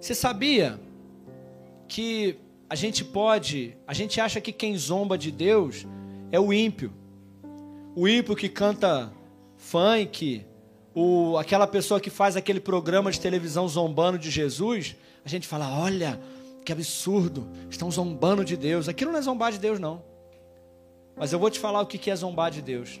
Você 0.00 0.14
sabia 0.14 0.78
que 1.88 2.38
a 2.68 2.74
gente 2.74 3.04
pode, 3.04 3.76
a 3.86 3.94
gente 3.94 4.20
acha 4.20 4.40
que 4.40 4.52
quem 4.52 4.76
zomba 4.76 5.16
de 5.16 5.30
Deus 5.30 5.86
é 6.30 6.38
o 6.38 6.52
ímpio. 6.52 6.92
O 7.96 8.06
ímpio 8.06 8.36
que 8.36 8.48
canta 8.48 9.12
funk, 9.56 10.44
o, 10.94 11.38
aquela 11.38 11.66
pessoa 11.66 12.00
que 12.00 12.10
faz 12.10 12.36
aquele 12.36 12.60
programa 12.60 13.10
de 13.10 13.18
televisão 13.18 13.66
zombando 13.66 14.18
de 14.18 14.30
Jesus, 14.30 14.96
a 15.24 15.28
gente 15.28 15.46
fala: 15.46 15.70
olha, 15.80 16.20
que 16.64 16.72
absurdo, 16.72 17.48
estão 17.70 17.90
zombando 17.90 18.44
de 18.44 18.56
Deus. 18.56 18.88
Aquilo 18.88 19.12
não 19.12 19.18
é 19.18 19.22
zombar 19.22 19.52
de 19.52 19.58
Deus, 19.58 19.80
não. 19.80 20.02
Mas 21.16 21.32
eu 21.32 21.38
vou 21.38 21.50
te 21.50 21.58
falar 21.58 21.80
o 21.80 21.86
que 21.86 22.10
é 22.10 22.16
zombar 22.16 22.50
de 22.50 22.60
Deus. 22.60 23.00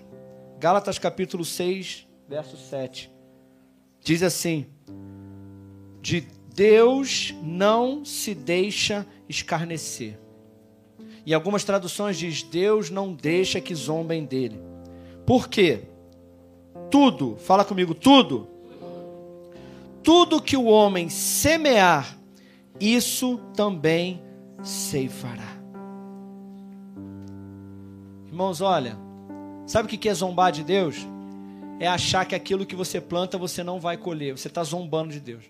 Gálatas 0.58 0.98
capítulo 0.98 1.44
6, 1.44 2.06
verso 2.28 2.56
7. 2.56 3.10
Diz 4.00 4.22
assim: 4.22 4.66
De 6.00 6.26
Deus 6.54 7.34
não 7.42 8.04
se 8.04 8.34
deixa 8.34 9.06
escarnecer. 9.28 10.18
E 11.26 11.34
algumas 11.34 11.64
traduções 11.64 12.16
diz: 12.16 12.42
Deus 12.42 12.90
não 12.90 13.12
deixa 13.12 13.60
que 13.60 13.74
zombem 13.74 14.24
dele. 14.24 14.60
Por 15.26 15.48
quê? 15.48 15.84
Tudo, 16.90 17.36
fala 17.36 17.64
comigo, 17.64 17.94
tudo. 17.94 18.48
Tudo 20.02 20.40
que 20.40 20.56
o 20.56 20.66
homem 20.66 21.08
semear, 21.08 22.16
isso 22.78 23.38
também 23.56 24.22
ceifará. 24.62 25.53
Irmãos, 28.34 28.60
olha, 28.60 28.98
sabe 29.64 29.86
o 29.86 29.96
que 29.96 30.08
é 30.08 30.12
zombar 30.12 30.50
de 30.50 30.64
Deus? 30.64 31.06
É 31.78 31.86
achar 31.86 32.24
que 32.24 32.34
aquilo 32.34 32.66
que 32.66 32.74
você 32.74 33.00
planta 33.00 33.38
você 33.38 33.62
não 33.62 33.78
vai 33.78 33.96
colher. 33.96 34.36
Você 34.36 34.48
está 34.48 34.64
zombando 34.64 35.12
de 35.12 35.20
Deus. 35.20 35.44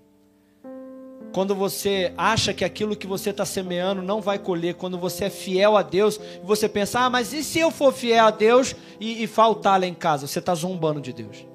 Quando 1.32 1.55
você 1.55 2.12
acha 2.14 2.53
que 2.53 2.62
aquilo 2.62 2.95
que 2.95 3.07
você 3.07 3.30
está 3.30 3.47
semeando 3.47 4.03
não 4.03 4.20
vai 4.20 4.39
colher, 4.39 4.74
quando 4.74 4.99
você 4.99 5.24
é 5.24 5.30
fiel 5.30 5.78
a 5.78 5.82
Deus, 5.82 6.20
você 6.43 6.68
pensa, 6.68 7.01
ah, 7.01 7.09
mas 7.09 7.32
e 7.32 7.43
se 7.43 7.59
eu 7.59 7.70
for 7.70 7.91
fiel 7.91 8.26
a 8.26 8.30
Deus 8.30 8.76
e, 9.01 9.22
e 9.22 9.26
faltar 9.26 9.80
lá 9.80 9.87
em 9.87 9.95
casa? 9.95 10.26
Você 10.26 10.39
está 10.39 10.55
zombando 10.55 11.01
de 11.01 11.14
Deus. 11.14 11.47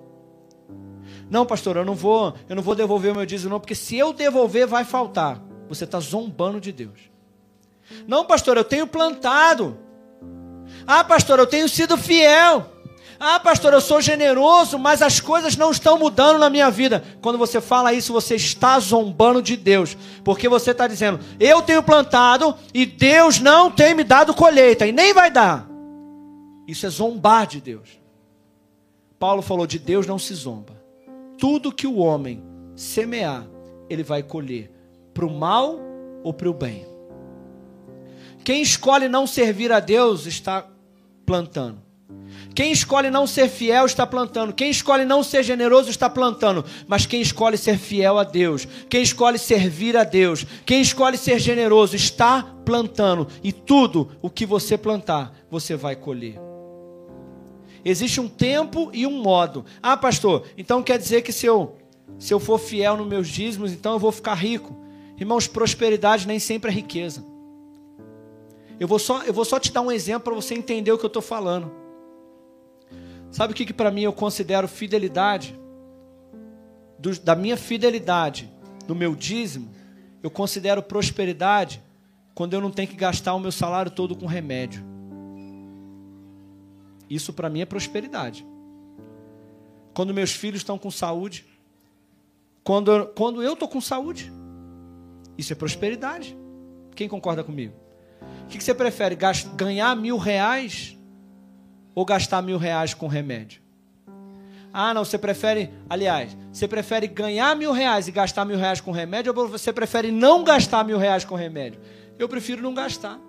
Não, 1.29 1.45
pastor, 1.45 1.77
eu 1.77 1.85
não 1.85 1.93
vou, 1.93 2.33
eu 2.49 2.55
não 2.55 2.63
vou 2.63 2.73
devolver 2.73 3.11
o 3.11 3.15
meu 3.15 3.25
dízimo, 3.27 3.51
não, 3.51 3.59
porque 3.59 3.75
se 3.75 3.95
eu 3.95 4.13
devolver, 4.13 4.65
vai 4.65 4.83
faltar. 4.83 5.39
Você 5.67 5.83
está 5.83 5.99
zombando 5.99 6.59
de 6.59 6.71
Deus. 6.71 6.99
Não, 8.07 8.25
pastor, 8.25 8.57
eu 8.57 8.63
tenho 8.63 8.87
plantado. 8.87 9.87
Ah, 10.91 11.03
pastor, 11.03 11.37
eu 11.37 11.45
tenho 11.45 11.69
sido 11.69 11.95
fiel. 11.95 12.65
Ah, 13.19 13.39
pastor, 13.39 13.73
eu 13.73 13.79
sou 13.79 14.01
generoso, 14.01 14.79
mas 14.79 15.03
as 15.03 15.19
coisas 15.19 15.55
não 15.55 15.69
estão 15.69 15.99
mudando 15.99 16.39
na 16.39 16.49
minha 16.49 16.71
vida. 16.71 17.03
Quando 17.21 17.37
você 17.37 17.61
fala 17.61 17.93
isso, 17.93 18.11
você 18.11 18.33
está 18.33 18.79
zombando 18.79 19.39
de 19.39 19.55
Deus, 19.55 19.95
porque 20.23 20.49
você 20.49 20.71
está 20.71 20.87
dizendo: 20.87 21.19
eu 21.39 21.61
tenho 21.61 21.83
plantado 21.83 22.55
e 22.73 22.87
Deus 22.87 23.39
não 23.39 23.69
tem 23.69 23.93
me 23.93 24.03
dado 24.03 24.33
colheita, 24.33 24.87
e 24.87 24.91
nem 24.91 25.13
vai 25.13 25.29
dar. 25.29 25.69
Isso 26.67 26.87
é 26.87 26.89
zombar 26.89 27.45
de 27.45 27.61
Deus. 27.61 28.01
Paulo 29.19 29.43
falou: 29.43 29.67
de 29.67 29.77
Deus 29.77 30.07
não 30.07 30.17
se 30.17 30.33
zomba. 30.33 30.73
Tudo 31.37 31.71
que 31.71 31.85
o 31.85 31.97
homem 31.97 32.43
semear, 32.75 33.45
ele 33.91 34.01
vai 34.01 34.23
colher, 34.23 34.71
para 35.13 35.27
o 35.27 35.29
mal 35.29 35.79
ou 36.23 36.33
para 36.33 36.49
o 36.49 36.53
bem. 36.53 36.87
Quem 38.43 38.63
escolhe 38.63 39.07
não 39.07 39.27
servir 39.27 39.71
a 39.71 39.79
Deus 39.79 40.25
está 40.25 40.65
plantando 41.29 41.83
Quem 42.55 42.71
escolhe 42.71 43.11
não 43.11 43.27
ser 43.27 43.47
fiel 43.47 43.85
está 43.85 44.07
plantando. 44.07 44.51
Quem 44.51 44.71
escolhe 44.71 45.05
não 45.05 45.21
ser 45.21 45.43
generoso 45.43 45.91
está 45.91 46.09
plantando. 46.09 46.65
Mas 46.87 47.05
quem 47.05 47.21
escolhe 47.21 47.55
ser 47.55 47.77
fiel 47.77 48.17
a 48.17 48.23
Deus, 48.23 48.67
quem 48.89 49.03
escolhe 49.03 49.37
servir 49.37 49.95
a 49.95 50.03
Deus, 50.03 50.43
quem 50.65 50.81
escolhe 50.81 51.17
ser 51.17 51.37
generoso 51.37 51.95
está 51.95 52.41
plantando. 52.65 53.27
E 53.43 53.51
tudo 53.51 54.09
o 54.23 54.29
que 54.29 54.43
você 54.43 54.75
plantar, 54.75 55.31
você 55.51 55.75
vai 55.75 55.95
colher. 55.95 56.39
Existe 57.85 58.19
um 58.19 58.27
tempo 58.27 58.89
e 58.91 59.05
um 59.05 59.21
modo. 59.21 59.63
Ah, 59.83 59.95
pastor, 59.95 60.47
então 60.57 60.81
quer 60.81 60.97
dizer 60.97 61.21
que 61.21 61.31
se 61.31 61.45
eu, 61.45 61.77
se 62.17 62.33
eu 62.33 62.39
for 62.39 62.57
fiel 62.57 62.97
nos 62.97 63.07
meus 63.07 63.27
dízimos, 63.27 63.71
então 63.71 63.93
eu 63.93 63.99
vou 63.99 64.11
ficar 64.11 64.33
rico. 64.33 64.75
Irmãos, 65.15 65.47
prosperidade 65.47 66.27
nem 66.27 66.39
sempre 66.39 66.71
é 66.71 66.73
riqueza. 66.73 67.23
Eu 68.79 68.87
vou 68.87 68.97
só, 68.97 69.23
eu 69.23 69.33
vou 69.33 69.43
só 69.43 69.59
te 69.59 69.71
dar 69.71 69.81
um 69.81 69.91
exemplo 69.91 70.31
para 70.31 70.35
você 70.35 70.53
entender 70.53 70.91
o 70.91 70.97
que 70.97 71.05
eu 71.05 71.09
estou 71.09 71.21
falando. 71.21 71.71
Sabe 73.31 73.53
o 73.53 73.55
que, 73.55 73.65
que 73.65 73.73
para 73.73 73.91
mim 73.91 74.01
eu 74.01 74.13
considero 74.13 74.67
fidelidade? 74.67 75.59
Do, 76.97 77.17
da 77.19 77.35
minha 77.35 77.57
fidelidade, 77.57 78.51
no 78.87 78.95
meu 78.95 79.15
dízimo, 79.15 79.69
eu 80.23 80.29
considero 80.29 80.81
prosperidade 80.81 81.81
quando 82.33 82.53
eu 82.53 82.61
não 82.61 82.71
tenho 82.71 82.87
que 82.87 82.95
gastar 82.95 83.33
o 83.33 83.39
meu 83.39 83.51
salário 83.51 83.91
todo 83.91 84.15
com 84.15 84.25
remédio. 84.25 84.83
Isso 87.09 87.33
para 87.33 87.49
mim 87.49 87.61
é 87.61 87.65
prosperidade. 87.65 88.45
Quando 89.93 90.13
meus 90.13 90.31
filhos 90.31 90.61
estão 90.61 90.77
com 90.77 90.91
saúde, 90.91 91.45
quando, 92.63 93.07
quando 93.15 93.41
eu 93.41 93.53
estou 93.53 93.67
com 93.67 93.81
saúde, 93.81 94.31
isso 95.37 95.51
é 95.53 95.55
prosperidade. 95.55 96.37
Quem 96.95 97.07
concorda 97.07 97.43
comigo? 97.43 97.73
O 98.49 98.51
que, 98.51 98.63
você 98.63 98.73
prefere? 98.73 99.15
ganhar 99.55 99.95
mil 99.95 100.17
reais 100.17 100.97
ou 101.93 102.03
gastar 102.03 102.41
mil 102.41 102.57
reais 102.57 102.95
com 102.95 103.05
remédio? 103.05 103.61
Ah, 104.73 104.91
não, 104.91 105.05
você 105.05 105.19
prefere, 105.19 105.71
aliás, 105.87 106.35
você 106.51 106.67
prefere 106.67 107.05
ganhar 107.05 107.55
mil 107.55 107.71
reais 107.71 108.07
e 108.07 108.11
gastar 108.11 108.45
mil 108.45 108.57
reais 108.57 108.81
com 108.81 108.89
remédio 108.89 109.31
ou 109.37 109.47
você 109.47 109.71
prefere 109.71 110.11
não 110.11 110.43
gastar 110.43 110.83
mil 110.83 110.97
reais 110.97 111.23
com 111.23 111.35
remédio? 111.35 111.79
Eu 112.17 112.27
prefiro 112.27 112.63
não 112.63 112.73
gastar. 112.73 113.19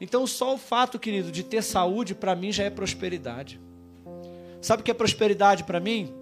Então, 0.00 0.24
só 0.24 0.54
o 0.54 0.58
fato, 0.58 1.00
querido, 1.00 1.32
de 1.32 1.42
ter 1.42 1.60
saúde, 1.60 2.14
para 2.14 2.36
mim 2.36 2.52
já 2.52 2.62
é 2.62 2.70
prosperidade. 2.70 3.60
Sabe 4.62 4.82
o 4.82 4.84
que 4.84 4.90
é 4.92 4.94
prosperidade 4.94 5.64
para 5.64 5.80
mim? 5.80 6.14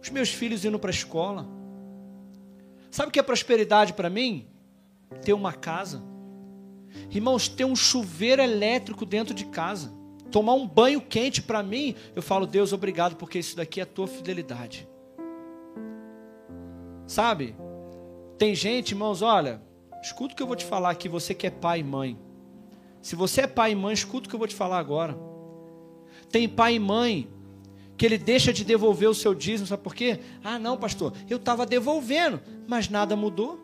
Os 0.00 0.08
meus 0.08 0.28
filhos 0.28 0.64
indo 0.64 0.78
para 0.78 0.90
a 0.90 0.94
escola. 0.94 1.48
Sabe 2.92 3.08
o 3.08 3.12
que 3.12 3.18
é 3.18 3.24
prosperidade 3.24 3.92
para 3.92 4.08
mim? 4.08 4.46
Ter 5.24 5.32
uma 5.32 5.52
casa. 5.52 6.09
Irmãos, 7.10 7.48
ter 7.48 7.64
um 7.64 7.76
chuveiro 7.76 8.42
elétrico 8.42 9.04
dentro 9.04 9.34
de 9.34 9.46
casa 9.46 10.00
tomar 10.30 10.54
um 10.54 10.66
banho 10.66 11.00
quente 11.00 11.42
para 11.42 11.62
mim, 11.62 11.94
eu 12.14 12.22
falo, 12.22 12.46
Deus, 12.46 12.72
obrigado, 12.72 13.16
porque 13.16 13.38
isso 13.38 13.56
daqui 13.56 13.80
é 13.80 13.82
a 13.82 13.86
tua 13.86 14.06
fidelidade. 14.06 14.88
Sabe? 17.06 17.56
Tem 18.38 18.54
gente, 18.54 18.92
irmãos, 18.92 19.20
olha, 19.20 19.60
escuta 20.02 20.32
o 20.32 20.36
que 20.36 20.42
eu 20.42 20.46
vou 20.46 20.56
te 20.56 20.64
falar 20.64 20.90
aqui, 20.90 21.08
você 21.08 21.34
que 21.34 21.46
é 21.46 21.50
pai 21.50 21.80
e 21.80 21.84
mãe. 21.84 22.18
Se 23.02 23.16
você 23.16 23.42
é 23.42 23.46
pai 23.46 23.72
e 23.72 23.74
mãe, 23.74 23.92
escuta 23.92 24.26
o 24.26 24.30
que 24.30 24.34
eu 24.34 24.38
vou 24.38 24.48
te 24.48 24.54
falar 24.54 24.78
agora. 24.78 25.18
Tem 26.30 26.48
pai 26.48 26.74
e 26.74 26.78
mãe 26.78 27.28
que 27.96 28.06
ele 28.06 28.16
deixa 28.16 28.52
de 28.52 28.64
devolver 28.64 29.10
o 29.10 29.14
seu 29.14 29.34
dízimo, 29.34 29.66
sabe 29.66 29.82
por 29.82 29.94
quê? 29.94 30.20
Ah, 30.42 30.58
não, 30.58 30.78
pastor, 30.78 31.12
eu 31.28 31.36
estava 31.36 31.66
devolvendo, 31.66 32.40
mas 32.66 32.88
nada 32.88 33.14
mudou. 33.14 33.62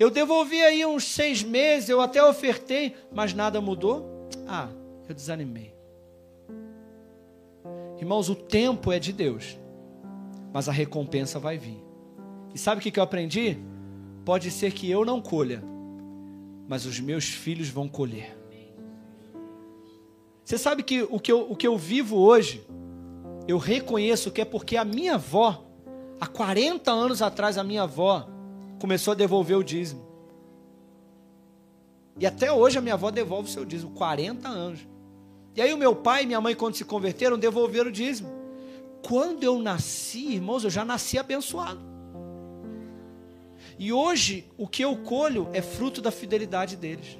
Eu 0.00 0.08
devolvi 0.08 0.62
aí 0.62 0.86
uns 0.86 1.04
seis 1.04 1.42
meses, 1.42 1.90
eu 1.90 2.00
até 2.00 2.24
ofertei, 2.24 2.96
mas 3.12 3.34
nada 3.34 3.60
mudou. 3.60 4.30
Ah, 4.48 4.70
eu 5.06 5.14
desanimei. 5.14 5.74
Irmãos, 7.98 8.30
o 8.30 8.34
tempo 8.34 8.90
é 8.90 8.98
de 8.98 9.12
Deus, 9.12 9.58
mas 10.54 10.70
a 10.70 10.72
recompensa 10.72 11.38
vai 11.38 11.58
vir. 11.58 11.84
E 12.54 12.58
sabe 12.58 12.80
o 12.80 12.82
que 12.82 12.98
eu 12.98 13.04
aprendi? 13.04 13.58
Pode 14.24 14.50
ser 14.50 14.72
que 14.72 14.90
eu 14.90 15.04
não 15.04 15.20
colha, 15.20 15.62
mas 16.66 16.86
os 16.86 16.98
meus 16.98 17.26
filhos 17.26 17.68
vão 17.68 17.86
colher. 17.86 18.38
Você 20.42 20.56
sabe 20.56 20.82
que 20.82 21.02
o 21.02 21.20
que 21.20 21.30
eu, 21.30 21.42
o 21.52 21.54
que 21.54 21.66
eu 21.66 21.76
vivo 21.76 22.16
hoje, 22.16 22.66
eu 23.46 23.58
reconheço 23.58 24.30
que 24.30 24.40
é 24.40 24.46
porque 24.46 24.78
a 24.78 24.84
minha 24.84 25.16
avó, 25.16 25.62
há 26.18 26.26
40 26.26 26.90
anos 26.90 27.20
atrás, 27.20 27.58
a 27.58 27.62
minha 27.62 27.82
avó 27.82 28.39
começou 28.80 29.12
a 29.12 29.14
devolver 29.14 29.56
o 29.56 29.62
dízimo. 29.62 30.10
E 32.18 32.26
até 32.26 32.50
hoje 32.50 32.78
a 32.78 32.80
minha 32.80 32.94
avó 32.94 33.10
devolve 33.10 33.48
o 33.48 33.52
seu 33.52 33.64
dízimo, 33.64 33.92
40 33.92 34.48
anos. 34.48 34.80
E 35.54 35.60
aí 35.60 35.72
o 35.72 35.78
meu 35.78 35.94
pai 35.94 36.22
e 36.22 36.26
minha 36.26 36.40
mãe, 36.40 36.54
quando 36.54 36.74
se 36.74 36.84
converteram, 36.84 37.38
devolveram 37.38 37.90
o 37.90 37.92
dízimo. 37.92 38.30
Quando 39.06 39.44
eu 39.44 39.58
nasci, 39.58 40.32
irmãos, 40.32 40.64
eu 40.64 40.70
já 40.70 40.84
nasci 40.84 41.18
abençoado. 41.18 41.80
E 43.78 43.92
hoje, 43.92 44.50
o 44.58 44.66
que 44.66 44.82
eu 44.82 44.96
colho 44.96 45.48
é 45.52 45.62
fruto 45.62 46.00
da 46.00 46.10
fidelidade 46.10 46.76
deles. 46.76 47.18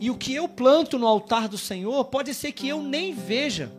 E 0.00 0.10
o 0.10 0.16
que 0.16 0.34
eu 0.34 0.48
planto 0.48 0.98
no 0.98 1.06
altar 1.06 1.48
do 1.48 1.58
Senhor, 1.58 2.04
pode 2.06 2.34
ser 2.34 2.52
que 2.52 2.68
eu 2.68 2.82
nem 2.82 3.14
veja. 3.14 3.72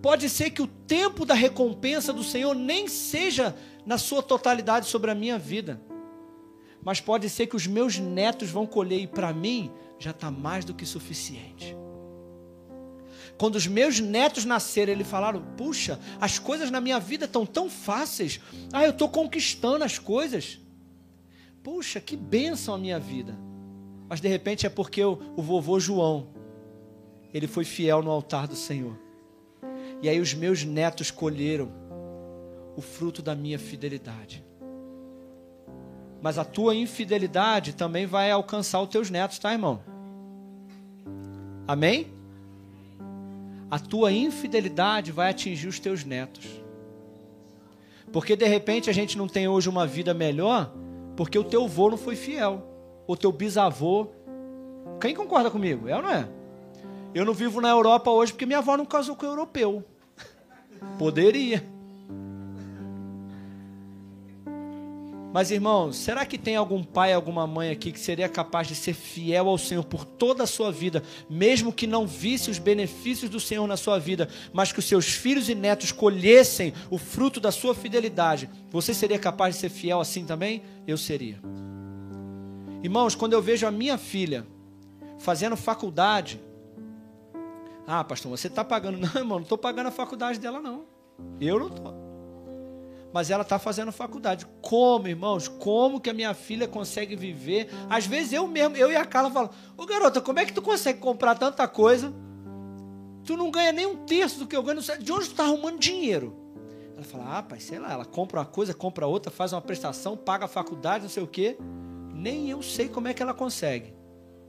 Pode 0.00 0.28
ser 0.28 0.50
que 0.50 0.62
o 0.62 0.66
tempo 0.66 1.24
da 1.24 1.34
recompensa 1.34 2.12
do 2.12 2.22
Senhor 2.22 2.54
nem 2.54 2.86
seja 2.86 3.56
na 3.84 3.98
sua 3.98 4.22
totalidade 4.22 4.86
sobre 4.86 5.10
a 5.10 5.14
minha 5.14 5.38
vida. 5.38 5.80
Mas 6.86 7.00
pode 7.00 7.28
ser 7.28 7.48
que 7.48 7.56
os 7.56 7.66
meus 7.66 7.98
netos 7.98 8.48
vão 8.48 8.64
colher 8.64 9.00
e 9.00 9.08
para 9.08 9.32
mim 9.32 9.72
já 9.98 10.12
está 10.12 10.30
mais 10.30 10.64
do 10.64 10.72
que 10.72 10.86
suficiente. 10.86 11.76
Quando 13.36 13.56
os 13.56 13.66
meus 13.66 13.98
netos 13.98 14.44
nasceram, 14.44 14.92
eles 14.92 15.08
falaram: 15.08 15.42
Puxa, 15.56 15.98
as 16.20 16.38
coisas 16.38 16.70
na 16.70 16.80
minha 16.80 17.00
vida 17.00 17.24
estão 17.24 17.44
tão 17.44 17.68
fáceis. 17.68 18.38
Ah, 18.72 18.84
eu 18.84 18.90
estou 18.90 19.08
conquistando 19.08 19.82
as 19.82 19.98
coisas. 19.98 20.60
Puxa, 21.60 22.00
que 22.00 22.16
bênção 22.16 22.76
a 22.76 22.78
minha 22.78 23.00
vida. 23.00 23.36
Mas 24.08 24.20
de 24.20 24.28
repente 24.28 24.64
é 24.64 24.70
porque 24.70 25.02
o, 25.02 25.18
o 25.36 25.42
vovô 25.42 25.80
João, 25.80 26.28
ele 27.34 27.48
foi 27.48 27.64
fiel 27.64 28.00
no 28.00 28.12
altar 28.12 28.46
do 28.46 28.54
Senhor. 28.54 28.96
E 30.00 30.08
aí 30.08 30.20
os 30.20 30.32
meus 30.32 30.62
netos 30.62 31.10
colheram 31.10 31.68
o 32.76 32.80
fruto 32.80 33.22
da 33.22 33.34
minha 33.34 33.58
fidelidade. 33.58 34.45
Mas 36.22 36.38
a 36.38 36.44
tua 36.44 36.74
infidelidade 36.74 37.74
também 37.74 38.06
vai 38.06 38.30
alcançar 38.30 38.80
os 38.80 38.88
teus 38.88 39.10
netos, 39.10 39.38
tá, 39.38 39.52
irmão? 39.52 39.80
Amém? 41.68 42.16
a 43.70 43.78
tua 43.78 44.12
infidelidade 44.12 45.12
vai 45.12 45.30
atingir 45.30 45.66
os 45.66 45.78
teus 45.78 46.04
netos. 46.04 46.46
Porque 48.12 48.36
de 48.36 48.46
repente 48.46 48.88
a 48.88 48.92
gente 48.92 49.18
não 49.18 49.26
tem 49.26 49.48
hoje 49.48 49.68
uma 49.68 49.86
vida 49.86 50.14
melhor 50.14 50.72
porque 51.16 51.38
o 51.38 51.44
teu 51.44 51.64
avô 51.64 51.90
não 51.90 51.96
foi 51.96 52.14
fiel, 52.14 52.62
o 53.06 53.16
teu 53.16 53.32
bisavô. 53.32 54.08
Quem 55.00 55.14
concorda 55.14 55.50
comigo? 55.50 55.88
É 55.88 55.96
ou 55.96 56.02
não 56.02 56.10
é? 56.10 56.28
Eu 57.14 57.24
não 57.24 57.32
vivo 57.32 57.60
na 57.60 57.70
Europa 57.70 58.10
hoje 58.10 58.32
porque 58.32 58.46
minha 58.46 58.58
avó 58.58 58.76
não 58.76 58.84
casou 58.84 59.16
com 59.16 59.26
um 59.26 59.30
europeu. 59.30 59.84
Poderia. 60.98 61.64
Mas 65.36 65.50
irmãos, 65.50 65.96
será 65.96 66.24
que 66.24 66.38
tem 66.38 66.56
algum 66.56 66.82
pai, 66.82 67.12
alguma 67.12 67.46
mãe 67.46 67.68
aqui 67.68 67.92
que 67.92 68.00
seria 68.00 68.26
capaz 68.26 68.68
de 68.68 68.74
ser 68.74 68.94
fiel 68.94 69.50
ao 69.50 69.58
Senhor 69.58 69.84
por 69.84 70.02
toda 70.02 70.44
a 70.44 70.46
sua 70.46 70.72
vida, 70.72 71.02
mesmo 71.28 71.74
que 71.74 71.86
não 71.86 72.06
visse 72.06 72.50
os 72.50 72.58
benefícios 72.58 73.28
do 73.28 73.38
Senhor 73.38 73.66
na 73.66 73.76
sua 73.76 73.98
vida, 73.98 74.30
mas 74.50 74.72
que 74.72 74.78
os 74.78 74.86
seus 74.86 75.04
filhos 75.04 75.50
e 75.50 75.54
netos 75.54 75.92
colhessem 75.92 76.72
o 76.88 76.96
fruto 76.96 77.38
da 77.38 77.52
sua 77.52 77.74
fidelidade? 77.74 78.48
Você 78.70 78.94
seria 78.94 79.18
capaz 79.18 79.54
de 79.54 79.60
ser 79.60 79.68
fiel 79.68 80.00
assim 80.00 80.24
também? 80.24 80.62
Eu 80.86 80.96
seria. 80.96 81.38
Irmãos, 82.82 83.14
quando 83.14 83.34
eu 83.34 83.42
vejo 83.42 83.66
a 83.66 83.70
minha 83.70 83.98
filha 83.98 84.46
fazendo 85.18 85.54
faculdade, 85.54 86.40
ah, 87.86 88.02
pastor, 88.02 88.30
você 88.30 88.46
está 88.46 88.64
pagando? 88.64 88.96
Não, 89.06 89.14
irmão, 89.14 89.36
não 89.36 89.42
estou 89.42 89.58
pagando 89.58 89.88
a 89.88 89.92
faculdade 89.92 90.38
dela, 90.38 90.62
não. 90.62 90.86
Eu 91.38 91.58
não 91.58 91.66
estou 91.66 92.05
mas 93.16 93.30
ela 93.30 93.40
está 93.40 93.58
fazendo 93.58 93.90
faculdade. 93.90 94.46
Como, 94.60 95.08
irmãos? 95.08 95.48
Como 95.48 95.98
que 95.98 96.10
a 96.10 96.12
minha 96.12 96.34
filha 96.34 96.68
consegue 96.68 97.16
viver? 97.16 97.70
Às 97.88 98.06
vezes 98.06 98.34
eu 98.34 98.46
mesmo, 98.46 98.76
eu 98.76 98.92
e 98.92 98.96
a 98.96 99.06
Carla 99.06 99.30
falo, 99.30 99.48
ô 99.74 99.86
garota, 99.86 100.20
como 100.20 100.38
é 100.38 100.44
que 100.44 100.52
tu 100.52 100.60
consegue 100.60 100.98
comprar 100.98 101.34
tanta 101.34 101.66
coisa? 101.66 102.12
Tu 103.24 103.34
não 103.34 103.50
ganha 103.50 103.72
nem 103.72 103.86
um 103.86 104.04
terço 104.04 104.38
do 104.38 104.46
que 104.46 104.54
eu 104.54 104.62
ganho. 104.62 104.82
De 104.82 105.10
onde 105.10 105.24
tu 105.24 105.30
está 105.30 105.44
arrumando 105.44 105.78
dinheiro? 105.78 106.36
Ela 106.94 107.04
fala, 107.04 107.38
ah, 107.38 107.42
pai, 107.42 107.58
sei 107.58 107.78
lá, 107.78 107.90
ela 107.90 108.04
compra 108.04 108.40
uma 108.40 108.44
coisa, 108.44 108.74
compra 108.74 109.06
outra, 109.06 109.32
faz 109.32 109.54
uma 109.54 109.62
prestação, 109.62 110.14
paga 110.14 110.44
a 110.44 110.48
faculdade, 110.48 111.04
não 111.04 111.10
sei 111.10 111.22
o 111.22 111.26
quê. 111.26 111.56
Nem 112.12 112.50
eu 112.50 112.62
sei 112.62 112.86
como 112.86 113.08
é 113.08 113.14
que 113.14 113.22
ela 113.22 113.32
consegue. 113.32 113.94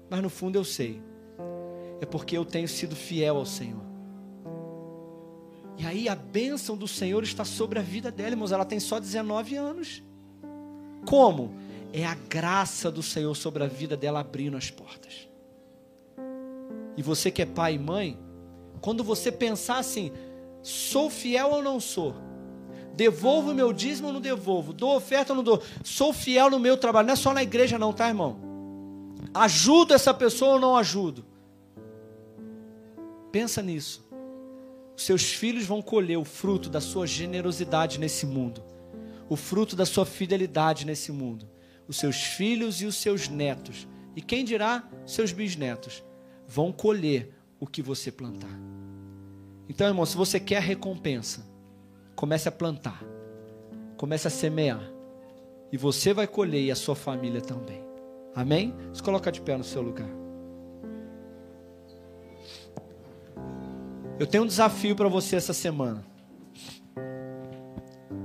Mas 0.09 0.21
no 0.21 0.29
fundo 0.29 0.57
eu 0.57 0.65
sei. 0.65 1.01
É 2.01 2.05
porque 2.05 2.37
eu 2.37 2.43
tenho 2.43 2.67
sido 2.67 2.97
fiel 2.97 3.37
ao 3.37 3.45
Senhor. 3.45 3.86
E 5.77 5.85
aí 5.85 6.09
a 6.09 6.15
bênção 6.15 6.75
do 6.75 6.87
Senhor 6.87 7.23
está 7.23 7.45
sobre 7.45 7.77
a 7.77 7.81
vida 7.81 8.11
dela, 8.11 8.31
irmãos. 8.31 8.51
Ela 8.51 8.65
tem 8.65 8.79
só 8.79 8.99
19 8.99 9.55
anos. 9.55 10.03
Como? 11.05 11.53
É 11.93 12.05
a 12.05 12.15
graça 12.15 12.91
do 12.91 13.03
Senhor 13.03 13.35
sobre 13.35 13.63
a 13.63 13.67
vida 13.67 13.95
dela 13.95 14.19
abrindo 14.19 14.57
as 14.57 14.71
portas. 14.71 15.29
E 16.97 17.01
você 17.01 17.29
que 17.29 17.41
é 17.41 17.45
pai 17.45 17.75
e 17.75 17.79
mãe, 17.79 18.17
Quando 18.81 19.03
você 19.03 19.31
pensar 19.31 19.79
assim, 19.79 20.11
sou 20.61 21.09
fiel 21.09 21.49
ou 21.49 21.63
não 21.63 21.79
sou? 21.79 22.15
Devolvo 22.93 23.51
o 23.51 23.53
meu 23.53 23.73
dízimo 23.73 24.07
ou 24.07 24.13
não 24.13 24.21
devolvo? 24.21 24.73
Dou 24.73 24.95
oferta 24.95 25.33
ou 25.33 25.37
não 25.37 25.43
dou? 25.43 25.61
Sou 25.83 26.13
fiel 26.13 26.49
no 26.49 26.59
meu 26.59 26.77
trabalho. 26.77 27.07
Não 27.07 27.13
é 27.13 27.15
só 27.17 27.33
na 27.33 27.43
igreja, 27.43 27.77
não, 27.77 27.93
tá, 27.93 28.07
irmão? 28.07 28.37
Ajudo 29.33 29.93
essa 29.93 30.13
pessoa 30.13 30.53
ou 30.53 30.59
não 30.59 30.77
ajudo? 30.77 31.25
Pensa 33.31 33.61
nisso. 33.61 34.06
Seus 34.97 35.31
filhos 35.31 35.63
vão 35.63 35.79
colher 35.79 36.17
o 36.17 36.25
fruto 36.25 36.71
da 36.71 36.81
sua 36.81 37.05
generosidade 37.05 37.99
nesse 37.99 38.25
mundo, 38.25 38.63
o 39.29 39.35
fruto 39.35 39.75
da 39.75 39.85
sua 39.85 40.07
fidelidade 40.07 40.87
nesse 40.87 41.11
mundo. 41.11 41.47
Os 41.87 41.97
seus 41.97 42.17
filhos 42.17 42.81
e 42.81 42.85
os 42.85 42.95
seus 42.97 43.29
netos, 43.29 43.87
e 44.15 44.21
quem 44.21 44.43
dirá, 44.43 44.89
seus 45.05 45.31
bisnetos, 45.31 46.03
vão 46.47 46.71
colher 46.71 47.31
o 47.59 47.67
que 47.67 47.81
você 47.81 48.11
plantar. 48.11 48.59
Então, 49.69 49.87
irmão, 49.87 50.05
se 50.05 50.17
você 50.17 50.39
quer 50.39 50.61
recompensa, 50.61 51.45
comece 52.15 52.49
a 52.49 52.51
plantar, 52.51 53.01
comece 53.95 54.27
a 54.27 54.31
semear, 54.31 54.91
e 55.71 55.77
você 55.77 56.11
vai 56.11 56.27
colher 56.27 56.63
e 56.63 56.71
a 56.71 56.75
sua 56.75 56.95
família 56.95 57.39
também. 57.39 57.81
Amém? 58.35 58.73
Se 58.91 59.01
coloca 59.01 59.31
de 59.31 59.39
pé 59.41 59.55
no 59.55 59.63
seu 59.63 59.81
lugar. 59.81 60.26
Eu 64.19 64.25
tenho 64.25 64.43
um 64.43 64.47
desafio 64.47 64.95
para 64.95 65.07
você 65.07 65.35
essa 65.35 65.53
semana. 65.53 66.03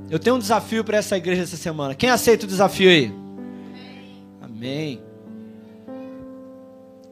Eu 0.08 0.18
tenho 0.18 0.36
um 0.36 0.38
desafio 0.38 0.82
para 0.84 0.96
essa 0.96 1.16
igreja 1.16 1.42
essa 1.42 1.56
semana. 1.56 1.94
Quem 1.94 2.10
aceita 2.10 2.44
o 2.44 2.48
desafio 2.48 2.88
aí? 2.88 3.14
Amém. 4.40 5.02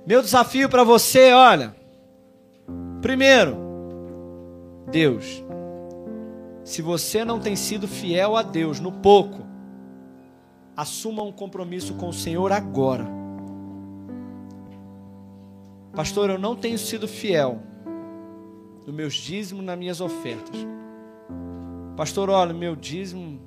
Meu 0.06 0.22
desafio 0.22 0.68
para 0.68 0.82
você, 0.82 1.32
olha. 1.32 1.74
Primeiro, 3.02 3.56
Deus. 4.90 5.44
Se 6.64 6.80
você 6.80 7.24
não 7.24 7.38
tem 7.38 7.56
sido 7.56 7.86
fiel 7.86 8.36
a 8.36 8.42
Deus 8.42 8.80
no 8.80 8.92
pouco, 8.92 9.46
assuma 10.76 11.22
um 11.22 11.32
compromisso 11.32 11.94
com 11.94 12.08
o 12.08 12.14
Senhor 12.14 12.50
agora. 12.50 13.06
Pastor, 15.92 16.30
eu 16.30 16.38
não 16.38 16.56
tenho 16.56 16.78
sido 16.78 17.06
fiel 17.08 17.69
no 18.86 18.92
meus 18.92 19.14
dízimos, 19.14 19.64
nas 19.64 19.78
minhas 19.78 20.00
ofertas. 20.00 20.66
Pastor, 21.96 22.30
olha, 22.30 22.54
meu 22.54 22.74
dízimo 22.74 23.40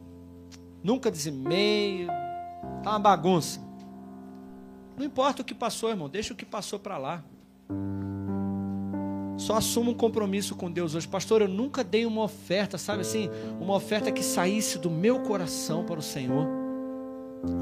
nunca 0.84 1.10
dizimei, 1.10 2.08
tá 2.84 2.92
uma 2.92 3.00
bagunça. 3.00 3.60
Não 4.98 5.06
importa 5.06 5.42
o 5.42 5.46
que 5.46 5.56
passou, 5.56 5.90
irmão, 5.90 6.08
deixa 6.08 6.34
o 6.34 6.36
que 6.36 6.46
passou 6.46 6.78
para 6.78 6.98
lá. 6.98 7.24
Só 9.38 9.56
assuma 9.56 9.90
um 9.90 9.96
compromisso 9.96 10.56
com 10.56 10.72
Deus 10.72 10.94
hoje. 10.94 11.08
Pastor, 11.08 11.42
eu 11.42 11.48
nunca 11.48 11.84
dei 11.84 12.06
uma 12.06 12.22
oferta, 12.24 12.78
sabe 12.78 13.02
assim? 13.02 13.30
Uma 13.60 13.74
oferta 13.76 14.12
que 14.12 14.24
saísse 14.24 14.78
do 14.78 14.92
meu 14.92 15.22
coração 15.22 15.84
para 15.84 16.00
o 16.00 16.04
Senhor. 16.04 16.48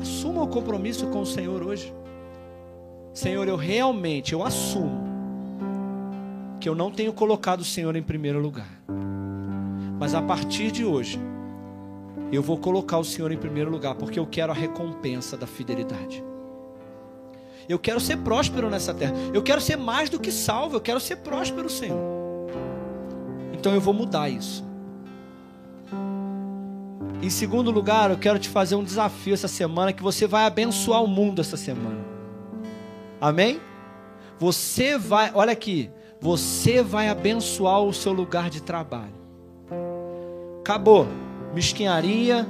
Assuma 0.02 0.42
o 0.42 0.46
um 0.46 0.50
compromisso 0.50 1.08
com 1.08 1.22
o 1.22 1.26
Senhor 1.26 1.64
hoje. 1.64 1.94
Senhor, 3.14 3.48
eu 3.48 3.56
realmente, 3.56 4.34
eu 4.34 4.44
assumo 4.44 5.11
que 6.62 6.70
eu 6.70 6.76
não 6.76 6.92
tenho 6.92 7.12
colocado 7.12 7.62
o 7.62 7.66
Senhor 7.66 7.96
em 7.96 8.04
primeiro 8.04 8.40
lugar. 8.40 8.70
Mas 10.00 10.14
a 10.14 10.22
partir 10.22 10.72
de 10.72 10.86
hoje, 10.86 11.20
eu 12.32 12.42
vou 12.42 12.58
colocar 12.58 13.00
o 13.00 13.04
Senhor 13.04 13.32
em 13.32 13.38
primeiro 13.38 13.72
lugar, 13.72 13.96
porque 13.96 14.20
eu 14.20 14.28
quero 14.28 14.52
a 14.52 14.56
recompensa 14.56 15.36
da 15.36 15.48
fidelidade. 15.48 16.24
Eu 17.68 17.80
quero 17.80 18.00
ser 18.00 18.18
próspero 18.18 18.70
nessa 18.70 18.94
terra. 18.94 19.14
Eu 19.34 19.42
quero 19.42 19.60
ser 19.60 19.76
mais 19.76 20.10
do 20.10 20.20
que 20.20 20.32
salvo. 20.32 20.76
Eu 20.76 20.82
quero 20.82 21.00
ser 21.00 21.18
próspero, 21.18 21.70
Senhor. 21.70 22.00
Então 23.54 23.74
eu 23.74 23.82
vou 23.82 23.94
mudar 23.94 24.30
isso. 24.30 24.64
Em 27.22 27.30
segundo 27.30 27.72
lugar, 27.72 28.12
eu 28.12 28.18
quero 28.18 28.40
te 28.40 28.50
fazer 28.50 28.76
um 28.76 28.84
desafio 28.84 29.34
essa 29.34 29.48
semana 29.48 29.94
que 29.94 30.02
você 30.02 30.28
vai 30.28 30.46
abençoar 30.46 31.04
o 31.04 31.08
mundo 31.08 31.40
essa 31.40 31.58
semana. 31.58 32.00
Amém? 33.20 33.60
Você 34.40 34.98
vai, 34.98 35.32
olha 35.34 35.52
aqui, 35.52 35.92
você 36.22 36.84
vai 36.84 37.10
abençoar 37.10 37.82
o 37.82 37.92
seu 37.92 38.14
lugar 38.14 38.48
de 38.52 38.62
trabalho. 38.62 39.16
Acabou. 40.60 41.08
Mesquinharia. 41.52 42.48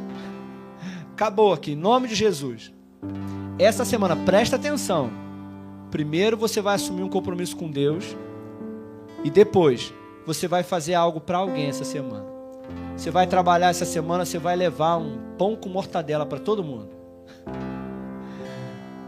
Acabou 1.14 1.54
aqui, 1.54 1.72
em 1.72 1.76
nome 1.76 2.10
de 2.10 2.16
Jesus. 2.16 2.74
Essa 3.58 3.86
semana, 3.86 4.14
presta 4.14 4.58
atenção. 4.58 5.10
Primeiro 5.90 6.36
você 6.36 6.60
vai 6.60 6.76
assumir 6.76 7.04
um 7.04 7.10
compromisso 7.10 7.56
com 7.56 7.72
Deus. 7.72 8.18
E 9.24 9.30
depois 9.30 9.94
você 10.26 10.50
vai 10.50 10.64
fazer 10.64 10.94
algo 10.94 11.22
para 11.22 11.38
alguém 11.38 11.68
essa 11.68 11.86
semana. 11.86 12.26
Você 12.98 13.10
vai 13.10 13.26
trabalhar 13.26 13.70
essa 13.70 13.86
semana, 13.86 14.26
você 14.26 14.38
vai 14.38 14.58
levar 14.58 14.98
um 14.98 15.18
pão 15.38 15.56
com 15.56 15.70
mortadela 15.70 16.26
para 16.26 16.40
todo 16.40 16.62
mundo. 16.62 16.90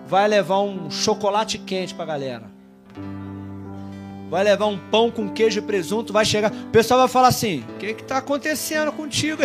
Vai 0.07 0.25
levar 0.25 0.61
um 0.61 0.89
chocolate 0.89 1.57
quente 1.57 1.93
para 1.93 2.03
a 2.03 2.07
galera 2.07 2.52
vai 4.29 4.43
levar 4.43 4.65
um 4.65 4.77
pão 4.77 5.11
com 5.11 5.29
queijo 5.29 5.59
e 5.59 5.61
presunto, 5.61 6.13
vai 6.13 6.25
chegar, 6.25 6.51
o 6.51 6.69
pessoal 6.71 7.01
vai 7.01 7.09
falar 7.09 7.27
assim: 7.27 7.63
o 7.75 7.77
que 7.77 7.85
está 7.87 8.17
acontecendo 8.17 8.91
contigo? 8.91 9.43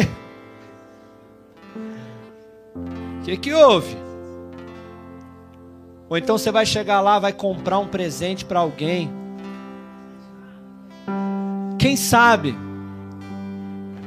O 3.20 3.24
que, 3.24 3.36
que 3.36 3.52
houve? 3.52 3.96
Ou 6.08 6.16
então 6.16 6.38
você 6.38 6.50
vai 6.50 6.64
chegar 6.64 7.00
lá, 7.00 7.18
vai 7.18 7.32
comprar 7.32 7.78
um 7.78 7.86
presente 7.86 8.44
para 8.44 8.60
alguém. 8.60 9.12
Quem 11.78 11.96
sabe? 11.96 12.56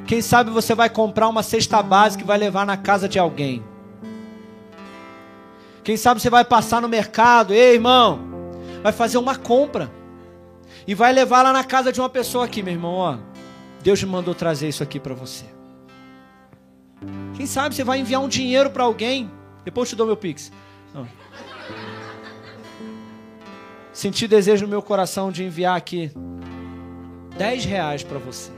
Quem 0.07 0.21
sabe 0.21 0.49
você 0.49 0.73
vai 0.73 0.89
comprar 0.89 1.29
uma 1.29 1.43
cesta 1.43 1.81
básica 1.83 2.23
e 2.23 2.27
vai 2.27 2.37
levar 2.37 2.65
na 2.65 2.75
casa 2.75 3.07
de 3.07 3.19
alguém. 3.19 3.63
Quem 5.83 5.95
sabe 5.95 6.19
você 6.19 6.29
vai 6.29 6.43
passar 6.43 6.81
no 6.81 6.89
mercado, 6.89 7.53
ei 7.53 7.75
irmão, 7.75 8.19
vai 8.83 8.91
fazer 8.91 9.17
uma 9.17 9.35
compra 9.35 9.89
e 10.87 10.95
vai 10.95 11.13
levar 11.13 11.43
lá 11.43 11.53
na 11.53 11.63
casa 11.63 11.91
de 11.91 11.99
uma 11.99 12.09
pessoa 12.09 12.45
aqui, 12.45 12.63
meu 12.63 12.73
irmão, 12.73 12.93
ó. 12.93 13.17
Deus 13.83 14.03
me 14.03 14.09
mandou 14.09 14.35
trazer 14.35 14.67
isso 14.67 14.83
aqui 14.83 14.99
para 14.99 15.13
você. 15.13 15.45
Quem 17.35 17.45
sabe 17.45 17.73
você 17.75 17.83
vai 17.83 17.99
enviar 17.99 18.21
um 18.21 18.27
dinheiro 18.27 18.69
para 18.69 18.83
alguém, 18.83 19.31
depois 19.63 19.89
eu 19.89 19.95
te 19.95 19.97
dou 19.97 20.05
meu 20.05 20.17
pix. 20.17 20.51
Não. 20.93 21.07
Senti 23.91 24.27
desejo 24.27 24.65
no 24.65 24.69
meu 24.69 24.81
coração 24.81 25.31
de 25.31 25.43
enviar 25.43 25.75
aqui 25.75 26.11
10 27.37 27.65
reais 27.65 28.03
para 28.03 28.19
você. 28.19 28.51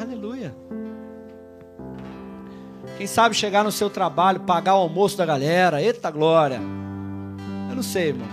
Aleluia. 0.00 0.54
Quem 2.96 3.06
sabe 3.06 3.34
chegar 3.34 3.64
no 3.64 3.72
seu 3.72 3.88
trabalho, 3.88 4.40
pagar 4.40 4.74
o 4.74 4.78
almoço 4.78 5.16
da 5.16 5.24
galera. 5.24 5.80
Eita 5.80 6.10
glória. 6.10 6.60
Eu 7.70 7.76
não 7.76 7.82
sei, 7.82 8.08
irmão. 8.08 8.26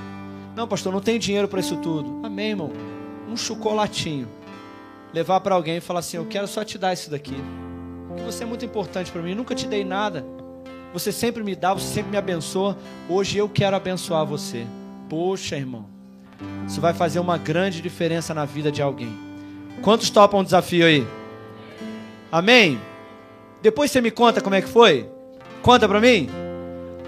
Não, 0.56 0.68
pastor, 0.68 0.92
não 0.92 1.02
tem 1.02 1.20
dinheiro 1.20 1.48
para 1.48 1.60
isso 1.60 1.78
tudo. 1.78 2.26
Amém, 2.26 2.50
irmão 2.50 2.95
um 3.30 3.36
chocolatinho, 3.36 4.28
levar 5.14 5.40
para 5.40 5.56
alguém 5.56 5.78
e 5.78 5.82
falar 5.82 6.00
assim: 6.00 6.18
Eu 6.18 6.26
quero 6.26 6.48
só 6.48 6.64
te 6.64 6.78
dar 6.78 6.94
isso 6.94 7.10
daqui, 7.10 7.36
porque 8.08 8.24
você 8.24 8.44
é 8.44 8.46
muito 8.46 8.66
importante 8.66 9.12
para 9.12 9.22
mim. 9.22 9.32
Eu 9.32 9.38
nunca 9.38 9.56
te 9.56 9.68
dei 9.68 9.84
nada, 9.84 10.26
você 10.94 11.12
sempre 11.12 11.44
me 11.44 11.56
dá, 11.56 11.74
você 11.74 11.94
sempre 11.94 12.12
me 12.12 12.18
abençoa. 12.18 12.78
Hoje 13.10 13.38
eu 13.38 13.50
quero 13.50 13.76
abençoar 13.76 14.26
você. 14.26 14.66
Poxa, 15.10 15.56
irmão, 15.56 15.86
isso 16.68 16.82
vai 16.82 16.94
fazer 16.94 17.20
uma 17.20 17.38
grande 17.38 17.82
diferença 17.82 18.34
na 18.34 18.46
vida 18.46 18.72
de 18.72 18.82
alguém. 18.82 19.14
Quantos 19.82 20.10
topam 20.10 20.40
o 20.40 20.44
desafio 20.44 20.86
aí? 20.86 21.06
Amém? 22.32 22.80
Depois 23.62 23.92
você 23.92 24.02
me 24.02 24.12
conta 24.12 24.42
como 24.42 24.56
é 24.56 24.62
que 24.62 24.68
foi? 24.68 25.10
Conta 25.62 25.88
para 25.88 26.00
mim. 26.00 26.30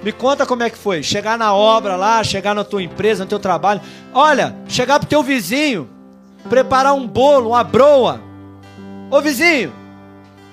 Me 0.04 0.12
conta 0.12 0.46
como 0.46 0.64
é 0.64 0.70
que 0.70 0.78
foi. 0.78 1.02
Chegar 1.02 1.38
na 1.38 1.54
obra 1.54 1.96
lá, 1.96 2.24
chegar 2.24 2.54
na 2.54 2.64
tua 2.64 2.84
empresa, 2.84 3.24
no 3.24 3.30
teu 3.30 3.40
trabalho. 3.40 3.82
Olha, 4.14 4.56
chegar 4.68 5.00
pro 5.00 5.08
teu 5.08 5.24
vizinho 5.24 5.97
preparar 6.48 6.94
um 6.94 7.08
bolo, 7.08 7.50
uma 7.50 7.64
broa. 7.64 8.22
Ô 9.10 9.22
vizinho, 9.22 9.72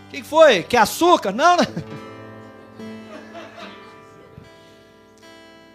o 0.06 0.10
que, 0.10 0.22
foi? 0.22 0.62
Quer 0.62 0.78
açúcar? 0.78 1.32
Não, 1.32 1.56
não. 1.56 1.64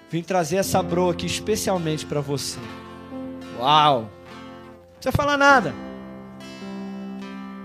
Vim 0.10 0.24
trazer 0.24 0.58
essa 0.58 0.82
broa 0.82 1.12
aqui 1.12 1.26
especialmente 1.26 2.06
para 2.06 2.22
você. 2.22 2.60
Uau! 3.60 4.02
Não 4.02 4.10
precisa 4.96 5.12
falar 5.12 5.38
nada. 5.38 5.74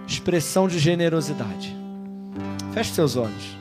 Expressão 0.07 0.68
de 0.68 0.78
generosidade. 0.78 1.74
Feche 2.72 2.92
seus 2.92 3.16
olhos. 3.16 3.57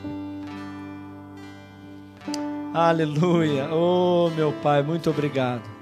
Aleluia. 2.73 3.69
Oh, 3.71 4.31
meu 4.35 4.51
Pai, 4.51 4.81
muito 4.81 5.09
obrigado. 5.09 5.72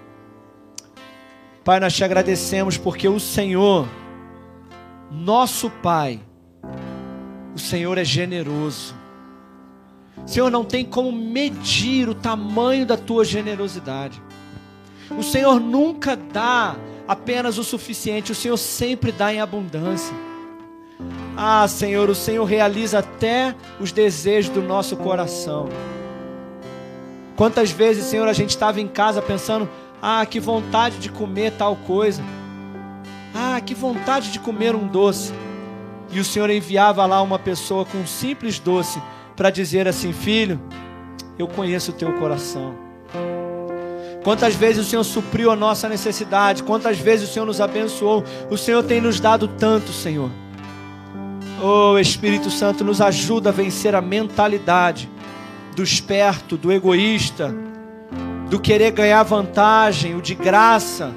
Pai, 1.63 1.79
nós 1.79 1.93
te 1.93 2.03
agradecemos 2.03 2.75
porque 2.75 3.07
o 3.07 3.19
Senhor, 3.19 3.87
nosso 5.11 5.69
Pai, 5.69 6.19
o 7.55 7.59
Senhor 7.59 7.99
é 7.99 8.03
generoso. 8.03 8.95
Senhor, 10.25 10.49
não 10.49 10.65
tem 10.65 10.83
como 10.83 11.11
medir 11.11 12.09
o 12.09 12.15
tamanho 12.15 12.85
da 12.85 12.97
tua 12.97 13.23
generosidade. 13.23 14.21
O 15.15 15.21
Senhor 15.21 15.59
nunca 15.59 16.15
dá 16.15 16.75
apenas 17.07 17.59
o 17.59 17.63
suficiente, 17.63 18.31
o 18.31 18.35
Senhor 18.35 18.57
sempre 18.57 19.11
dá 19.11 19.31
em 19.31 19.39
abundância. 19.39 20.15
Ah, 21.37 21.67
Senhor, 21.67 22.09
o 22.09 22.15
Senhor 22.15 22.43
realiza 22.43 22.99
até 22.99 23.55
os 23.79 23.91
desejos 23.91 24.51
do 24.51 24.63
nosso 24.63 24.97
coração. 24.97 25.69
Quantas 27.35 27.71
vezes, 27.71 28.05
Senhor, 28.05 28.27
a 28.27 28.33
gente 28.33 28.51
estava 28.51 28.79
em 28.79 28.87
casa 28.87 29.21
pensando: 29.21 29.69
ah, 30.01 30.25
que 30.25 30.39
vontade 30.39 30.97
de 30.97 31.09
comer 31.09 31.51
tal 31.51 31.75
coisa. 31.75 32.23
Ah, 33.35 33.61
que 33.61 33.75
vontade 33.75 34.31
de 34.31 34.39
comer 34.39 34.75
um 34.75 34.87
doce. 34.87 35.31
E 36.11 36.19
o 36.19 36.25
Senhor 36.25 36.49
enviava 36.49 37.05
lá 37.05 37.21
uma 37.21 37.37
pessoa 37.37 37.85
com 37.85 37.99
um 37.99 38.07
simples 38.07 38.57
doce 38.59 39.01
para 39.35 39.49
dizer 39.49 39.87
assim: 39.87 40.11
Filho, 40.11 40.59
eu 41.37 41.47
conheço 41.47 41.91
o 41.91 41.93
teu 41.93 42.11
coração. 42.13 42.75
Quantas 44.23 44.53
vezes 44.53 44.85
o 44.85 44.89
Senhor 44.89 45.03
supriu 45.03 45.49
a 45.49 45.55
nossa 45.55 45.89
necessidade, 45.89 46.63
quantas 46.63 46.97
vezes 46.97 47.29
o 47.29 47.33
Senhor 47.33 47.45
nos 47.45 47.59
abençoou, 47.59 48.23
o 48.49 48.57
Senhor 48.57 48.83
tem 48.83 49.01
nos 49.01 49.19
dado 49.19 49.47
tanto, 49.47 49.91
Senhor. 49.91 50.29
Oh, 51.61 51.97
Espírito 51.97 52.49
Santo, 52.49 52.83
nos 52.83 53.01
ajuda 53.01 53.49
a 53.49 53.53
vencer 53.53 53.95
a 53.95 54.01
mentalidade 54.01 55.09
do 55.75 55.81
esperto, 55.81 56.57
do 56.57 56.71
egoísta, 56.71 57.55
do 58.51 58.59
querer 58.59 58.91
ganhar 58.91 59.23
vantagem, 59.23 60.13
o 60.13 60.21
de 60.21 60.35
graça. 60.35 61.13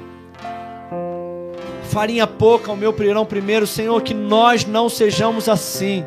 Farinha 1.91 2.25
pouca, 2.25 2.71
o 2.71 2.77
meu 2.77 2.93
pirão 2.93 3.25
primeiro, 3.25 3.67
Senhor, 3.67 4.01
que 4.01 4.13
nós 4.13 4.63
não 4.63 4.87
sejamos 4.87 5.49
assim. 5.49 6.05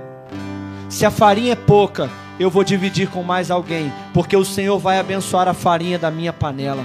Se 0.88 1.04
a 1.04 1.10
farinha 1.10 1.52
é 1.52 1.54
pouca, 1.54 2.08
eu 2.40 2.48
vou 2.48 2.64
dividir 2.64 3.10
com 3.10 3.22
mais 3.22 3.50
alguém, 3.50 3.92
porque 4.14 4.34
o 4.34 4.44
Senhor 4.44 4.78
vai 4.78 4.98
abençoar 4.98 5.46
a 5.46 5.52
farinha 5.52 5.98
da 5.98 6.10
minha 6.10 6.32
panela. 6.32 6.82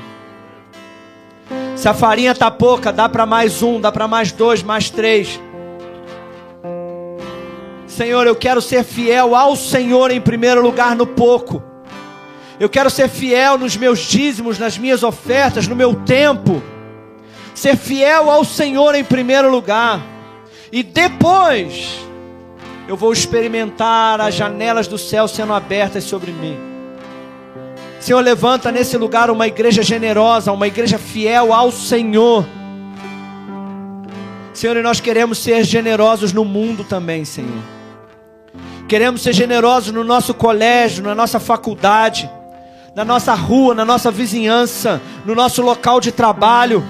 Se 1.77 1.87
a 1.87 1.93
farinha 1.93 2.33
está 2.33 2.51
pouca, 2.51 2.91
dá 2.91 3.07
para 3.07 3.25
mais 3.25 3.63
um, 3.63 3.79
dá 3.79 3.93
para 3.93 4.09
mais 4.09 4.33
dois, 4.33 4.61
mais 4.61 4.89
três. 4.89 5.39
Senhor, 7.87 8.27
eu 8.27 8.35
quero 8.35 8.61
ser 8.61 8.83
fiel 8.83 9.37
ao 9.37 9.55
Senhor 9.55 10.11
em 10.11 10.19
primeiro 10.19 10.61
lugar 10.61 10.97
no 10.97 11.07
pouco. 11.07 11.63
Eu 12.63 12.69
quero 12.69 12.89
ser 12.89 13.09
fiel 13.09 13.57
nos 13.57 13.75
meus 13.75 13.99
dízimos, 13.99 14.57
nas 14.57 14.77
minhas 14.77 15.03
ofertas, 15.03 15.67
no 15.67 15.75
meu 15.75 15.95
tempo. 15.95 16.63
Ser 17.53 17.75
fiel 17.75 18.31
ao 18.31 18.45
Senhor 18.45 18.95
em 18.95 19.03
primeiro 19.03 19.51
lugar. 19.51 19.99
E 20.71 20.81
depois 20.81 21.99
eu 22.87 22.95
vou 22.95 23.11
experimentar 23.11 24.21
as 24.21 24.33
janelas 24.33 24.87
do 24.87 24.97
céu 24.97 25.27
sendo 25.27 25.51
abertas 25.51 26.05
sobre 26.05 26.31
mim. 26.31 26.57
Senhor, 27.99 28.21
levanta 28.21 28.71
nesse 28.71 28.95
lugar 28.95 29.29
uma 29.29 29.45
igreja 29.45 29.83
generosa, 29.83 30.53
uma 30.53 30.65
igreja 30.65 30.97
fiel 30.97 31.51
ao 31.51 31.69
Senhor. 31.69 32.45
Senhor, 34.53 34.77
e 34.77 34.81
nós 34.81 35.01
queremos 35.01 35.37
ser 35.37 35.65
generosos 35.65 36.31
no 36.31 36.45
mundo 36.45 36.85
também, 36.85 37.25
Senhor. 37.25 37.61
Queremos 38.87 39.21
ser 39.21 39.33
generosos 39.33 39.93
no 39.93 40.05
nosso 40.05 40.33
colégio, 40.33 41.03
na 41.03 41.13
nossa 41.13 41.41
faculdade, 41.41 42.29
na 42.95 43.03
nossa 43.03 43.33
rua, 43.33 43.73
na 43.73 43.83
nossa 43.83 44.11
vizinhança, 44.11 45.01
no 45.25 45.33
nosso 45.33 45.61
local 45.61 45.99
de 45.99 46.11
trabalho. 46.11 46.83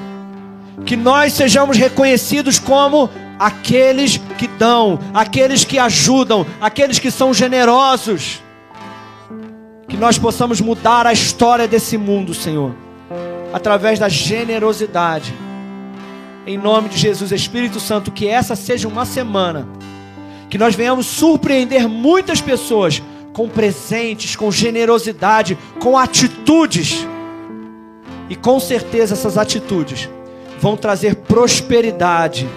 Que 0.85 0.95
nós 0.95 1.33
sejamos 1.33 1.77
reconhecidos 1.77 2.59
como 2.59 3.09
aqueles 3.39 4.17
que 4.37 4.47
dão, 4.47 4.99
aqueles 5.13 5.63
que 5.63 5.79
ajudam, 5.79 6.45
aqueles 6.59 6.99
que 6.99 7.09
são 7.09 7.33
generosos. 7.33 8.41
Que 9.87 9.95
nós 9.95 10.17
possamos 10.17 10.59
mudar 10.59 11.05
a 11.05 11.13
história 11.13 11.67
desse 11.67 11.97
mundo, 11.97 12.33
Senhor, 12.33 12.75
através 13.53 13.99
da 13.99 14.09
generosidade. 14.09 15.33
Em 16.45 16.57
nome 16.57 16.89
de 16.89 16.97
Jesus, 16.97 17.31
Espírito 17.31 17.79
Santo, 17.79 18.11
que 18.11 18.27
essa 18.27 18.55
seja 18.55 18.87
uma 18.87 19.05
semana 19.05 19.67
que 20.49 20.57
nós 20.57 20.75
venhamos 20.75 21.05
surpreender 21.07 21.87
muitas 21.87 22.41
pessoas 22.41 23.01
com 23.33 23.49
presentes, 23.49 24.35
com 24.35 24.51
generosidade, 24.51 25.57
com 25.79 25.97
atitudes. 25.97 27.05
E 28.29 28.35
com 28.35 28.59
certeza 28.59 29.15
essas 29.15 29.37
atitudes 29.37 30.09
vão 30.59 30.77
trazer 30.77 31.15
prosperidade 31.15 32.47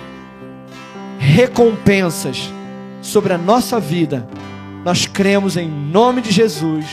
recompensas 1.18 2.52
sobre 3.02 3.32
a 3.32 3.38
nossa 3.38 3.80
vida. 3.80 4.28
Nós 4.84 5.06
cremos 5.06 5.56
em 5.56 5.68
nome 5.68 6.20
de 6.20 6.30
Jesus. 6.30 6.84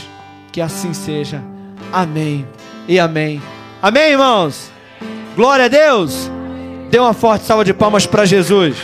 Que 0.52 0.62
assim 0.62 0.94
seja. 0.94 1.44
Amém 1.92 2.48
e 2.88 3.00
amém. 3.00 3.42
Amém, 3.82 4.12
irmãos? 4.12 4.72
Glória 5.36 5.66
a 5.66 5.68
Deus. 5.68 6.32
Dê 6.90 7.00
uma 7.00 7.14
forte 7.14 7.46
salva 7.46 7.66
de 7.66 7.74
palmas 7.74 8.06
para 8.06 8.26
Jesus. 8.26 8.78